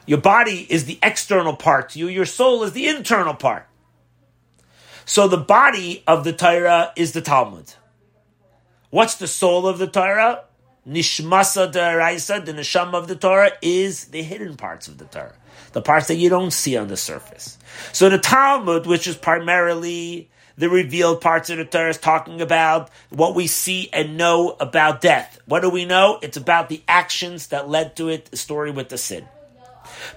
Your 0.05 0.19
body 0.19 0.65
is 0.69 0.85
the 0.85 0.99
external 1.01 1.55
part 1.55 1.91
to 1.91 1.99
you. 1.99 2.07
Your 2.07 2.25
soul 2.25 2.63
is 2.63 2.73
the 2.73 2.87
internal 2.87 3.33
part. 3.33 3.67
So 5.05 5.27
the 5.27 5.37
body 5.37 6.03
of 6.07 6.23
the 6.23 6.33
Torah 6.33 6.91
is 6.95 7.11
the 7.11 7.21
Talmud. 7.21 7.73
What's 8.89 9.15
the 9.15 9.27
soul 9.27 9.67
of 9.67 9.77
the 9.77 9.87
Torah? 9.87 10.43
Nishmasa 10.87 11.71
deraisa, 11.71 12.45
the 12.45 12.53
neshama 12.53 12.93
of 12.93 13.07
the 13.07 13.15
Torah, 13.15 13.51
is 13.61 14.05
the 14.05 14.21
hidden 14.21 14.55
parts 14.55 14.87
of 14.87 14.97
the 14.99 15.05
Torah, 15.05 15.35
the 15.75 15.81
parts 15.81 16.07
that 16.07 16.15
you 16.15 16.29
don't 16.29 16.51
see 16.51 16.77
on 16.77 16.87
the 16.87 16.95
surface. 16.95 17.57
So 17.91 18.07
the 18.07 18.17
Talmud, 18.17 18.87
which 18.87 19.07
is 19.07 19.17
primarily 19.17 20.29
the 20.57 20.69
revealed 20.69 21.19
parts 21.19 21.49
of 21.49 21.57
the 21.57 21.65
Torah, 21.65 21.89
is 21.89 21.97
talking 21.97 22.39
about 22.39 22.89
what 23.09 23.35
we 23.35 23.47
see 23.47 23.89
and 23.91 24.15
know 24.15 24.55
about 24.61 25.01
death. 25.01 25.37
What 25.47 25.63
do 25.63 25.69
we 25.69 25.83
know? 25.83 26.17
It's 26.21 26.37
about 26.37 26.69
the 26.69 26.81
actions 26.87 27.47
that 27.47 27.67
led 27.67 27.97
to 27.97 28.07
it, 28.07 28.27
the 28.27 28.37
story 28.37 28.71
with 28.71 28.87
the 28.87 28.97
sin. 28.97 29.27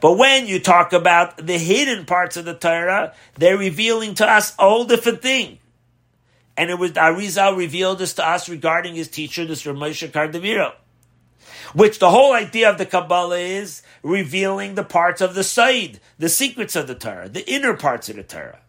But 0.00 0.16
when 0.16 0.46
you 0.46 0.60
talk 0.60 0.92
about 0.92 1.44
the 1.44 1.58
hidden 1.58 2.06
parts 2.06 2.36
of 2.36 2.44
the 2.44 2.54
Torah, 2.54 3.12
they're 3.36 3.58
revealing 3.58 4.14
to 4.14 4.30
us 4.30 4.54
a 4.60 4.62
whole 4.62 4.84
different 4.84 5.22
thing. 5.22 5.58
And 6.56 6.70
it 6.70 6.78
was 6.78 6.92
Arizal 6.92 7.56
revealed 7.56 7.98
this 7.98 8.14
to 8.14 8.28
us 8.28 8.48
regarding 8.48 8.94
his 8.94 9.08
teacher, 9.08 9.44
this 9.44 9.64
Ramosha 9.64 10.08
Cordovero. 10.08 10.74
Which 11.74 11.98
the 11.98 12.10
whole 12.10 12.32
idea 12.32 12.70
of 12.70 12.78
the 12.78 12.86
Kabbalah 12.86 13.38
is 13.38 13.82
revealing 14.02 14.74
the 14.74 14.84
parts 14.84 15.20
of 15.20 15.34
the 15.34 15.44
side, 15.44 16.00
the 16.18 16.28
secrets 16.28 16.76
of 16.76 16.86
the 16.86 16.94
Torah, 16.94 17.28
the 17.28 17.48
inner 17.50 17.74
parts 17.74 18.08
of 18.08 18.16
the 18.16 18.22
Torah. 18.22 18.60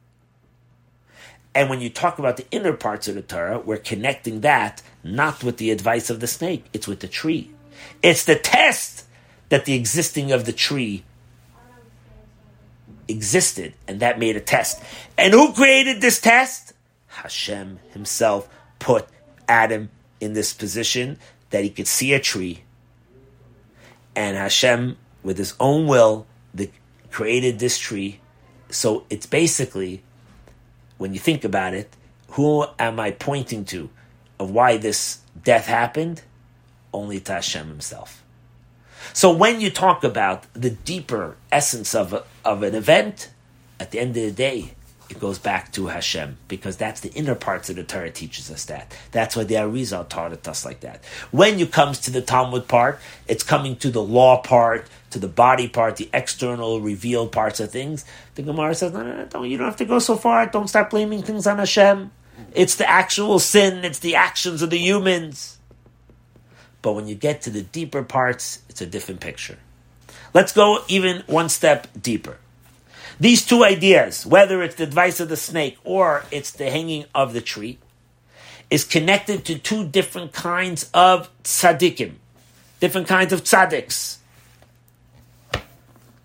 And 1.55 1.69
when 1.69 1.81
you 1.81 1.89
talk 1.89 2.19
about 2.19 2.37
the 2.37 2.49
inner 2.51 2.73
parts 2.73 3.07
of 3.07 3.15
the 3.15 3.21
Torah, 3.21 3.59
we're 3.59 3.77
connecting 3.77 4.41
that 4.41 4.81
not 5.03 5.43
with 5.43 5.57
the 5.57 5.71
advice 5.71 6.09
of 6.09 6.19
the 6.19 6.27
snake, 6.27 6.65
it's 6.73 6.87
with 6.87 6.99
the 6.99 7.07
tree. 7.07 7.51
It's 8.03 8.25
the 8.25 8.35
test 8.35 9.05
that 9.49 9.65
the 9.65 9.73
existing 9.73 10.31
of 10.31 10.45
the 10.45 10.53
tree 10.53 11.03
existed, 13.07 13.73
and 13.87 13.99
that 13.99 14.19
made 14.19 14.35
a 14.35 14.41
test. 14.41 14.81
And 15.17 15.33
who 15.33 15.53
created 15.53 16.01
this 16.01 16.21
test? 16.21 16.73
Hashem 17.07 17.79
himself 17.91 18.47
put 18.77 19.07
Adam 19.47 19.89
in 20.21 20.33
this 20.33 20.53
position 20.53 21.17
that 21.49 21.63
he 21.63 21.69
could 21.69 21.87
see 21.87 22.13
a 22.13 22.19
tree. 22.19 22.63
And 24.15 24.37
Hashem, 24.37 24.97
with 25.23 25.37
his 25.37 25.53
own 25.59 25.87
will, 25.87 26.25
the, 26.53 26.69
created 27.11 27.59
this 27.59 27.77
tree. 27.77 28.19
So 28.69 29.05
it's 29.09 29.25
basically, 29.25 30.03
when 30.97 31.13
you 31.13 31.19
think 31.19 31.43
about 31.43 31.73
it, 31.73 31.95
who 32.31 32.65
am 32.77 32.99
I 32.99 33.11
pointing 33.11 33.65
to 33.65 33.89
of 34.39 34.51
why 34.51 34.77
this 34.77 35.19
death 35.43 35.65
happened? 35.65 36.21
Only 36.93 37.19
to 37.21 37.33
Hashem 37.33 37.67
himself. 37.67 38.23
So 39.13 39.31
when 39.31 39.61
you 39.61 39.69
talk 39.69 40.03
about 40.03 40.51
the 40.53 40.69
deeper 40.69 41.37
essence 41.51 41.95
of, 41.95 42.25
of 42.45 42.63
an 42.63 42.75
event, 42.75 43.29
at 43.79 43.91
the 43.91 43.99
end 43.99 44.09
of 44.09 44.23
the 44.23 44.31
day, 44.31 44.73
it 45.09 45.19
goes 45.19 45.39
back 45.39 45.71
to 45.73 45.87
Hashem 45.87 46.37
because 46.47 46.77
that's 46.77 47.01
the 47.01 47.11
inner 47.13 47.35
parts 47.35 47.69
of 47.69 47.75
the 47.75 47.83
Torah 47.83 48.11
teaches 48.11 48.51
us 48.51 48.65
that. 48.65 48.95
That's 49.11 49.35
why 49.35 49.43
the 49.43 49.55
Arizal 49.55 50.07
taught 50.07 50.33
it 50.33 50.47
us 50.47 50.63
like 50.65 50.81
that. 50.81 51.03
When 51.31 51.57
you 51.57 51.65
comes 51.65 51.99
to 52.01 52.11
the 52.11 52.21
Talmud 52.21 52.67
part, 52.67 52.99
it's 53.27 53.43
coming 53.43 53.75
to 53.77 53.89
the 53.89 54.03
law 54.03 54.41
part, 54.41 54.87
to 55.09 55.19
the 55.19 55.27
body 55.27 55.67
part, 55.67 55.95
the 55.95 56.09
external 56.13 56.79
revealed 56.79 57.31
parts 57.31 57.59
of 57.59 57.71
things. 57.71 58.05
The 58.35 58.43
Gemara 58.43 58.75
says, 58.75 58.93
no, 58.93 59.03
no, 59.03 59.17
no, 59.17 59.25
don't, 59.25 59.49
you 59.49 59.57
don't 59.57 59.65
have 59.65 59.77
to 59.77 59.85
go 59.85 59.99
so 59.99 60.15
far. 60.15 60.45
Don't 60.45 60.67
start 60.67 60.91
blaming 60.91 61.23
things 61.23 61.47
on 61.47 61.57
Hashem. 61.57 62.11
It's 62.53 62.75
the 62.75 62.89
actual 62.89 63.39
sin. 63.39 63.83
It's 63.83 63.99
the 63.99 64.15
actions 64.15 64.61
of 64.61 64.69
the 64.69 64.77
humans. 64.77 65.57
But 66.81 66.93
when 66.93 67.07
you 67.07 67.15
get 67.15 67.41
to 67.43 67.49
the 67.49 67.63
deeper 67.63 68.03
parts, 68.03 68.61
it's 68.69 68.81
a 68.81 68.85
different 68.85 69.21
picture. 69.21 69.57
Let's 70.33 70.51
go 70.51 70.83
even 70.87 71.23
one 71.25 71.49
step 71.49 71.87
deeper. 71.99 72.37
These 73.19 73.45
two 73.45 73.65
ideas, 73.65 74.25
whether 74.25 74.63
it's 74.63 74.75
the 74.75 74.83
advice 74.83 75.19
of 75.19 75.27
the 75.27 75.35
snake 75.35 75.77
or 75.83 76.23
it's 76.31 76.51
the 76.51 76.69
hanging 76.69 77.05
of 77.13 77.33
the 77.33 77.41
tree, 77.41 77.77
is 78.69 78.85
connected 78.85 79.43
to 79.45 79.57
two 79.57 79.85
different 79.85 80.31
kinds 80.31 80.89
of 80.93 81.29
tzaddikim, 81.43 82.13
different 82.79 83.07
kinds 83.07 83.33
of 83.33 83.43
tzaddiks. 83.43 84.17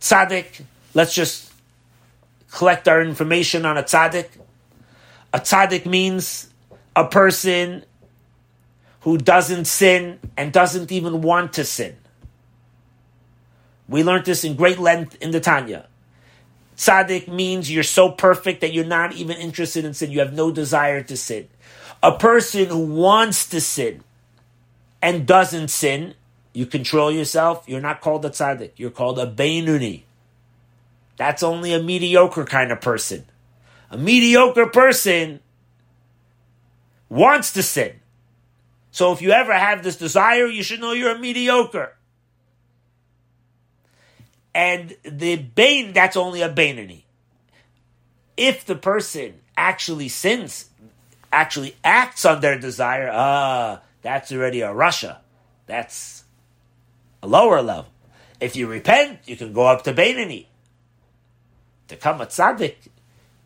Tzaddik, 0.00 0.62
let's 0.92 1.14
just 1.14 1.50
collect 2.52 2.87
our 2.87 3.02
information 3.02 3.66
on 3.66 3.76
a 3.76 3.83
tzaddik. 3.83 4.28
A 5.33 5.40
tzaddik 5.40 5.87
means 5.87 6.48
a 6.94 7.07
person 7.07 7.85
who 9.00 9.18
doesn't 9.18 9.64
sin 9.64 10.20
and 10.37 10.52
doesn't 10.52 10.92
even 10.92 11.22
want 11.22 11.54
to 11.54 11.64
sin. 11.64 11.96
We 13.88 14.04
learned 14.04 14.26
this 14.26 14.44
in 14.44 14.54
great 14.54 14.78
length 14.78 15.16
in 15.20 15.30
the 15.30 15.40
Tanya. 15.40 15.87
Tzaddik 16.77 17.29
means 17.29 17.71
you're 17.71 17.83
so 17.83 18.11
perfect 18.11 18.61
that 18.61 18.73
you're 18.73 18.85
not 18.85 19.15
even 19.15 19.37
interested 19.37 19.85
in 19.85 19.95
sin. 19.95 20.11
You 20.11 20.21
have 20.21 20.33
no 20.33 20.51
desire 20.51 21.03
to 21.03 21.17
sin. 21.17 21.49
A 22.03 22.19
person 22.19 22.67
who 22.67 22.85
wants 22.87 23.49
to 23.49 23.61
sin 23.61 24.03
and 25.01 25.27
doesn't 25.27 25.69
sin, 25.69 26.15
you 26.53 26.67
control 26.67 27.11
yourself. 27.11 27.65
You're 27.67 27.81
not 27.81 28.01
called 28.01 28.25
a 28.25 28.31
tzaddik. 28.31 28.73
You're 28.77 28.91
called 28.91 29.19
a 29.19 29.31
beinoni. 29.31 30.03
That's 31.17 31.43
only 31.43 31.73
a 31.73 31.83
mediocre 31.83 32.45
kind 32.45 32.73
of 32.73 32.81
person. 32.81 33.25
A 33.91 33.97
mediocre 33.97 34.67
person 34.67 35.41
wants 37.09 37.53
to 37.53 37.63
sin. 37.63 38.01
So 38.91 39.13
if 39.13 39.23
you 39.23 39.31
ever 39.31 39.53
have 39.53 39.83
this 39.83 39.97
desire, 39.97 40.47
you 40.47 40.63
should 40.63 40.81
know 40.81 40.93
you're 40.93 41.15
a 41.15 41.19
mediocre. 41.19 41.97
And 44.55 44.97
the 45.03 45.37
Bain, 45.37 45.93
that's 45.93 46.17
only 46.17 46.40
a 46.40 46.49
Beinoni. 46.49 47.03
If 48.37 48.64
the 48.64 48.77
person 48.77 49.40
actually 49.57 50.09
sins, 50.09 50.71
actually 51.33 51.77
acts 51.83 52.25
on 52.25 52.40
their 52.40 52.59
desire, 52.59 53.11
ah, 53.12 53.81
that's 54.03 54.31
already 54.33 54.61
a 54.61 54.69
rasha. 54.69 55.19
That's 55.67 56.25
a 57.23 57.27
lower 57.27 57.62
level. 57.62 57.90
If 58.40 58.55
you 58.55 58.67
repent, 58.67 59.21
you 59.27 59.37
can 59.37 59.53
go 59.53 59.67
up 59.67 59.83
to 59.85 59.95
Beinoni. 59.95 60.47
To 61.88 61.97
come 61.97 62.21
a 62.21 62.27
tzaddik, 62.27 62.77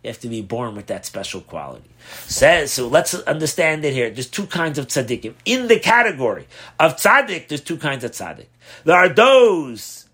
you 0.03 0.09
have 0.09 0.21
to 0.21 0.29
be 0.29 0.42
born 0.42 0.75
with 0.75 0.87
that 0.87 1.05
special 1.07 1.40
quality. 1.40 1.90
Says 2.27 2.73
so. 2.73 2.87
Let's 2.87 3.14
understand 3.14 3.85
it 3.85 3.92
here. 3.92 4.11
There's 4.11 4.29
two 4.29 4.47
kinds 4.47 4.79
of 4.79 4.87
tzaddikim 4.87 5.35
in 5.44 5.68
the 5.68 5.79
category 5.79 6.47
of 6.79 6.97
tzaddik. 6.97 7.49
There's 7.49 7.61
two 7.61 7.77
kinds 7.77 8.05
of 8.05 8.12
tzaddik. 8.12 8.47
There 8.85 8.97
are 8.97 9.09
those 9.09 10.08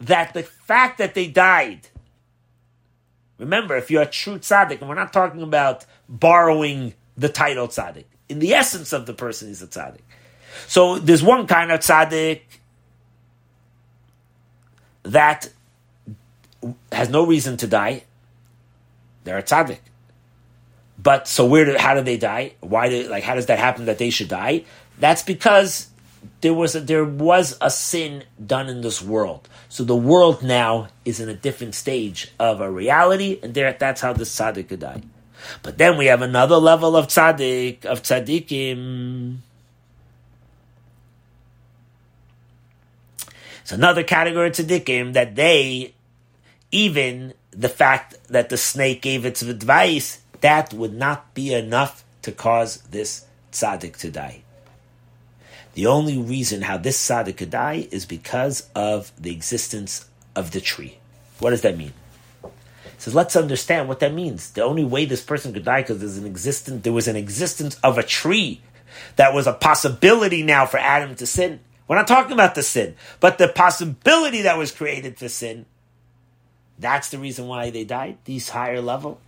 that 0.00 0.32
the 0.34 0.42
fact 0.42 0.98
that 0.98 1.14
they 1.14 1.26
died. 1.28 1.88
Remember, 3.38 3.76
if 3.76 3.90
you're 3.90 4.02
a 4.02 4.06
true 4.06 4.38
tzaddik, 4.38 4.80
and 4.80 4.88
we're 4.88 4.94
not 4.94 5.12
talking 5.12 5.42
about 5.42 5.84
borrowing 6.08 6.94
the 7.16 7.28
title 7.28 7.68
tzaddik, 7.68 8.04
in 8.28 8.38
the 8.38 8.54
essence 8.54 8.92
of 8.92 9.06
the 9.06 9.14
person 9.14 9.50
is 9.50 9.62
a 9.62 9.66
tzaddik. 9.66 10.02
So 10.66 10.98
there's 10.98 11.22
one 11.22 11.46
kind 11.46 11.70
of 11.70 11.80
tzaddik 11.80 12.42
that 15.04 15.48
has 16.92 17.08
no 17.08 17.24
reason 17.24 17.56
to 17.58 17.66
die. 17.66 18.04
They're 19.24 19.38
a 19.38 19.42
tzaddik. 19.42 19.78
But 21.02 21.28
so 21.28 21.46
where? 21.46 21.64
Do, 21.64 21.76
how 21.78 21.94
do 21.94 22.02
they 22.02 22.18
die? 22.18 22.54
Why? 22.60 22.88
Do, 22.90 23.08
like 23.08 23.24
how 23.24 23.34
does 23.34 23.46
that 23.46 23.58
happen 23.58 23.86
that 23.86 23.98
they 23.98 24.10
should 24.10 24.28
die? 24.28 24.64
That's 24.98 25.22
because 25.22 25.88
there 26.40 26.54
was 26.54 26.74
a, 26.74 26.80
there 26.80 27.04
was 27.04 27.56
a 27.60 27.70
sin 27.70 28.24
done 28.44 28.68
in 28.68 28.80
this 28.80 29.02
world. 29.02 29.48
So 29.68 29.84
the 29.84 29.96
world 29.96 30.42
now 30.42 30.88
is 31.04 31.20
in 31.20 31.28
a 31.28 31.34
different 31.34 31.74
stage 31.74 32.32
of 32.38 32.60
a 32.60 32.70
reality, 32.70 33.38
and 33.42 33.54
there 33.54 33.72
that's 33.72 34.00
how 34.00 34.12
the 34.12 34.24
tzaddik 34.24 34.68
could 34.68 34.80
die. 34.80 35.02
But 35.62 35.78
then 35.78 35.96
we 35.96 36.06
have 36.06 36.22
another 36.22 36.56
level 36.56 36.96
of 36.96 37.08
tzaddik 37.08 37.84
of 37.84 38.02
tzaddikim. 38.02 39.38
It's 43.62 43.72
another 43.72 44.02
category 44.02 44.48
of 44.48 44.54
tzaddikim 44.54 45.12
that 45.12 45.36
they, 45.36 45.94
even 46.70 47.34
the 47.50 47.68
fact 47.68 48.16
that 48.28 48.48
the 48.48 48.56
snake 48.56 49.02
gave 49.02 49.24
its 49.24 49.42
advice, 49.42 50.20
that 50.40 50.72
would 50.72 50.94
not 50.94 51.34
be 51.34 51.52
enough 51.52 52.04
to 52.22 52.32
cause 52.32 52.78
this 52.90 53.26
tzaddik 53.52 53.96
to 53.98 54.10
die. 54.10 54.42
The 55.74 55.86
only 55.86 56.18
reason 56.18 56.62
how 56.62 56.76
this 56.76 56.98
tzaddik 57.08 57.36
could 57.36 57.50
die 57.50 57.88
is 57.90 58.04
because 58.04 58.68
of 58.74 59.12
the 59.20 59.32
existence 59.32 60.06
of 60.34 60.50
the 60.50 60.60
tree. 60.60 60.98
What 61.38 61.50
does 61.50 61.62
that 61.62 61.78
mean? 61.78 61.92
He 62.42 62.48
says, 62.98 63.14
let's 63.14 63.36
understand 63.36 63.88
what 63.88 64.00
that 64.00 64.12
means. 64.12 64.50
The 64.50 64.62
only 64.62 64.84
way 64.84 65.04
this 65.04 65.22
person 65.22 65.52
could 65.52 65.64
die 65.64 65.82
because 65.82 66.00
there's 66.00 66.18
an 66.18 66.26
existence, 66.26 66.82
there 66.82 66.92
was 66.92 67.08
an 67.08 67.16
existence 67.16 67.76
of 67.76 67.98
a 67.98 68.02
tree 68.02 68.60
that 69.16 69.32
was 69.32 69.46
a 69.46 69.52
possibility 69.52 70.42
now 70.42 70.66
for 70.66 70.78
Adam 70.78 71.14
to 71.16 71.26
sin. 71.26 71.60
We're 71.88 71.96
not 71.96 72.08
talking 72.08 72.32
about 72.32 72.54
the 72.54 72.62
sin, 72.62 72.94
but 73.18 73.38
the 73.38 73.48
possibility 73.48 74.42
that 74.42 74.58
was 74.58 74.70
created 74.70 75.18
for 75.18 75.28
sin. 75.28 75.66
That's 76.78 77.10
the 77.10 77.18
reason 77.18 77.46
why 77.46 77.70
they 77.70 77.84
died, 77.84 78.18
these 78.24 78.50
higher 78.50 78.80
level. 78.80 79.20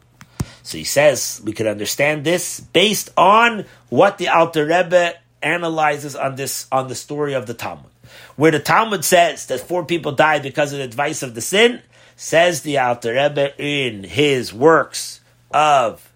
So 0.62 0.78
he 0.78 0.84
says 0.84 1.40
we 1.44 1.52
could 1.52 1.66
understand 1.66 2.24
this 2.24 2.60
based 2.60 3.10
on 3.16 3.64
what 3.88 4.18
the 4.18 4.28
Alter 4.28 4.66
Rebbe 4.66 5.14
analyzes 5.44 6.16
on 6.16 6.36
this 6.36 6.66
on 6.70 6.88
the 6.88 6.94
story 6.94 7.34
of 7.34 7.46
the 7.46 7.54
Talmud, 7.54 7.90
where 8.36 8.50
the 8.50 8.60
Talmud 8.60 9.04
says 9.04 9.46
that 9.46 9.60
four 9.60 9.84
people 9.84 10.12
died 10.12 10.42
because 10.42 10.72
of 10.72 10.78
the 10.78 10.84
advice 10.84 11.22
of 11.22 11.34
the 11.34 11.40
sin. 11.40 11.82
Says 12.14 12.60
the 12.60 12.78
Alter 12.78 13.14
Rebbe 13.14 13.60
in 13.60 14.04
his 14.04 14.52
works 14.52 15.20
of 15.50 16.12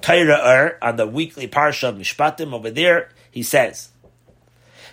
Torah 0.00 0.76
on 0.80 0.96
the 0.96 1.06
weekly 1.06 1.48
parsha 1.48 1.88
of 1.88 1.96
Mishpatim 1.96 2.52
over 2.52 2.70
there, 2.70 3.10
he 3.30 3.42
says 3.42 3.90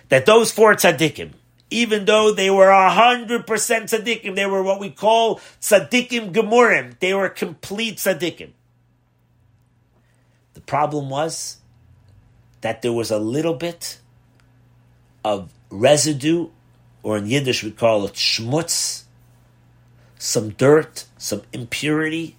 that 0.08 0.26
those 0.26 0.50
four 0.50 0.74
tzaddikim, 0.74 1.32
even 1.70 2.04
though 2.04 2.32
they 2.32 2.50
were 2.50 2.68
a 2.68 2.90
hundred 2.90 3.46
percent 3.46 3.86
tzaddikim, 3.86 4.34
they 4.34 4.46
were 4.46 4.62
what 4.62 4.80
we 4.80 4.90
call 4.90 5.40
tzaddikim 5.60 6.32
gemurim. 6.32 6.98
They 6.98 7.14
were 7.14 7.28
complete 7.28 7.96
tzaddikim. 7.96 8.50
The 10.54 10.60
problem 10.60 11.10
was 11.10 11.58
that 12.64 12.80
there 12.80 12.94
was 12.94 13.10
a 13.10 13.18
little 13.18 13.52
bit 13.52 13.98
of 15.22 15.52
residue, 15.68 16.48
or 17.02 17.18
in 17.18 17.26
Yiddish 17.26 17.62
we 17.62 17.70
call 17.70 18.06
it 18.06 18.14
schmutz, 18.14 19.02
some 20.18 20.48
dirt, 20.48 21.04
some 21.18 21.42
impurity 21.52 22.36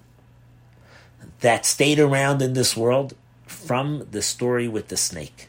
that 1.41 1.63
stayed 1.63 1.99
around 1.99 2.41
in 2.41 2.53
this 2.53 2.75
world 2.75 3.13
from 3.45 4.07
the 4.09 4.23
story 4.23 4.67
with 4.67 4.87
the 4.87 4.97
snake. 4.97 5.47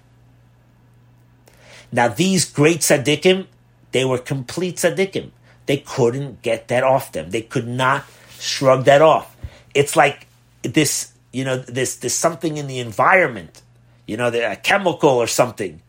Now, 1.90 2.08
these 2.08 2.44
great 2.44 2.80
tzaddikim, 2.80 3.46
they 3.92 4.04
were 4.04 4.18
complete 4.18 4.76
tzaddikim. 4.76 5.30
They 5.64 5.78
couldn't 5.78 6.42
get 6.42 6.68
that 6.68 6.84
off 6.84 7.12
them. 7.12 7.30
They 7.30 7.40
could 7.40 7.66
not 7.66 8.04
shrug 8.38 8.84
that 8.84 9.00
off. 9.00 9.34
It's 9.72 9.96
like 9.96 10.26
this, 10.60 11.12
you 11.32 11.44
know, 11.44 11.56
this, 11.56 11.96
there's 11.96 12.12
something 12.12 12.58
in 12.58 12.66
the 12.66 12.78
environment 12.78 13.62
you 14.06 14.16
know, 14.16 14.28
a 14.28 14.56
chemical 14.56 15.10
or 15.10 15.26
something, 15.26 15.82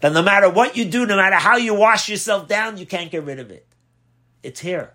then 0.00 0.12
no 0.12 0.22
matter 0.22 0.48
what 0.48 0.76
you 0.76 0.84
do, 0.84 1.06
no 1.06 1.16
matter 1.16 1.36
how 1.36 1.56
you 1.56 1.74
wash 1.74 2.08
yourself 2.08 2.48
down, 2.48 2.78
you 2.78 2.86
can't 2.86 3.10
get 3.10 3.24
rid 3.24 3.38
of 3.38 3.50
it. 3.50 3.66
It's 4.42 4.60
here. 4.60 4.92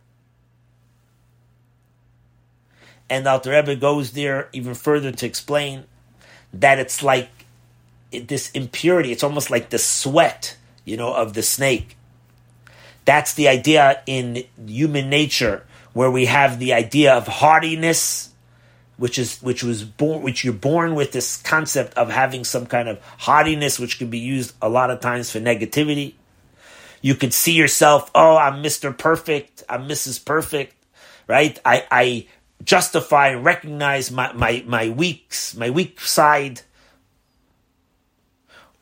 And 3.10 3.28
Alter 3.28 3.52
Rebbe 3.52 3.76
goes 3.76 4.12
there 4.12 4.50
even 4.52 4.74
further 4.74 5.12
to 5.12 5.26
explain 5.26 5.86
that 6.54 6.80
it's 6.80 7.04
like 7.04 7.30
this 8.12 8.50
impurity. 8.52 9.12
It's 9.12 9.24
almost 9.24 9.52
like 9.52 9.70
the 9.70 9.78
sweat, 9.78 10.58
you 10.84 10.98
know, 10.98 11.14
of 11.14 11.34
the 11.34 11.44
snake. 11.44 11.98
That's 13.06 13.36
the 13.36 13.48
idea 13.48 14.02
in 14.08 14.46
human 14.66 15.10
nature, 15.10 15.68
where 15.94 16.10
we 16.10 16.26
have 16.26 16.58
the 16.58 16.74
idea 16.74 17.14
of 17.14 17.28
hardiness 17.28 18.30
which 18.98 19.20
is 19.20 19.42
which 19.42 19.64
was 19.64 19.84
born 19.84 20.22
which 20.22 20.44
you're 20.44 20.54
born 20.54 20.96
with 20.96 21.12
this 21.12 21.42
concept 21.42 21.98
of 21.98 22.10
having 22.10 22.44
some 22.44 22.66
kind 22.66 22.88
of 22.88 23.00
haughtiness 23.20 23.80
which 23.80 23.98
can 24.00 24.10
be 24.10 24.20
used 24.20 24.54
a 24.62 24.70
lot 24.70 24.90
of 24.90 25.00
times 25.00 25.32
for 25.32 25.40
negativity. 25.40 26.14
You 27.02 27.16
could 27.16 27.34
see 27.34 27.54
yourself 27.54 28.10
oh 28.16 28.38
i'm 28.38 28.64
mr 28.64 28.98
perfect. 28.98 29.64
I'm 29.70 29.88
mrs 29.88 30.24
perfect 30.24 30.76
right? 31.28 31.60
I 31.66 31.86
i 31.92 32.28
justify 32.64 33.30
and 33.30 33.44
recognize 33.44 34.12
my 34.12 34.32
my 34.34 34.64
my 34.66 34.90
weaks 34.90 35.56
my 35.56 35.70
weak 35.70 36.00
side. 36.00 36.62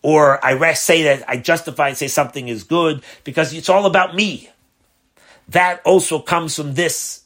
Or 0.02 0.44
i 0.46 0.74
say 0.74 1.04
that 1.04 1.28
i 1.30 1.38
justify 1.38 1.90
and 1.90 1.98
say 1.98 2.08
something 2.08 2.48
is 2.48 2.64
good 2.64 3.04
because 3.24 3.54
it's 3.54 3.70
all 3.70 3.86
about 3.86 4.16
me. 4.16 4.50
That 5.50 5.82
also 5.84 6.20
comes 6.20 6.56
from 6.56 6.74
this 6.74 7.23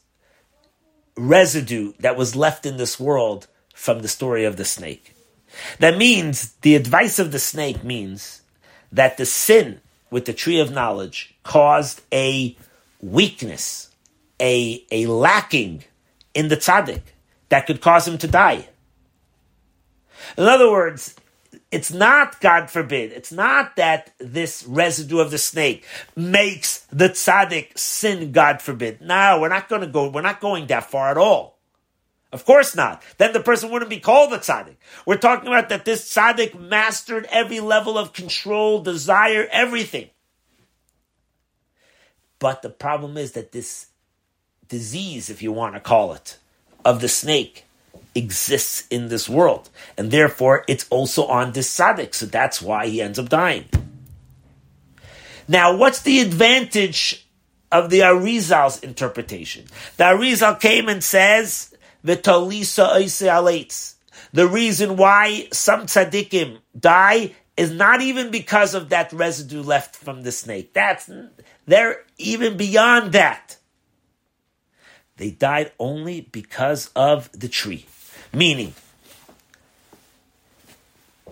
residue 1.18 1.92
that 1.98 2.16
was 2.16 2.36
left 2.36 2.64
in 2.64 2.76
this 2.76 2.98
world 2.98 3.46
from 3.74 4.00
the 4.00 4.08
story 4.08 4.44
of 4.44 4.56
the 4.56 4.64
snake. 4.64 5.14
That 5.78 5.96
means 5.96 6.52
the 6.62 6.76
advice 6.76 7.18
of 7.18 7.32
the 7.32 7.38
snake 7.38 7.82
means 7.84 8.42
that 8.92 9.16
the 9.16 9.26
sin 9.26 9.80
with 10.10 10.24
the 10.24 10.32
tree 10.32 10.60
of 10.60 10.70
knowledge 10.70 11.34
caused 11.42 12.02
a 12.12 12.56
weakness, 13.00 13.90
a, 14.40 14.84
a 14.90 15.06
lacking 15.06 15.84
in 16.34 16.48
the 16.48 16.56
tzaddik 16.56 17.02
that 17.48 17.66
could 17.66 17.80
cause 17.80 18.06
him 18.06 18.18
to 18.18 18.28
die. 18.28 18.68
In 20.36 20.44
other 20.44 20.70
words, 20.70 21.14
it's 21.70 21.92
not, 21.92 22.40
God 22.40 22.70
forbid, 22.70 23.12
it's 23.12 23.32
not 23.32 23.76
that 23.76 24.12
this 24.18 24.64
residue 24.64 25.18
of 25.18 25.30
the 25.30 25.38
snake 25.38 25.84
makes 26.16 26.80
the 26.90 27.10
tzaddik 27.10 27.76
sin, 27.76 28.32
God 28.32 28.62
forbid. 28.62 29.02
No, 29.02 29.38
we're 29.40 29.48
not 29.48 29.68
going 29.68 29.82
to 29.82 29.86
go, 29.86 30.08
we're 30.08 30.22
not 30.22 30.40
going 30.40 30.66
that 30.68 30.90
far 30.90 31.10
at 31.10 31.18
all. 31.18 31.58
Of 32.32 32.44
course 32.44 32.76
not. 32.76 33.02
Then 33.16 33.32
the 33.32 33.40
person 33.40 33.70
wouldn't 33.70 33.90
be 33.90 34.00
called 34.00 34.32
a 34.32 34.38
tzaddik. 34.38 34.76
We're 35.06 35.16
talking 35.16 35.48
about 35.48 35.68
that 35.68 35.84
this 35.84 36.08
tzaddik 36.12 36.58
mastered 36.58 37.26
every 37.30 37.60
level 37.60 37.98
of 37.98 38.12
control, 38.12 38.82
desire, 38.82 39.46
everything. 39.50 40.10
But 42.38 42.62
the 42.62 42.70
problem 42.70 43.16
is 43.16 43.32
that 43.32 43.52
this 43.52 43.86
disease, 44.68 45.28
if 45.28 45.42
you 45.42 45.52
want 45.52 45.74
to 45.74 45.80
call 45.80 46.12
it, 46.12 46.38
of 46.84 47.00
the 47.00 47.08
snake 47.08 47.64
exists 48.14 48.86
in 48.88 49.08
this 49.08 49.28
world. 49.28 49.70
And 49.96 50.10
therefore, 50.10 50.64
it's 50.68 50.86
also 50.90 51.26
on 51.26 51.52
this 51.52 51.74
tzaddik. 51.76 52.14
So 52.14 52.26
that's 52.26 52.60
why 52.60 52.86
he 52.88 53.00
ends 53.00 53.18
up 53.18 53.28
dying. 53.28 53.66
Now, 55.46 55.76
what's 55.76 56.02
the 56.02 56.20
advantage 56.20 57.26
of 57.72 57.90
the 57.90 58.00
Arizal's 58.00 58.80
interpretation? 58.80 59.64
The 59.96 60.04
Arizal 60.04 60.60
came 60.60 60.88
and 60.88 61.02
says, 61.02 61.74
The 62.02 62.18
reason 64.46 64.96
why 64.96 65.48
some 65.52 65.86
tzaddikim 65.86 66.58
die 66.78 67.32
is 67.56 67.72
not 67.72 68.00
even 68.02 68.30
because 68.30 68.74
of 68.74 68.90
that 68.90 69.12
residue 69.12 69.62
left 69.62 69.96
from 69.96 70.22
the 70.22 70.32
snake. 70.32 70.72
That's, 70.74 71.10
they're 71.66 72.04
even 72.18 72.56
beyond 72.56 73.12
that. 73.12 73.56
They 75.16 75.30
died 75.30 75.72
only 75.78 76.20
because 76.20 76.90
of 76.94 77.30
the 77.32 77.48
tree. 77.48 77.86
Meaning, 78.32 78.74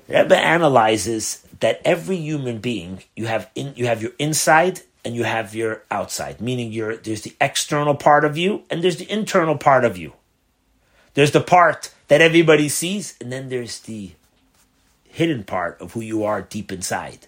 Rebbe 0.08 0.36
analyzes 0.36 1.44
that 1.60 1.80
every 1.84 2.16
human 2.16 2.58
being 2.58 3.02
you 3.16 3.26
have 3.26 3.50
in, 3.54 3.74
you 3.76 3.86
have 3.86 4.02
your 4.02 4.12
inside 4.18 4.80
and 5.04 5.14
you 5.14 5.24
have 5.24 5.54
your 5.54 5.82
outside. 5.90 6.40
Meaning, 6.40 6.72
you 6.72 6.96
there's 6.96 7.22
the 7.22 7.34
external 7.40 7.94
part 7.94 8.24
of 8.24 8.36
you 8.36 8.62
and 8.70 8.82
there's 8.82 8.98
the 8.98 9.10
internal 9.10 9.56
part 9.58 9.84
of 9.84 9.96
you. 9.96 10.12
There's 11.14 11.32
the 11.32 11.40
part 11.40 11.92
that 12.08 12.20
everybody 12.20 12.68
sees, 12.68 13.16
and 13.20 13.32
then 13.32 13.48
there's 13.48 13.80
the 13.80 14.12
hidden 15.04 15.44
part 15.44 15.80
of 15.80 15.92
who 15.92 16.00
you 16.02 16.24
are 16.24 16.42
deep 16.42 16.70
inside. 16.70 17.26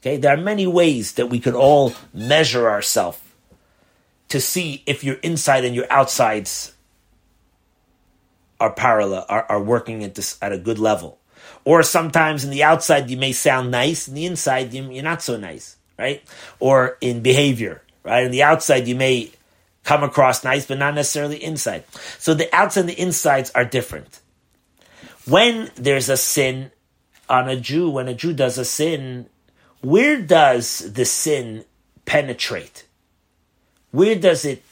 Okay, 0.00 0.16
there 0.16 0.34
are 0.34 0.40
many 0.40 0.66
ways 0.66 1.12
that 1.12 1.28
we 1.28 1.38
could 1.38 1.54
all 1.54 1.94
measure 2.12 2.68
ourselves 2.68 3.20
to 4.28 4.40
see 4.40 4.82
if 4.86 5.04
your 5.04 5.16
inside 5.16 5.64
and 5.64 5.74
your 5.74 5.86
outsides 5.88 6.74
are 8.62 8.70
parallel, 8.70 9.26
are, 9.28 9.44
are 9.48 9.60
working 9.60 10.04
at 10.04 10.14
this 10.14 10.38
at 10.40 10.52
a 10.52 10.58
good 10.58 10.78
level. 10.78 11.18
Or 11.64 11.82
sometimes 11.82 12.44
in 12.44 12.50
the 12.50 12.62
outside 12.62 13.10
you 13.10 13.16
may 13.16 13.32
sound 13.32 13.72
nice, 13.72 14.06
in 14.06 14.14
the 14.14 14.24
inside 14.24 14.72
you're 14.72 15.02
not 15.02 15.20
so 15.20 15.36
nice, 15.36 15.76
right? 15.98 16.22
Or 16.60 16.96
in 17.00 17.22
behavior, 17.22 17.82
right? 18.04 18.24
In 18.24 18.30
the 18.30 18.44
outside 18.44 18.86
you 18.86 18.94
may 18.94 19.32
come 19.82 20.04
across 20.04 20.44
nice, 20.44 20.64
but 20.64 20.78
not 20.78 20.94
necessarily 20.94 21.42
inside. 21.42 21.82
So 22.20 22.34
the 22.34 22.54
outside 22.54 22.82
and 22.82 22.88
the 22.90 23.00
insides 23.00 23.50
are 23.50 23.64
different. 23.64 24.20
When 25.26 25.72
there's 25.74 26.08
a 26.08 26.16
sin 26.16 26.70
on 27.28 27.48
a 27.48 27.58
Jew, 27.58 27.90
when 27.90 28.06
a 28.06 28.14
Jew 28.14 28.32
does 28.32 28.58
a 28.58 28.64
sin, 28.64 29.26
where 29.80 30.22
does 30.22 30.92
the 30.92 31.04
sin 31.04 31.64
penetrate? 32.04 32.86
Where 33.90 34.14
does 34.14 34.44
it 34.44 34.62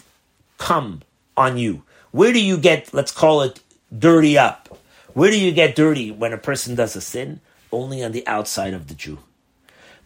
come 0.59 1.03
on 1.36 1.59
you? 1.59 1.82
Where 2.12 2.32
do 2.32 2.41
you 2.41 2.57
get, 2.57 2.95
let's 2.95 3.11
call 3.11 3.43
it, 3.43 3.61
dirty 3.97 4.38
up? 4.38 4.78
Where 5.14 5.30
do 5.30 5.38
you 5.38 5.53
get 5.53 5.74
dirty 5.74 6.11
when 6.11 6.32
a 6.32 6.38
person 6.38 6.74
does 6.74 6.97
a 6.97 7.01
sin? 7.01 7.41
Only 7.72 8.03
on 8.03 8.12
the 8.12 8.26
outside 8.26 8.74
of 8.74 8.88
the 8.88 8.95
Jew. 8.95 9.18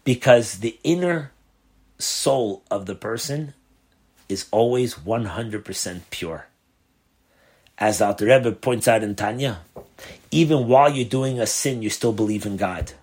Because 0.03 0.59
the 0.59 0.77
inner 0.83 1.31
soul 1.97 2.63
of 2.69 2.85
the 2.85 2.95
person 2.95 3.53
is 4.27 4.47
always 4.51 4.95
100% 4.95 6.01
pure. 6.09 6.47
As 7.77 7.99
the 7.99 8.15
Rebbe 8.21 8.51
points 8.53 8.87
out 8.87 9.03
in 9.03 9.15
Tanya, 9.15 9.59
even 10.31 10.67
while 10.67 10.89
you're 10.89 11.05
doing 11.05 11.39
a 11.39 11.45
sin, 11.45 11.81
you 11.81 11.89
still 11.89 12.13
believe 12.13 12.45
in 12.45 12.57
God. 12.57 12.93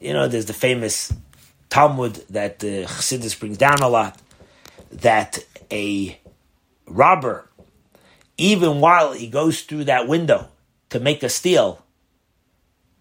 You 0.00 0.12
know, 0.12 0.28
there's 0.28 0.46
the 0.46 0.52
famous 0.52 1.12
Talmud 1.70 2.14
that 2.30 2.58
the 2.58 2.84
Chassidus 2.84 3.38
brings 3.38 3.56
down 3.56 3.80
a 3.80 3.88
lot, 3.88 4.18
that 4.90 5.38
a 5.70 6.18
robber, 6.86 7.48
even 8.36 8.80
while 8.80 9.12
he 9.12 9.26
goes 9.26 9.62
through 9.62 9.84
that 9.84 10.08
window 10.08 10.48
to 10.90 11.00
make 11.00 11.22
a 11.22 11.28
steal, 11.28 11.84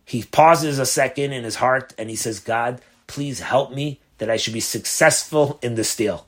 he 0.06 0.24
pauses 0.24 0.80
a 0.80 0.86
second 0.86 1.32
in 1.32 1.44
his 1.44 1.56
heart 1.56 1.94
and 1.98 2.10
he 2.10 2.16
says, 2.16 2.40
God, 2.40 2.82
please 3.08 3.40
help 3.40 3.72
me 3.72 4.00
that 4.18 4.30
I 4.30 4.38
should 4.38 4.54
be 4.54 4.60
successful 4.60 5.60
in 5.62 5.76
the 5.76 5.84
steal. 5.84 6.28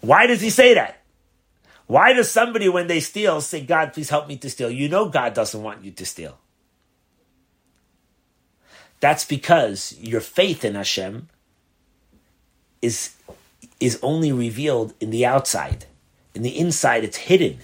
Why 0.00 0.26
does 0.26 0.40
he 0.40 0.50
say 0.50 0.74
that? 0.74 1.02
Why 1.86 2.12
does 2.12 2.30
somebody, 2.30 2.68
when 2.68 2.88
they 2.88 3.00
steal, 3.00 3.40
say, 3.40 3.60
God, 3.60 3.92
please 3.92 4.10
help 4.10 4.26
me 4.28 4.36
to 4.38 4.50
steal? 4.50 4.70
You 4.70 4.88
know 4.88 5.08
God 5.08 5.34
doesn't 5.34 5.62
want 5.62 5.84
you 5.84 5.92
to 5.92 6.06
steal. 6.06 6.38
That's 9.00 9.24
because 9.24 9.94
your 10.00 10.20
faith 10.20 10.64
in 10.64 10.74
Hashem 10.74 11.28
is, 12.82 13.14
is 13.78 13.98
only 14.02 14.32
revealed 14.32 14.94
in 15.00 15.10
the 15.10 15.26
outside. 15.26 15.86
In 16.36 16.42
the 16.42 16.58
inside, 16.58 17.02
it's 17.02 17.16
hidden. 17.16 17.60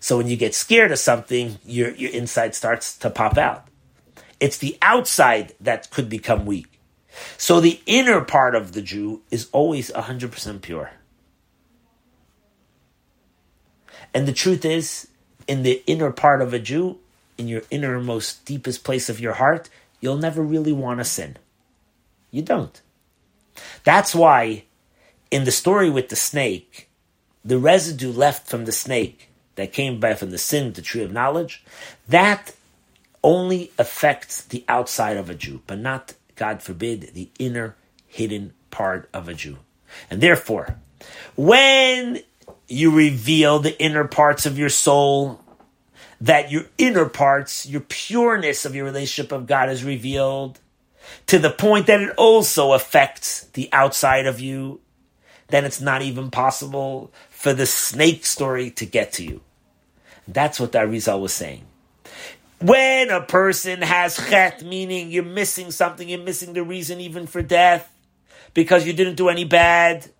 So 0.00 0.16
when 0.16 0.28
you 0.28 0.36
get 0.38 0.54
scared 0.54 0.92
of 0.92 0.98
something, 0.98 1.58
your, 1.66 1.90
your 1.90 2.10
inside 2.10 2.54
starts 2.54 2.96
to 2.96 3.10
pop 3.10 3.36
out. 3.36 3.68
It's 4.40 4.56
the 4.56 4.78
outside 4.80 5.52
that 5.60 5.90
could 5.90 6.08
become 6.08 6.46
weak. 6.46 6.80
So 7.36 7.60
the 7.60 7.80
inner 7.84 8.22
part 8.22 8.54
of 8.54 8.72
the 8.72 8.80
Jew 8.80 9.20
is 9.30 9.50
always 9.52 9.90
100% 9.90 10.62
pure. 10.62 10.92
And 14.14 14.26
the 14.26 14.32
truth 14.32 14.64
is, 14.64 15.08
in 15.46 15.62
the 15.62 15.82
inner 15.86 16.10
part 16.10 16.40
of 16.40 16.54
a 16.54 16.58
Jew, 16.58 16.96
in 17.36 17.46
your 17.46 17.62
innermost, 17.70 18.46
deepest 18.46 18.84
place 18.84 19.10
of 19.10 19.20
your 19.20 19.34
heart, 19.34 19.68
you'll 20.00 20.16
never 20.16 20.42
really 20.42 20.72
want 20.72 21.00
to 21.00 21.04
sin. 21.04 21.36
You 22.30 22.40
don't. 22.40 22.80
That's 23.84 24.14
why 24.14 24.64
in 25.30 25.44
the 25.44 25.52
story 25.52 25.90
with 25.90 26.08
the 26.08 26.16
snake, 26.16 26.87
the 27.48 27.58
residue 27.58 28.12
left 28.12 28.46
from 28.46 28.66
the 28.66 28.72
snake 28.72 29.30
that 29.54 29.72
came 29.72 29.98
by 29.98 30.14
from 30.14 30.30
the 30.30 30.38
sin, 30.38 30.74
the 30.74 30.82
tree 30.82 31.02
of 31.02 31.12
knowledge, 31.12 31.64
that 32.06 32.54
only 33.24 33.72
affects 33.78 34.42
the 34.42 34.64
outside 34.68 35.16
of 35.16 35.30
a 35.30 35.34
Jew, 35.34 35.62
but 35.66 35.78
not, 35.78 36.14
God 36.36 36.62
forbid, 36.62 37.14
the 37.14 37.30
inner 37.38 37.74
hidden 38.06 38.52
part 38.70 39.08
of 39.14 39.28
a 39.28 39.34
Jew. 39.34 39.56
And 40.10 40.20
therefore, 40.20 40.76
when 41.36 42.20
you 42.68 42.94
reveal 42.94 43.58
the 43.58 43.80
inner 43.82 44.04
parts 44.04 44.44
of 44.44 44.58
your 44.58 44.68
soul, 44.68 45.40
that 46.20 46.50
your 46.50 46.66
inner 46.76 47.06
parts, 47.06 47.64
your 47.64 47.80
pureness 47.80 48.66
of 48.66 48.74
your 48.74 48.84
relationship 48.84 49.32
of 49.32 49.46
God 49.46 49.70
is 49.70 49.82
revealed 49.82 50.58
to 51.28 51.38
the 51.38 51.50
point 51.50 51.86
that 51.86 52.02
it 52.02 52.14
also 52.18 52.74
affects 52.74 53.44
the 53.54 53.70
outside 53.72 54.26
of 54.26 54.38
you, 54.38 54.80
then 55.48 55.64
it's 55.64 55.80
not 55.80 56.02
even 56.02 56.30
possible 56.30 57.10
for 57.38 57.54
the 57.54 57.66
snake 57.66 58.26
story 58.26 58.68
to 58.68 58.84
get 58.84 59.12
to 59.12 59.22
you. 59.22 59.40
That's 60.26 60.58
what 60.58 60.72
Arizal 60.72 61.20
was 61.20 61.32
saying. 61.32 61.64
When 62.60 63.10
a 63.10 63.20
person 63.20 63.80
has 63.82 64.16
chet, 64.16 64.64
meaning 64.64 65.12
you're 65.12 65.22
missing 65.22 65.70
something, 65.70 66.08
you're 66.08 66.18
missing 66.18 66.52
the 66.52 66.64
reason 66.64 67.00
even 67.00 67.28
for 67.28 67.40
death, 67.40 67.94
because 68.54 68.84
you 68.88 68.92
didn't 68.92 69.14
do 69.14 69.28
any 69.28 69.44
bad, 69.44 70.10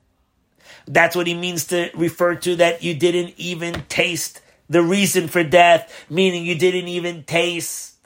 that's 0.86 1.16
what 1.16 1.26
he 1.26 1.34
means 1.34 1.66
to 1.66 1.90
refer 1.96 2.36
to 2.36 2.54
that 2.54 2.84
you 2.84 2.94
didn't 2.94 3.34
even 3.36 3.82
taste 3.88 4.40
the 4.70 4.80
reason 4.80 5.26
for 5.26 5.42
death, 5.42 5.92
meaning 6.08 6.44
you 6.44 6.56
didn't 6.56 6.86
even 6.86 7.24
taste 7.24 7.96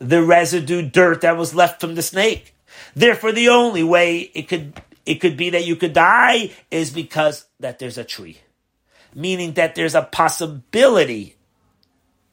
the 0.00 0.24
residue 0.24 0.82
dirt 0.82 1.20
that 1.20 1.36
was 1.36 1.54
left 1.54 1.80
from 1.80 1.94
the 1.94 2.02
snake. 2.02 2.52
Therefore, 2.96 3.30
the 3.30 3.48
only 3.48 3.84
way 3.84 4.18
it 4.34 4.48
could 4.48 4.82
it 5.06 5.16
could 5.16 5.36
be 5.36 5.50
that 5.50 5.66
you 5.66 5.76
could 5.76 5.92
die 5.92 6.50
is 6.70 6.90
because 6.90 7.46
that 7.58 7.78
there's 7.78 7.98
a 7.98 8.04
tree, 8.04 8.38
meaning 9.14 9.54
that 9.54 9.74
there's 9.74 9.94
a 9.94 10.02
possibility 10.02 11.36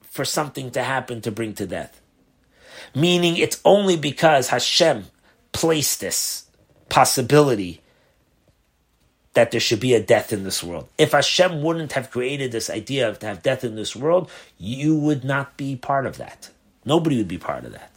for 0.02 0.26
something 0.26 0.72
to 0.72 0.84
happen 0.84 1.22
to 1.22 1.32
bring 1.32 1.54
to 1.54 1.68
death. 1.68 2.02
Meaning 2.96 3.38
it's 3.38 3.62
only 3.64 3.98
because 3.98 4.50
Hashem 4.50 5.06
placed 5.52 6.02
this 6.02 6.46
possibility 6.90 7.82
that 9.34 9.52
there 9.52 9.60
should 9.60 9.80
be 9.80 9.94
a 9.94 10.02
death 10.02 10.34
in 10.34 10.44
this 10.44 10.64
world. 10.64 10.90
If 10.98 11.12
Hashem 11.12 11.62
wouldn't 11.62 11.92
have 11.92 12.10
created 12.10 12.52
this 12.52 12.72
idea 12.72 13.08
of 13.08 13.20
to 13.20 13.28
have 13.28 13.44
death 13.44 13.64
in 13.64 13.76
this 13.76 13.96
world, 13.96 14.32
you 14.58 14.96
would 14.96 15.24
not 15.24 15.58
be 15.58 15.76
part 15.76 16.08
of 16.08 16.18
that. 16.18 16.50
Nobody 16.86 17.18
would 17.18 17.28
be 17.28 17.38
part 17.38 17.64
of 17.64 17.74
that. 17.74 17.92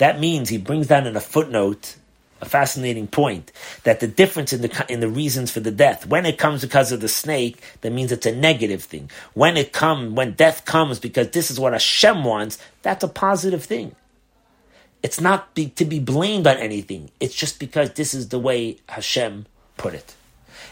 That 0.00 0.20
means 0.20 0.48
he 0.48 0.58
brings 0.58 0.88
down 0.88 1.06
in 1.06 1.16
a 1.16 1.20
footnote 1.20 1.96
a 2.42 2.46
fascinating 2.46 3.06
point 3.06 3.52
that 3.84 4.00
the 4.00 4.08
difference 4.08 4.52
in 4.52 4.62
the 4.62 4.86
in 4.88 5.00
the 5.00 5.08
reasons 5.08 5.50
for 5.50 5.60
the 5.60 5.70
death 5.70 6.06
when 6.06 6.24
it 6.24 6.38
comes 6.38 6.62
because 6.62 6.90
of 6.90 7.02
the 7.02 7.08
snake 7.08 7.62
that 7.82 7.92
means 7.92 8.10
it's 8.10 8.24
a 8.24 8.34
negative 8.34 8.82
thing 8.82 9.10
when 9.34 9.58
it 9.58 9.74
comes 9.74 10.10
when 10.14 10.32
death 10.32 10.64
comes 10.64 10.98
because 10.98 11.28
this 11.32 11.50
is 11.50 11.60
what 11.60 11.74
Hashem 11.74 12.24
wants 12.24 12.56
that's 12.80 13.04
a 13.04 13.08
positive 13.08 13.62
thing 13.62 13.94
it's 15.02 15.20
not 15.20 15.54
be, 15.54 15.68
to 15.70 15.84
be 15.84 15.98
blamed 15.98 16.46
on 16.46 16.56
anything. 16.58 17.10
It's 17.20 17.34
just 17.34 17.58
because 17.58 17.92
this 17.92 18.12
is 18.12 18.28
the 18.28 18.38
way 18.38 18.78
Hashem 18.88 19.46
put 19.76 19.94
it. 19.94 20.14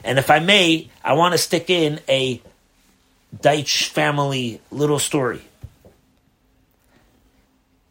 And 0.04 0.18
if 0.18 0.30
I 0.30 0.38
may, 0.38 0.90
I 1.02 1.14
want 1.14 1.32
to 1.32 1.38
stick 1.38 1.70
in 1.70 2.00
a 2.08 2.42
Deitsch 3.36 3.88
family 3.88 4.60
little 4.70 4.98
story. 4.98 5.42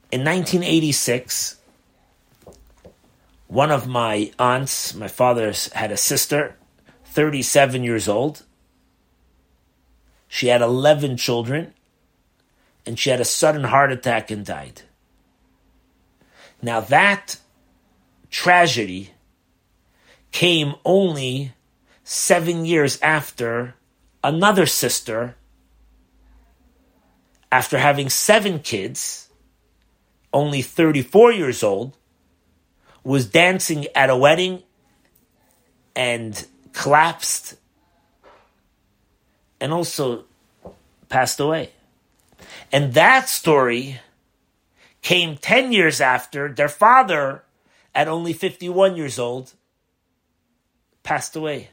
In 0.10 0.24
1986, 0.24 1.58
one 3.48 3.72
of 3.72 3.88
my 3.88 4.32
aunts, 4.40 4.94
my 4.94 5.10
father's, 5.10 5.72
had 5.74 5.92
a 5.92 5.98
sister, 5.98 6.56
37 7.06 7.84
years 7.84 8.08
old. 8.08 8.44
She 10.30 10.48
had 10.48 10.62
11 10.62 11.18
children, 11.18 11.74
and 12.86 12.98
she 12.98 13.10
had 13.10 13.20
a 13.20 13.26
sudden 13.26 13.66
heart 13.66 13.92
attack 13.92 14.32
and 14.32 14.46
died. 14.46 14.84
Now 16.62 16.80
that 16.80 17.38
tragedy 18.30 19.12
came 20.32 20.76
only 20.86 21.54
seven 22.04 22.66
years 22.66 22.98
after 23.02 23.76
another 24.24 24.66
sister, 24.66 25.36
after 27.52 27.78
having 27.78 28.10
seven 28.10 28.60
kids, 28.60 29.27
only 30.38 30.62
34 30.62 31.32
years 31.32 31.64
old, 31.64 31.98
was 33.04 33.26
dancing 33.26 33.88
at 33.96 34.12
a 34.12 34.16
wedding 34.16 34.62
and 35.96 36.46
collapsed 36.74 37.56
and 39.60 39.74
also 39.74 40.26
passed 41.10 41.40
away. 41.40 41.72
And 42.72 42.94
that 42.94 43.30
story 43.30 44.00
came 45.02 45.38
10 45.38 45.72
years 45.72 46.00
after 46.00 46.54
their 46.54 46.70
father, 46.70 47.44
at 47.96 48.08
only 48.08 48.34
51 48.34 48.96
years 48.96 49.18
old, 49.18 49.54
passed 51.02 51.36
away. 51.36 51.70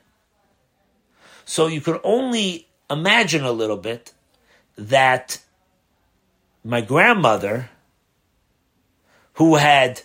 So 1.44 1.66
you 1.66 1.82
could 1.82 2.00
only 2.02 2.68
imagine 2.88 3.44
a 3.44 3.52
little 3.52 3.76
bit 3.76 4.14
that 4.78 5.42
my 6.64 6.80
grandmother, 6.80 7.68
who 9.34 9.56
had 9.56 10.02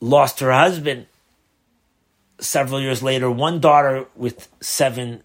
lost 0.00 0.40
her 0.40 0.52
husband 0.52 1.06
several 2.38 2.80
years 2.80 3.02
later, 3.02 3.30
one 3.30 3.60
daughter 3.60 4.06
with 4.16 4.48
seven 4.60 5.22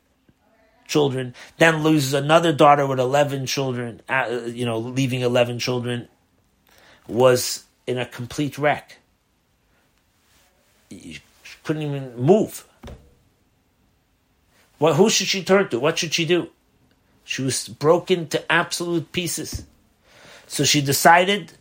children, 0.88 1.34
then 1.58 1.82
loses 1.82 2.14
another 2.14 2.54
daughter 2.54 2.86
with 2.86 3.00
11 3.00 3.46
children, 3.46 4.02
uh, 4.08 4.42
you 4.46 4.66
know, 4.66 4.78
leaving 4.78 5.22
11 5.22 5.60
children, 5.60 6.08
was 7.08 7.64
in 7.88 7.98
a 7.98 8.06
complete 8.06 8.58
wreck. 8.58 8.98
She 10.90 11.22
couldn't 11.64 11.82
even 11.82 12.16
move. 12.18 12.68
What, 14.78 14.96
who 14.96 15.10
should 15.10 15.28
she 15.28 15.44
turn 15.44 15.70
to? 15.70 15.80
What 15.80 15.98
should 15.98 16.14
she 16.14 16.26
do? 16.26 16.50
She 17.24 17.42
was 17.42 17.68
broken 17.68 18.28
to 18.30 18.52
absolute 18.52 19.12
pieces. 19.12 19.66
So 20.48 20.64
she 20.64 20.82
decided 20.82 21.54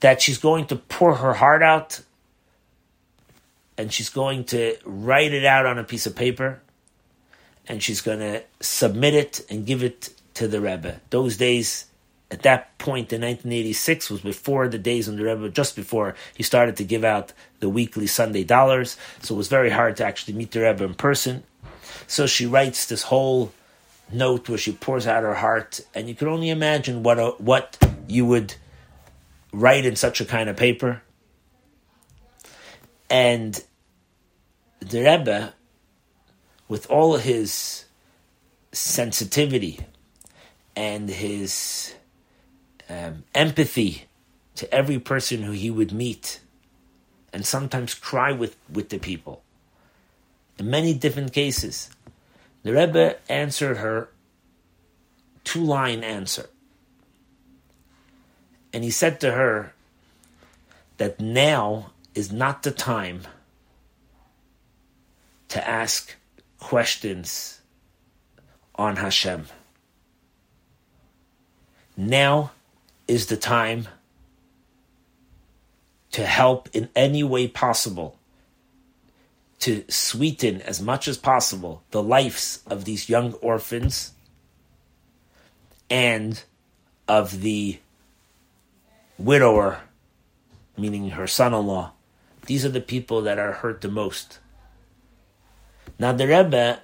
that 0.00 0.22
she's 0.22 0.38
going 0.38 0.66
to 0.66 0.76
pour 0.76 1.16
her 1.16 1.34
heart 1.34 1.62
out 1.62 2.00
and 3.76 3.92
she's 3.92 4.10
going 4.10 4.44
to 4.44 4.76
write 4.84 5.32
it 5.32 5.44
out 5.44 5.66
on 5.66 5.78
a 5.78 5.84
piece 5.84 6.06
of 6.06 6.16
paper 6.16 6.60
and 7.68 7.82
she's 7.82 8.00
going 8.00 8.18
to 8.18 8.42
submit 8.60 9.14
it 9.14 9.44
and 9.50 9.66
give 9.66 9.82
it 9.82 10.10
to 10.34 10.48
the 10.48 10.60
Rebbe. 10.60 11.00
Those 11.10 11.36
days, 11.36 11.86
at 12.30 12.42
that 12.42 12.76
point 12.78 13.12
in 13.12 13.20
1986, 13.20 14.10
was 14.10 14.20
before 14.20 14.68
the 14.68 14.78
days 14.78 15.06
when 15.06 15.16
the 15.16 15.24
Rebbe, 15.24 15.48
just 15.50 15.76
before 15.76 16.14
he 16.34 16.42
started 16.42 16.76
to 16.76 16.84
give 16.84 17.04
out 17.04 17.32
the 17.60 17.68
weekly 17.68 18.06
Sunday 18.06 18.44
dollars. 18.44 18.96
So 19.20 19.34
it 19.34 19.38
was 19.38 19.48
very 19.48 19.70
hard 19.70 19.96
to 19.98 20.04
actually 20.04 20.34
meet 20.34 20.52
the 20.52 20.60
Rebbe 20.60 20.84
in 20.84 20.94
person. 20.94 21.44
So 22.06 22.26
she 22.26 22.46
writes 22.46 22.86
this 22.86 23.02
whole 23.02 23.52
note 24.10 24.48
where 24.48 24.58
she 24.58 24.72
pours 24.72 25.06
out 25.06 25.22
her 25.22 25.34
heart, 25.34 25.80
and 25.94 26.08
you 26.08 26.14
can 26.14 26.28
only 26.28 26.48
imagine 26.48 27.02
what 27.02 27.18
a, 27.18 27.30
what 27.38 27.78
you 28.06 28.24
would 28.26 28.54
write 29.52 29.84
in 29.84 29.96
such 29.96 30.20
a 30.20 30.24
kind 30.24 30.48
of 30.48 30.56
paper. 30.56 31.02
And 33.10 33.62
the 34.80 35.00
Rebbe, 35.00 35.54
with 36.68 36.90
all 36.90 37.16
his 37.16 37.86
sensitivity 38.72 39.80
and 40.76 41.08
his 41.08 41.94
um, 42.88 43.24
empathy 43.34 44.04
to 44.56 44.72
every 44.72 44.98
person 44.98 45.42
who 45.42 45.52
he 45.52 45.70
would 45.70 45.92
meet, 45.92 46.40
and 47.32 47.46
sometimes 47.46 47.94
cry 47.94 48.32
with, 48.32 48.56
with 48.72 48.88
the 48.88 48.98
people. 48.98 49.42
In 50.58 50.70
many 50.70 50.94
different 50.94 51.32
cases, 51.32 51.90
the 52.62 52.72
Rebbe 52.72 53.16
answered 53.30 53.76
her 53.78 54.08
two 55.44 55.62
line 55.62 56.02
answer. 56.02 56.48
And 58.78 58.84
he 58.84 58.92
said 58.92 59.18
to 59.22 59.32
her 59.32 59.72
that 60.98 61.18
now 61.18 61.90
is 62.14 62.30
not 62.30 62.62
the 62.62 62.70
time 62.70 63.22
to 65.48 65.68
ask 65.68 66.14
questions 66.60 67.60
on 68.76 68.94
Hashem. 68.94 69.46
Now 71.96 72.52
is 73.08 73.26
the 73.26 73.36
time 73.36 73.88
to 76.12 76.24
help 76.24 76.68
in 76.72 76.88
any 76.94 77.24
way 77.24 77.48
possible 77.48 78.16
to 79.58 79.84
sweeten 79.88 80.62
as 80.62 80.80
much 80.80 81.08
as 81.08 81.18
possible 81.18 81.82
the 81.90 82.00
lives 82.00 82.62
of 82.68 82.84
these 82.84 83.08
young 83.08 83.32
orphans 83.42 84.12
and 85.90 86.44
of 87.08 87.40
the 87.40 87.80
widower, 89.18 89.80
meaning 90.76 91.10
her 91.10 91.26
son 91.26 91.54
in 91.54 91.66
law. 91.66 91.92
These 92.46 92.64
are 92.64 92.70
the 92.70 92.80
people 92.80 93.22
that 93.22 93.38
are 93.38 93.52
hurt 93.52 93.80
the 93.80 93.88
most. 93.88 94.38
Now, 95.98 96.12
the 96.12 96.26
Rebbe 96.26 96.80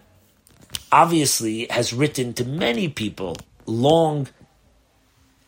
obviously 0.90 1.66
has 1.70 1.92
written 1.92 2.34
to 2.34 2.44
many 2.44 2.88
people 2.88 3.36
long 3.66 4.28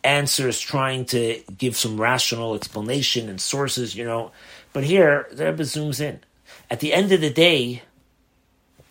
answers 0.03 0.59
trying 0.59 1.05
to 1.05 1.41
give 1.57 1.75
some 1.75 1.99
rational 1.99 2.55
explanation 2.55 3.29
and 3.29 3.41
sources, 3.41 3.95
you 3.95 4.05
know. 4.05 4.31
But 4.73 4.85
here, 4.85 5.27
the 5.31 5.45
Rebbe 5.45 5.63
zooms 5.63 5.99
in. 5.99 6.21
At 6.69 6.79
the 6.79 6.93
end 6.93 7.11
of 7.11 7.21
the 7.21 7.29
day, 7.29 7.83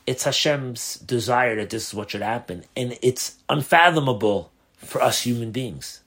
it's 0.06 0.24
Hashem's 0.24 0.96
desire 0.96 1.56
that 1.56 1.70
this 1.70 1.88
is 1.88 1.94
what 1.94 2.10
should 2.10 2.22
happen. 2.22 2.64
And 2.76 2.98
it's 3.02 3.36
unfathomable 3.48 4.52
for 4.76 5.02
us 5.02 5.22
human 5.22 5.50
beings. 5.50 6.02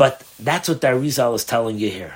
But 0.00 0.26
that's 0.38 0.66
what 0.66 0.80
the 0.80 0.86
Arizal 0.86 1.34
is 1.34 1.44
telling 1.44 1.78
you 1.78 1.90
here. 1.90 2.14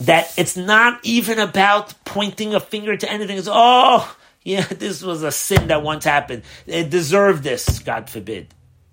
That 0.00 0.34
it's 0.36 0.56
not 0.56 0.98
even 1.04 1.38
about 1.38 1.94
pointing 2.04 2.52
a 2.52 2.58
finger 2.58 2.96
to 2.96 3.08
anything. 3.08 3.38
It's, 3.38 3.48
oh, 3.48 4.16
yeah, 4.42 4.62
this 4.70 5.00
was 5.00 5.22
a 5.22 5.30
sin 5.30 5.68
that 5.68 5.84
once 5.84 6.04
happened. 6.04 6.42
It 6.66 6.90
deserved 6.90 7.44
this, 7.44 7.78
God 7.78 8.10
forbid. 8.10 8.52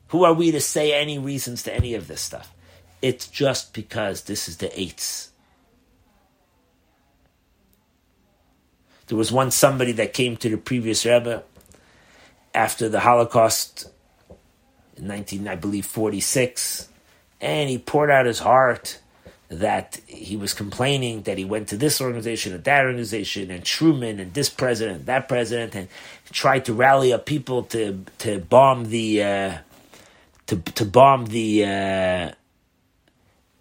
Who 0.09 0.25
are 0.25 0.33
we 0.35 0.51
to 0.51 0.61
say 0.61 0.93
any 0.93 1.17
reasons 1.17 1.63
to 1.63 1.73
any 1.73 1.95
of 1.95 2.07
this 2.07 2.21
stuff? 2.21 2.53
It's 3.01 3.25
just 3.25 3.73
because 3.73 4.25
this 4.25 4.47
is 4.47 4.57
the 4.57 4.79
eights. 4.79 5.31
There 9.07 9.17
was 9.17 9.31
once 9.31 9.55
somebody 9.55 9.93
that 9.93 10.13
came 10.13 10.37
to 10.37 10.49
the 10.49 10.57
previous 10.57 11.03
Rebbe 11.03 11.41
after 12.53 12.89
the 12.89 12.99
Holocaust 12.99 13.89
in 14.97 15.07
19, 15.07 15.47
I 15.47 15.55
believe, 15.55 15.87
46, 15.87 16.89
and 17.41 17.69
he 17.69 17.77
poured 17.77 18.11
out 18.11 18.25
his 18.25 18.39
heart 18.39 18.99
that 19.49 19.99
he 20.07 20.37
was 20.37 20.53
complaining 20.53 21.23
that 21.23 21.37
he 21.37 21.43
went 21.43 21.67
to 21.67 21.75
this 21.75 21.99
organization 21.99 22.53
and 22.53 22.63
that 22.63 22.85
organization 22.85 23.51
and 23.51 23.65
Truman 23.65 24.19
and 24.21 24.33
this 24.33 24.49
president 24.49 24.99
and 24.99 25.05
that 25.07 25.27
president 25.27 25.75
and 25.75 25.89
tried 26.31 26.63
to 26.65 26.73
rally 26.73 27.11
up 27.11 27.25
people 27.25 27.63
to 27.63 28.05
to 28.19 28.39
bomb 28.39 28.85
the 28.85 29.23
uh, 29.23 29.57
to 30.47 30.55
to 30.55 30.85
bomb 30.85 31.25
the 31.25 31.65
uh, 31.65 32.31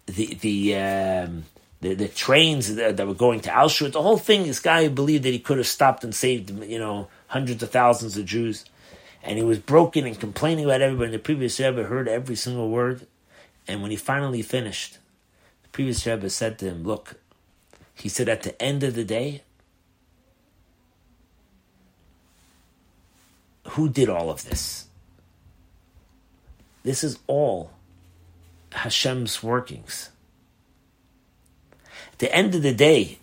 the 0.05 0.37
the, 0.39 0.75
um, 0.75 1.43
the 1.81 1.93
the 1.95 2.07
trains 2.07 2.75
that, 2.75 2.97
that, 2.97 3.07
were 3.07 3.13
going 3.13 3.41
to 3.41 3.49
Auschwitz. 3.49 3.93
The 3.93 4.01
whole 4.01 4.17
thing. 4.17 4.43
This 4.43 4.59
guy 4.59 4.87
believed 4.87 5.23
that 5.23 5.33
he 5.33 5.39
could 5.39 5.57
have 5.57 5.67
stopped 5.67 6.03
and 6.03 6.15
saved 6.15 6.51
you 6.63 6.79
know 6.79 7.09
hundreds 7.27 7.63
of 7.63 7.69
thousands 7.69 8.17
of 8.17 8.25
Jews, 8.25 8.65
and 9.23 9.37
he 9.37 9.43
was 9.43 9.59
broken 9.59 10.05
and 10.05 10.19
complaining 10.19 10.65
about 10.65 10.81
everybody. 10.81 11.11
The 11.11 11.19
previous 11.19 11.59
Rebbe 11.59 11.83
heard 11.83 12.07
every 12.07 12.35
single 12.35 12.69
word, 12.69 13.07
and 13.71 13.81
when 13.81 13.91
he 13.91 13.97
finally 13.97 14.41
finished 14.41 14.97
the 15.63 15.69
previous 15.69 16.05
Rebbe 16.05 16.29
said 16.29 16.59
to 16.59 16.65
him, 16.65 16.83
Look, 16.83 17.15
he 17.93 18.09
said, 18.09 18.27
at 18.27 18.43
the 18.43 18.61
end 18.61 18.83
of 18.83 18.95
the 18.95 19.05
day, 19.05 19.43
who 23.69 23.87
did 23.87 24.09
all 24.09 24.29
of 24.29 24.43
this? 24.43 24.87
This 26.83 27.03
is 27.03 27.19
all 27.27 27.71
Hashem's 28.73 29.41
workings. 29.41 30.09
At 32.13 32.19
the 32.19 32.35
end 32.35 32.55
of 32.55 32.63
the 32.63 32.73
day, 32.73 33.19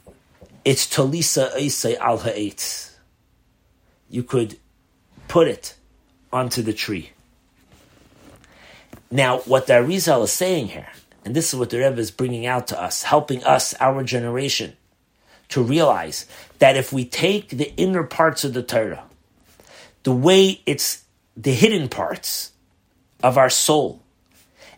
it's 0.65 0.87
Talisa 0.87 1.53
Isai 1.57 1.99
al 1.99 2.19
Ha'etz. 2.19 2.97
You 4.09 4.23
could 4.23 4.59
put 5.27 5.49
it 5.49 5.75
onto 6.33 6.63
the 6.63 6.73
tree. 6.73 7.11
Now, 9.11 9.39
what 9.41 9.67
the 9.67 9.75
Arizal 9.75 10.25
is 10.25 10.33
saying 10.33 10.69
here 10.69 10.89
and 11.29 11.37
this 11.37 11.53
is 11.53 11.59
what 11.59 11.69
the 11.69 11.77
Rebbe 11.79 12.01
is 12.01 12.11
bringing 12.11 12.47
out 12.47 12.69
to 12.69 12.83
us, 12.83 13.03
helping 13.03 13.45
us, 13.45 13.75
our 13.81 14.03
generation, 14.03 14.79
to 15.51 15.63
realize 15.63 16.25
that 16.59 16.75
if 16.75 16.91
we 16.91 17.05
take 17.05 17.51
the 17.51 17.71
inner 17.77 18.03
parts 18.03 18.45
of 18.45 18.55
the 18.55 18.63
Torah, 18.63 19.05
the 20.05 20.13
way 20.13 20.63
it's 20.65 21.05
the 21.37 21.53
hidden 21.53 21.91
parts 21.91 22.53
of 23.23 23.37
our 23.37 23.51
soul, 23.51 24.03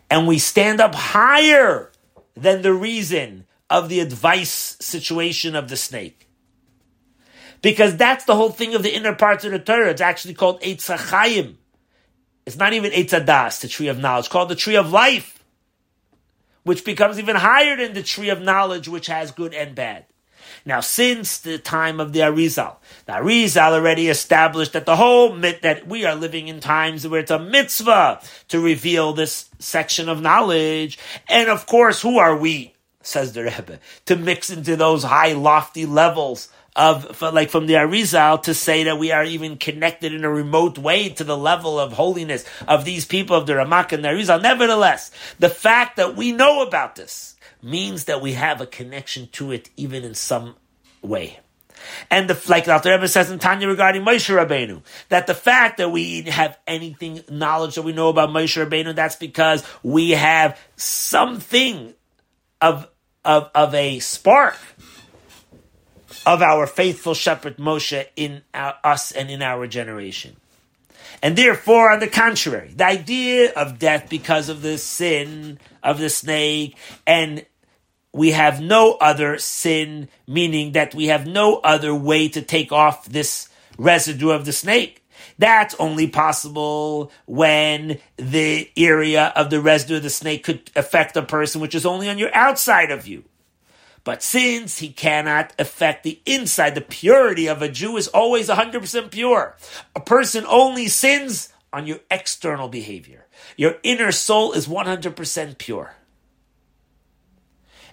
and 0.09 0.27
we 0.27 0.37
stand 0.37 0.81
up 0.81 0.93
higher 0.93 1.89
than 2.35 2.63
the 2.63 2.73
reason 2.73 3.45
of 3.69 3.87
the 3.87 4.01
advice 4.01 4.75
situation 4.81 5.55
of 5.55 5.69
the 5.69 5.77
snake. 5.77 6.27
Because 7.61 7.95
that's 7.95 8.25
the 8.25 8.35
whole 8.35 8.49
thing 8.49 8.75
of 8.75 8.83
the 8.83 8.93
inner 8.93 9.15
parts 9.15 9.45
of 9.45 9.53
the 9.53 9.59
Torah. 9.59 9.91
It's 9.91 10.01
actually 10.01 10.33
called 10.33 10.59
Eitz 10.61 10.93
Chayim. 10.93 11.55
It's 12.51 12.59
not 12.59 12.73
even 12.73 12.91
Eitz 12.91 13.19
Adas, 13.19 13.61
the 13.61 13.67
tree 13.67 13.87
of 13.87 13.99
knowledge. 13.99 14.29
Called 14.29 14.49
the 14.49 14.55
tree 14.55 14.75
of 14.75 14.91
life 14.91 15.41
which 16.63 16.85
becomes 16.85 17.19
even 17.19 17.35
higher 17.35 17.75
than 17.77 17.93
the 17.93 18.03
tree 18.03 18.29
of 18.29 18.41
knowledge, 18.41 18.87
which 18.87 19.07
has 19.07 19.31
good 19.31 19.53
and 19.53 19.75
bad. 19.75 20.05
Now, 20.63 20.79
since 20.79 21.39
the 21.39 21.57
time 21.57 21.99
of 21.99 22.13
the 22.13 22.19
Arizal, 22.19 22.75
the 23.05 23.13
Arizal 23.13 23.71
already 23.71 24.09
established 24.09 24.73
that 24.73 24.85
the 24.85 24.95
whole 24.95 25.33
myth 25.33 25.61
that 25.61 25.87
we 25.87 26.05
are 26.05 26.13
living 26.13 26.47
in 26.47 26.59
times 26.59 27.07
where 27.07 27.21
it's 27.21 27.31
a 27.31 27.39
mitzvah 27.39 28.21
to 28.49 28.59
reveal 28.59 29.13
this 29.13 29.49
section 29.57 30.07
of 30.07 30.21
knowledge. 30.21 30.99
And 31.27 31.49
of 31.49 31.65
course, 31.65 32.01
who 32.01 32.19
are 32.19 32.35
we, 32.35 32.75
says 33.01 33.33
the 33.33 33.43
Rebbe, 33.43 33.79
to 34.05 34.15
mix 34.15 34.51
into 34.51 34.75
those 34.75 35.03
high, 35.03 35.33
lofty 35.33 35.85
levels 35.85 36.49
of 36.75 37.21
like 37.21 37.49
from 37.49 37.67
the 37.67 37.73
Arizal 37.73 38.41
to 38.43 38.53
say 38.53 38.83
that 38.85 38.97
we 38.97 39.11
are 39.11 39.23
even 39.23 39.57
connected 39.57 40.13
in 40.13 40.23
a 40.23 40.29
remote 40.29 40.77
way 40.77 41.09
to 41.09 41.23
the 41.23 41.37
level 41.37 41.79
of 41.79 41.93
holiness 41.93 42.45
of 42.67 42.85
these 42.85 43.05
people 43.05 43.35
of 43.35 43.45
the 43.45 43.53
Ramak 43.53 43.91
and 43.91 44.03
the 44.03 44.09
Arizal. 44.09 44.41
Nevertheless, 44.41 45.11
the 45.39 45.49
fact 45.49 45.97
that 45.97 46.15
we 46.15 46.31
know 46.31 46.61
about 46.61 46.95
this 46.95 47.35
means 47.61 48.05
that 48.05 48.21
we 48.21 48.33
have 48.33 48.61
a 48.61 48.65
connection 48.65 49.27
to 49.33 49.51
it 49.51 49.69
even 49.75 50.03
in 50.03 50.15
some 50.15 50.55
way. 51.01 51.39
And 52.09 52.29
the, 52.29 52.39
like 52.47 52.65
the 52.65 52.81
Rebbe 52.85 53.07
says 53.07 53.31
in 53.31 53.39
Tanya 53.39 53.67
regarding 53.67 54.03
Moshe 54.03 54.33
Rabbeinu, 54.33 54.81
that 55.09 55.27
the 55.27 55.33
fact 55.33 55.77
that 55.77 55.89
we 55.89 56.21
have 56.23 56.57
anything 56.67 57.23
knowledge 57.29 57.75
that 57.75 57.81
we 57.81 57.91
know 57.91 58.09
about 58.09 58.29
Moshe 58.29 58.63
Rabbeinu, 58.63 58.95
that's 58.95 59.15
because 59.15 59.65
we 59.83 60.11
have 60.11 60.59
something 60.75 61.93
of 62.61 62.87
of 63.23 63.49
of 63.53 63.75
a 63.75 63.99
spark 63.99 64.57
of 66.25 66.41
our 66.41 66.67
faithful 66.67 67.13
shepherd 67.13 67.57
Moshe 67.57 68.05
in 68.15 68.43
our, 68.53 68.75
us 68.83 69.11
and 69.11 69.29
in 69.29 69.41
our 69.41 69.67
generation. 69.67 70.35
And 71.21 71.35
therefore, 71.35 71.91
on 71.91 71.99
the 71.99 72.07
contrary, 72.07 72.73
the 72.75 72.85
idea 72.85 73.53
of 73.53 73.79
death 73.79 74.09
because 74.09 74.49
of 74.49 74.61
the 74.61 74.77
sin 74.77 75.59
of 75.83 75.99
the 75.99 76.09
snake 76.09 76.75
and 77.05 77.45
we 78.13 78.31
have 78.31 78.59
no 78.59 78.93
other 78.93 79.37
sin, 79.37 80.09
meaning 80.27 80.73
that 80.73 80.93
we 80.93 81.07
have 81.07 81.25
no 81.25 81.57
other 81.57 81.95
way 81.95 82.27
to 82.29 82.41
take 82.41 82.71
off 82.71 83.05
this 83.05 83.47
residue 83.77 84.31
of 84.31 84.45
the 84.45 84.51
snake. 84.51 85.05
That's 85.37 85.75
only 85.75 86.07
possible 86.07 87.11
when 87.25 87.99
the 88.17 88.69
area 88.75 89.31
of 89.35 89.49
the 89.49 89.61
residue 89.61 89.97
of 89.97 90.03
the 90.03 90.09
snake 90.09 90.43
could 90.43 90.69
affect 90.75 91.15
a 91.15 91.21
person 91.21 91.61
which 91.61 91.75
is 91.75 91.85
only 91.85 92.09
on 92.09 92.17
your 92.17 92.35
outside 92.35 92.91
of 92.91 93.07
you. 93.07 93.23
But 94.03 94.23
since 94.23 94.79
he 94.79 94.89
cannot 94.89 95.53
affect 95.59 96.03
the 96.03 96.19
inside, 96.25 96.73
the 96.73 96.81
purity 96.81 97.47
of 97.47 97.61
a 97.61 97.69
Jew 97.69 97.97
is 97.97 98.07
always 98.07 98.49
100% 98.49 99.11
pure. 99.11 99.55
A 99.95 99.99
person 99.99 100.43
only 100.47 100.87
sins 100.87 101.49
on 101.71 101.85
your 101.85 101.99
external 102.09 102.67
behavior. 102.67 103.27
Your 103.57 103.75
inner 103.83 104.11
soul 104.11 104.53
is 104.53 104.67
100% 104.67 105.57
pure. 105.57 105.95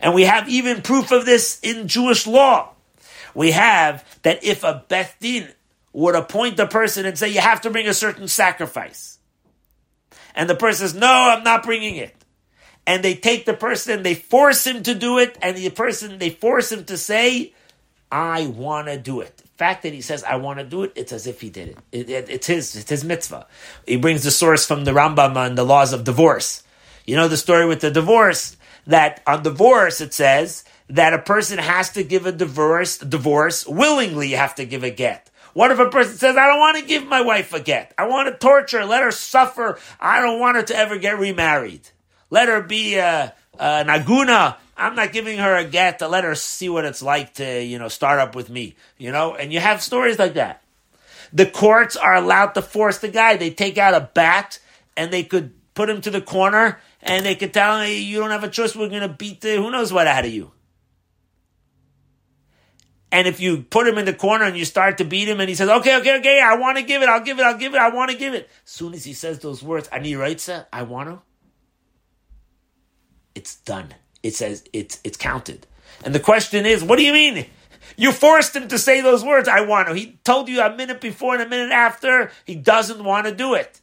And 0.00 0.14
we 0.14 0.22
have 0.22 0.48
even 0.48 0.82
proof 0.82 1.10
of 1.12 1.26
this 1.26 1.60
in 1.60 1.88
Jewish 1.88 2.26
law. 2.26 2.74
We 3.34 3.50
have 3.50 4.04
that 4.22 4.42
if 4.44 4.64
a 4.64 4.84
Beth 4.88 5.16
Din 5.20 5.48
would 5.92 6.14
appoint 6.14 6.58
a 6.58 6.66
person 6.66 7.04
and 7.04 7.18
say, 7.18 7.28
you 7.28 7.40
have 7.40 7.60
to 7.62 7.70
bring 7.70 7.86
a 7.86 7.94
certain 7.94 8.28
sacrifice. 8.28 9.18
And 10.34 10.48
the 10.48 10.54
person 10.54 10.88
says, 10.88 10.94
no, 10.98 11.06
I'm 11.06 11.44
not 11.44 11.64
bringing 11.64 11.96
it. 11.96 12.14
And 12.88 13.04
they 13.04 13.14
take 13.14 13.44
the 13.44 13.52
person, 13.52 14.02
they 14.02 14.14
force 14.14 14.66
him 14.66 14.82
to 14.84 14.94
do 14.94 15.18
it, 15.18 15.36
and 15.42 15.54
the 15.54 15.68
person, 15.68 16.18
they 16.18 16.30
force 16.30 16.72
him 16.72 16.86
to 16.86 16.96
say, 16.96 17.52
I 18.10 18.46
want 18.46 18.88
to 18.88 18.96
do 18.96 19.20
it. 19.20 19.36
The 19.36 19.48
fact 19.58 19.82
that 19.82 19.92
he 19.92 20.00
says, 20.00 20.24
I 20.24 20.36
want 20.36 20.58
to 20.58 20.64
do 20.64 20.84
it, 20.84 20.92
it's 20.96 21.12
as 21.12 21.26
if 21.26 21.42
he 21.42 21.50
did 21.50 21.68
it. 21.68 21.78
It, 21.92 22.08
it. 22.08 22.30
It's 22.30 22.46
his, 22.46 22.74
it's 22.74 22.88
his 22.88 23.04
mitzvah. 23.04 23.46
He 23.86 23.98
brings 23.98 24.24
the 24.24 24.30
source 24.30 24.64
from 24.64 24.86
the 24.86 24.92
Rambam 24.92 25.36
on 25.36 25.54
the 25.54 25.64
laws 25.64 25.92
of 25.92 26.04
divorce. 26.04 26.62
You 27.04 27.16
know 27.16 27.28
the 27.28 27.36
story 27.36 27.66
with 27.66 27.82
the 27.82 27.90
divorce? 27.90 28.56
That 28.86 29.22
on 29.26 29.42
divorce, 29.42 30.00
it 30.00 30.14
says 30.14 30.64
that 30.88 31.12
a 31.12 31.18
person 31.18 31.58
has 31.58 31.90
to 31.90 32.02
give 32.02 32.24
a 32.24 32.32
divorce, 32.32 32.96
divorce 32.96 33.66
willingly, 33.66 34.30
you 34.30 34.38
have 34.38 34.54
to 34.54 34.64
give 34.64 34.82
a 34.82 34.90
get. 34.90 35.28
What 35.52 35.70
if 35.70 35.78
a 35.78 35.90
person 35.90 36.16
says, 36.16 36.38
I 36.38 36.46
don't 36.46 36.58
want 36.58 36.78
to 36.78 36.86
give 36.86 37.04
my 37.04 37.20
wife 37.20 37.52
a 37.52 37.60
get. 37.60 37.92
I 37.98 38.06
want 38.06 38.28
to 38.28 38.38
torture, 38.38 38.86
let 38.86 39.02
her 39.02 39.10
suffer. 39.10 39.78
I 40.00 40.22
don't 40.22 40.40
want 40.40 40.56
her 40.56 40.62
to 40.62 40.74
ever 40.74 40.96
get 40.96 41.18
remarried. 41.18 41.90
Let 42.30 42.48
her 42.48 42.62
be 42.62 42.96
a, 42.96 43.34
a 43.58 43.84
naguna. 43.84 44.58
I'm 44.76 44.94
not 44.94 45.12
giving 45.12 45.38
her 45.38 45.56
a 45.56 45.64
get 45.64 45.98
to 46.00 46.08
let 46.08 46.24
her 46.24 46.34
see 46.34 46.68
what 46.68 46.84
it's 46.84 47.02
like 47.02 47.34
to, 47.34 47.62
you 47.62 47.78
know, 47.78 47.88
start 47.88 48.20
up 48.20 48.34
with 48.36 48.48
me, 48.48 48.76
you 48.96 49.10
know? 49.10 49.34
And 49.34 49.52
you 49.52 49.60
have 49.60 49.82
stories 49.82 50.18
like 50.18 50.34
that. 50.34 50.62
The 51.32 51.46
courts 51.46 51.96
are 51.96 52.14
allowed 52.14 52.52
to 52.52 52.62
force 52.62 52.98
the 52.98 53.08
guy. 53.08 53.36
They 53.36 53.50
take 53.50 53.76
out 53.76 53.94
a 53.94 54.08
bat 54.14 54.60
and 54.96 55.12
they 55.12 55.24
could 55.24 55.52
put 55.74 55.90
him 55.90 56.00
to 56.02 56.10
the 56.10 56.20
corner 56.20 56.80
and 57.02 57.24
they 57.24 57.34
could 57.34 57.52
tell 57.52 57.80
him, 57.80 57.90
you 57.90 58.18
don't 58.18 58.30
have 58.30 58.44
a 58.44 58.48
choice. 58.48 58.74
We're 58.74 58.88
going 58.88 59.02
to 59.02 59.08
beat 59.08 59.40
the 59.40 59.56
who 59.56 59.70
knows 59.70 59.92
what 59.92 60.06
out 60.06 60.24
of 60.24 60.32
you. 60.32 60.52
And 63.10 63.26
if 63.26 63.40
you 63.40 63.62
put 63.62 63.88
him 63.88 63.96
in 63.96 64.04
the 64.04 64.12
corner 64.12 64.44
and 64.44 64.56
you 64.56 64.64
start 64.64 64.98
to 64.98 65.04
beat 65.04 65.28
him 65.28 65.40
and 65.40 65.48
he 65.48 65.54
says, 65.54 65.68
okay, 65.68 65.98
okay, 65.98 66.18
okay, 66.18 66.42
I 66.42 66.56
want 66.56 66.76
to 66.76 66.84
give 66.84 67.02
it, 67.02 67.08
I'll 67.08 67.22
give 67.22 67.38
it, 67.38 67.42
I'll 67.42 67.56
give 67.56 67.74
it, 67.74 67.80
I 67.80 67.88
want 67.88 68.10
to 68.10 68.16
give 68.16 68.34
it. 68.34 68.50
As 68.64 68.70
soon 68.70 68.92
as 68.92 69.04
he 69.04 69.14
says 69.14 69.38
those 69.38 69.62
words, 69.62 69.88
Ani 69.88 70.12
Reitza, 70.12 70.66
I 70.72 70.82
want 70.82 71.08
to, 71.08 71.22
it's 73.38 73.56
done. 73.56 73.94
It 74.22 74.34
says 74.34 74.64
it's 74.72 75.00
it's 75.04 75.16
counted. 75.16 75.66
And 76.04 76.14
the 76.14 76.20
question 76.20 76.66
is, 76.66 76.84
what 76.84 76.98
do 76.98 77.04
you 77.04 77.12
mean? 77.12 77.46
You 77.96 78.12
forced 78.12 78.54
him 78.54 78.68
to 78.68 78.78
say 78.78 79.00
those 79.00 79.24
words, 79.24 79.48
I 79.48 79.62
want 79.62 79.88
to. 79.88 79.94
He 79.94 80.18
told 80.24 80.48
you 80.48 80.60
a 80.60 80.76
minute 80.76 81.00
before 81.00 81.34
and 81.34 81.42
a 81.42 81.48
minute 81.48 81.72
after, 81.72 82.30
he 82.44 82.54
doesn't 82.54 83.02
want 83.02 83.26
to 83.26 83.34
do 83.34 83.54
it. 83.54 83.80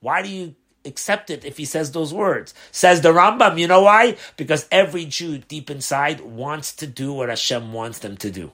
Why 0.00 0.22
do 0.22 0.28
you 0.28 0.54
accept 0.84 1.30
it 1.30 1.44
if 1.44 1.56
he 1.56 1.64
says 1.64 1.92
those 1.92 2.12
words. 2.12 2.54
Says 2.70 3.00
the 3.00 3.10
Rambam, 3.10 3.58
you 3.58 3.66
know 3.66 3.82
why? 3.82 4.16
Because 4.36 4.66
every 4.70 5.04
Jew 5.04 5.38
deep 5.38 5.70
inside 5.70 6.20
wants 6.20 6.74
to 6.76 6.86
do 6.86 7.12
what 7.12 7.28
Hashem 7.28 7.72
wants 7.72 7.98
them 7.98 8.16
to 8.18 8.30
do. 8.30 8.52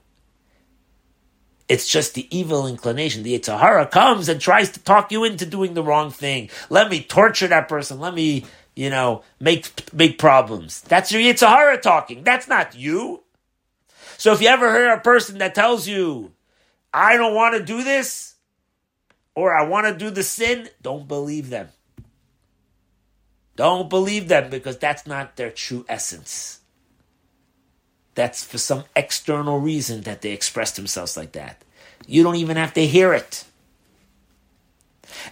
It's 1.69 1.89
just 1.89 2.15
the 2.15 2.29
evil 2.37 2.67
inclination. 2.67 3.25
The 3.25 3.39
Yetzer 3.39 3.91
comes 3.91 4.29
and 4.29 4.41
tries 4.41 4.71
to 4.73 4.81
talk 4.81 5.11
you 5.11 5.25
into 5.25 5.47
doing 5.47 5.75
the 5.75 5.83
wrong 5.83 6.11
thing. 6.11 6.49
Let 6.71 6.91
me 6.91 7.03
torture 7.03 7.49
that 7.49 7.69
person. 7.69 7.99
Let 7.99 8.15
me, 8.15 8.45
you 8.77 8.91
know, 8.91 9.25
make 9.41 9.93
make 9.93 10.19
problems. 10.19 10.83
That's 10.83 11.11
your 11.11 11.23
Yetzer 11.23 11.49
Hara 11.49 11.79
talking. 11.79 12.23
That's 12.23 12.47
not 12.47 12.77
you. 12.77 13.23
So 14.19 14.33
if 14.33 14.41
you 14.41 14.49
ever 14.49 14.73
hear 14.73 14.93
a 14.93 15.01
person 15.01 15.39
that 15.39 15.55
tells 15.55 15.89
you, 15.89 16.33
I 16.93 17.17
don't 17.17 17.35
want 17.35 17.57
to 17.57 17.65
do 17.65 17.83
this, 17.83 18.35
or 19.35 19.55
I 19.55 19.65
want 19.67 19.87
to 19.87 19.97
do 19.97 20.11
the 20.11 20.23
sin, 20.23 20.69
don't 20.81 21.09
believe 21.09 21.51
them. 21.51 21.69
Don't 23.57 23.89
believe 23.89 24.29
them 24.29 24.51
because 24.51 24.79
that's 24.79 25.07
not 25.07 25.37
their 25.37 25.51
true 25.51 25.87
essence. 25.89 26.61
That's 28.15 28.45
for 28.45 28.59
some 28.59 28.85
external 28.95 29.59
reason 29.59 30.03
that 30.03 30.23
they 30.23 30.33
express 30.33 30.73
themselves 30.73 31.17
like 31.17 31.33
that. 31.33 31.63
You 32.07 32.23
don't 32.23 32.37
even 32.37 32.57
have 32.57 32.75
to 32.75 32.87
hear 32.87 33.13
it. 33.13 33.45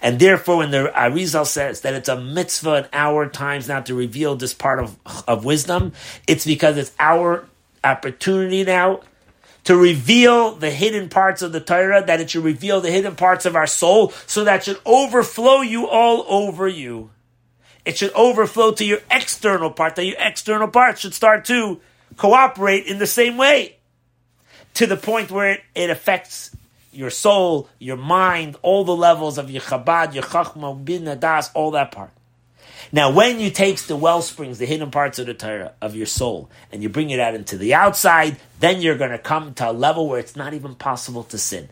And 0.03 0.19
therefore, 0.19 0.59
when 0.59 0.71
the 0.71 0.93
Arizal 0.95 1.47
says 1.47 1.83
that 1.83 1.95
it's 1.95 2.09
a 2.09 2.21
mitzvah 2.21 2.75
in 2.75 2.87
our 2.93 3.29
times 3.29 3.69
not 3.69 3.87
to 3.87 3.95
reveal 3.95 4.37
this 4.37 4.55
part 4.55 4.81
of, 4.81 4.99
of 5.27 5.45
wisdom, 5.45 5.93
it's 6.27 6.45
because 6.45 6.77
it's 6.77 6.93
our 6.99 7.47
opportunity 7.83 8.65
now 8.65 9.01
to 9.65 9.77
reveal 9.77 10.55
the 10.55 10.71
hidden 10.71 11.09
parts 11.09 11.41
of 11.41 11.53
the 11.53 11.61
Torah, 11.61 12.05
that 12.05 12.21
it 12.21 12.31
should 12.31 12.45
reveal 12.45 12.83
the 12.83 12.91
hidden 12.91 13.17
parts 13.17 13.47
of 13.47 13.57
our 13.57 13.67
soul, 13.67 14.11
so 14.27 14.45
that 14.45 14.65
should 14.65 14.79
overflow 14.85 15.63
you 15.63 15.89
all 15.89 16.25
over 16.29 16.69
you 16.69 17.11
it 17.85 17.99
should 17.99 18.13
overflow 18.13 18.73
to 18.73 18.85
your 18.85 19.01
external 19.11 19.71
part, 19.71 19.97
that 19.97 20.05
your 20.05 20.17
external 20.19 20.69
part 20.69 20.99
should 20.99 21.15
start 21.15 21.45
to 21.47 21.81
cooperate 22.17 22.87
in 22.87 22.99
the 22.99 23.07
same 23.07 23.37
way. 23.37 23.77
To 24.75 24.87
the 24.87 24.97
point 24.97 25.31
where 25.31 25.59
it 25.75 25.91
affects 25.91 26.51
your 26.95 27.11
soul, 27.11 27.69
your 27.79 27.97
mind, 27.97 28.57
all 28.63 28.85
the 28.85 28.97
levels 28.97 29.39
of 29.39 29.51
your 29.51 29.63
Chabad, 29.63 30.15
your 30.15 30.23
Chachma, 30.23 30.85
Bin 30.85 31.05
Das, 31.19 31.53
all 31.55 31.71
that 31.73 31.93
part. 31.93 32.11
Now, 32.93 33.11
when 33.11 33.41
you 33.41 33.51
take 33.51 33.79
the 33.79 33.97
well 33.97 34.23
springs, 34.23 34.59
the 34.59 34.67
hidden 34.67 34.91
parts 34.91 35.19
of 35.19 35.27
the 35.27 35.35
Torah, 35.35 35.73
of 35.81 35.97
your 35.97 36.07
soul, 36.07 36.51
and 36.71 36.83
you 36.83 36.89
bring 36.89 37.11
it 37.11 37.19
out 37.19 37.35
into 37.35 37.57
the 37.57 37.75
outside, 37.75 38.37
then 38.61 38.81
you're 38.81 38.97
going 38.97 39.11
to 39.11 39.19
come 39.19 39.55
to 39.55 39.71
a 39.71 39.73
level 39.73 40.09
where 40.09 40.21
it's 40.21 40.37
not 40.37 40.55
even 40.55 40.75
possible 40.75 41.25
to 41.25 41.39
sin. 41.39 41.69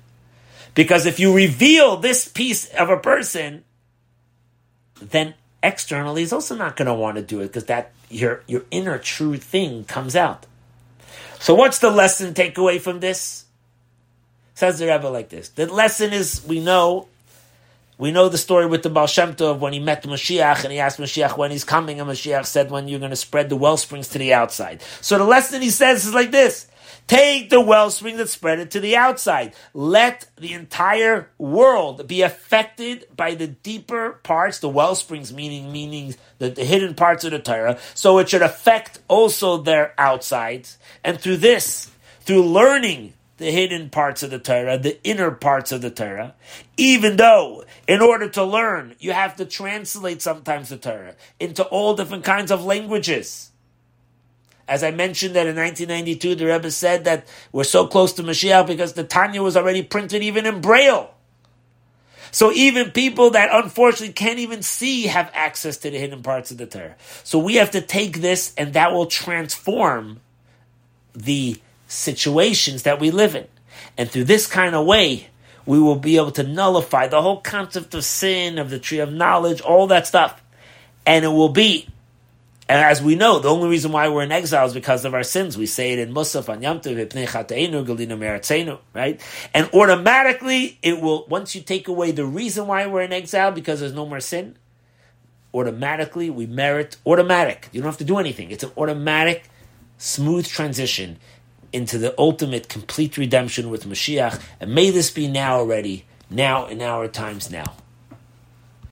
Because 0.74 1.06
if 1.06 1.20
you 1.20 1.34
reveal 1.34 1.96
this 1.96 2.26
piece 2.26 2.68
of 2.70 2.88
a 2.88 2.96
person, 2.96 3.64
then 5.00 5.34
externally 5.62 6.22
is 6.22 6.32
also 6.32 6.56
not 6.56 6.76
going 6.76 6.86
to 6.86 6.94
want 6.94 7.16
to 7.16 7.22
do 7.22 7.40
it 7.40 7.48
because 7.48 7.66
that 7.66 7.92
your 8.10 8.42
your 8.46 8.64
inner 8.70 8.98
true 8.98 9.36
thing 9.36 9.84
comes 9.84 10.16
out. 10.16 10.46
So 11.38 11.54
what's 11.54 11.78
the 11.78 11.90
lesson 11.90 12.34
takeaway 12.34 12.80
from 12.80 13.00
this? 13.00 13.41
Says 14.62 14.78
the 14.78 14.86
Rebbe 14.86 15.08
like 15.08 15.28
this. 15.28 15.48
The 15.48 15.66
lesson 15.66 16.12
is 16.12 16.44
we 16.46 16.60
know 16.60 17.08
we 17.98 18.12
know 18.12 18.28
the 18.28 18.38
story 18.38 18.64
with 18.64 18.84
the 18.84 18.90
Baal 18.90 19.08
Shem 19.08 19.34
Tov 19.34 19.58
when 19.58 19.72
he 19.72 19.80
met 19.80 20.04
Mashiach 20.04 20.62
and 20.62 20.72
he 20.72 20.78
asked 20.78 21.00
Mashiach 21.00 21.36
when 21.36 21.50
he's 21.50 21.64
coming 21.64 21.98
and 21.98 22.08
Mashiach 22.08 22.46
said 22.46 22.70
when 22.70 22.86
you're 22.86 23.00
going 23.00 23.10
to 23.10 23.16
spread 23.16 23.48
the 23.48 23.56
well 23.56 23.76
springs 23.76 24.06
to 24.10 24.18
the 24.18 24.34
outside. 24.34 24.80
So 25.00 25.18
the 25.18 25.24
lesson 25.24 25.62
he 25.62 25.70
says 25.70 26.06
is 26.06 26.14
like 26.14 26.30
this. 26.30 26.68
Take 27.08 27.50
the 27.50 27.60
wellspring 27.60 28.18
that 28.18 28.28
spread 28.28 28.60
it 28.60 28.70
to 28.70 28.78
the 28.78 28.94
outside. 28.94 29.52
Let 29.74 30.28
the 30.36 30.52
entire 30.52 31.28
world 31.38 32.06
be 32.06 32.22
affected 32.22 33.08
by 33.16 33.34
the 33.34 33.48
deeper 33.48 34.20
parts, 34.22 34.60
the 34.60 34.68
wellsprings, 34.68 35.32
meaning 35.32 35.72
meaning 35.72 36.14
the, 36.38 36.50
the 36.50 36.64
hidden 36.64 36.94
parts 36.94 37.24
of 37.24 37.32
the 37.32 37.40
Torah. 37.40 37.80
So 37.94 38.18
it 38.18 38.28
should 38.28 38.42
affect 38.42 39.00
also 39.08 39.56
their 39.56 39.92
outsides. 39.98 40.78
And 41.02 41.20
through 41.20 41.38
this, 41.38 41.90
through 42.20 42.44
learning 42.44 43.14
the 43.42 43.50
hidden 43.50 43.90
parts 43.90 44.22
of 44.22 44.30
the 44.30 44.38
Torah, 44.38 44.78
the 44.78 45.02
inner 45.02 45.32
parts 45.32 45.72
of 45.72 45.82
the 45.82 45.90
Torah, 45.90 46.34
even 46.76 47.16
though 47.16 47.64
in 47.88 48.00
order 48.00 48.28
to 48.28 48.44
learn, 48.44 48.94
you 49.00 49.12
have 49.12 49.34
to 49.36 49.44
translate 49.44 50.22
sometimes 50.22 50.68
the 50.68 50.76
Torah 50.76 51.16
into 51.40 51.64
all 51.64 51.96
different 51.96 52.22
kinds 52.22 52.52
of 52.52 52.64
languages. 52.64 53.50
As 54.68 54.84
I 54.84 54.92
mentioned 54.92 55.34
that 55.34 55.48
in 55.48 55.56
1992, 55.56 56.36
the 56.36 56.46
Rebbe 56.46 56.70
said 56.70 57.04
that 57.04 57.26
we're 57.50 57.64
so 57.64 57.88
close 57.88 58.12
to 58.12 58.22
Mashiach 58.22 58.64
because 58.64 58.92
the 58.92 59.02
Tanya 59.02 59.42
was 59.42 59.56
already 59.56 59.82
printed 59.82 60.22
even 60.22 60.46
in 60.46 60.60
Braille. 60.60 61.12
So 62.30 62.52
even 62.52 62.92
people 62.92 63.30
that 63.30 63.50
unfortunately 63.52 64.14
can't 64.14 64.38
even 64.38 64.62
see 64.62 65.08
have 65.08 65.32
access 65.34 65.78
to 65.78 65.90
the 65.90 65.98
hidden 65.98 66.22
parts 66.22 66.52
of 66.52 66.58
the 66.58 66.66
Torah. 66.66 66.94
So 67.24 67.40
we 67.40 67.56
have 67.56 67.72
to 67.72 67.80
take 67.80 68.20
this 68.20 68.54
and 68.56 68.74
that 68.74 68.92
will 68.92 69.06
transform 69.06 70.20
the 71.12 71.60
situations 71.92 72.82
that 72.84 73.00
we 73.00 73.10
live 73.10 73.34
in. 73.34 73.46
And 73.96 74.10
through 74.10 74.24
this 74.24 74.46
kind 74.46 74.74
of 74.74 74.86
way, 74.86 75.28
we 75.66 75.78
will 75.78 75.96
be 75.96 76.16
able 76.16 76.32
to 76.32 76.42
nullify 76.42 77.06
the 77.06 77.22
whole 77.22 77.40
concept 77.40 77.94
of 77.94 78.04
sin, 78.04 78.58
of 78.58 78.70
the 78.70 78.78
tree 78.78 78.98
of 78.98 79.12
knowledge, 79.12 79.60
all 79.60 79.86
that 79.88 80.06
stuff. 80.06 80.42
And 81.06 81.24
it 81.24 81.28
will 81.28 81.48
be 81.48 81.88
and 82.72 82.80
as 82.80 83.02
we 83.02 83.16
know, 83.16 83.38
the 83.38 83.50
only 83.50 83.68
reason 83.68 83.92
why 83.92 84.08
we're 84.08 84.22
in 84.22 84.32
exile 84.32 84.64
is 84.64 84.72
because 84.72 85.04
of 85.04 85.12
our 85.12 85.24
sins. 85.24 85.58
We 85.58 85.66
say 85.66 85.92
it 85.92 85.98
in 85.98 86.14
Musaf 86.14 86.48
on 86.48 86.62
Yom 86.62 86.80
Tov, 86.80 88.78
right? 88.94 89.20
And 89.52 89.70
automatically, 89.74 90.78
it 90.80 90.98
will, 90.98 91.26
once 91.26 91.54
you 91.54 91.60
take 91.60 91.86
away 91.88 92.12
the 92.12 92.24
reason 92.24 92.66
why 92.66 92.86
we're 92.86 93.02
in 93.02 93.12
exile, 93.12 93.52
because 93.52 93.80
there's 93.80 93.92
no 93.92 94.06
more 94.06 94.20
sin, 94.20 94.56
automatically 95.52 96.30
we 96.30 96.46
merit 96.46 96.96
automatic. 97.04 97.68
You 97.72 97.82
don't 97.82 97.90
have 97.90 97.98
to 97.98 98.04
do 98.04 98.16
anything. 98.16 98.50
It's 98.50 98.64
an 98.64 98.72
automatic, 98.78 99.50
smooth 99.98 100.46
transition 100.46 101.18
into 101.72 101.98
the 101.98 102.14
ultimate 102.18 102.68
complete 102.68 103.16
redemption 103.16 103.70
with 103.70 103.84
Mashiach. 103.84 104.40
And 104.60 104.74
may 104.74 104.90
this 104.90 105.10
be 105.10 105.28
now 105.28 105.56
already, 105.56 106.04
now 106.30 106.66
in 106.66 106.82
our 106.82 107.08
times 107.08 107.50
now. 107.50 107.74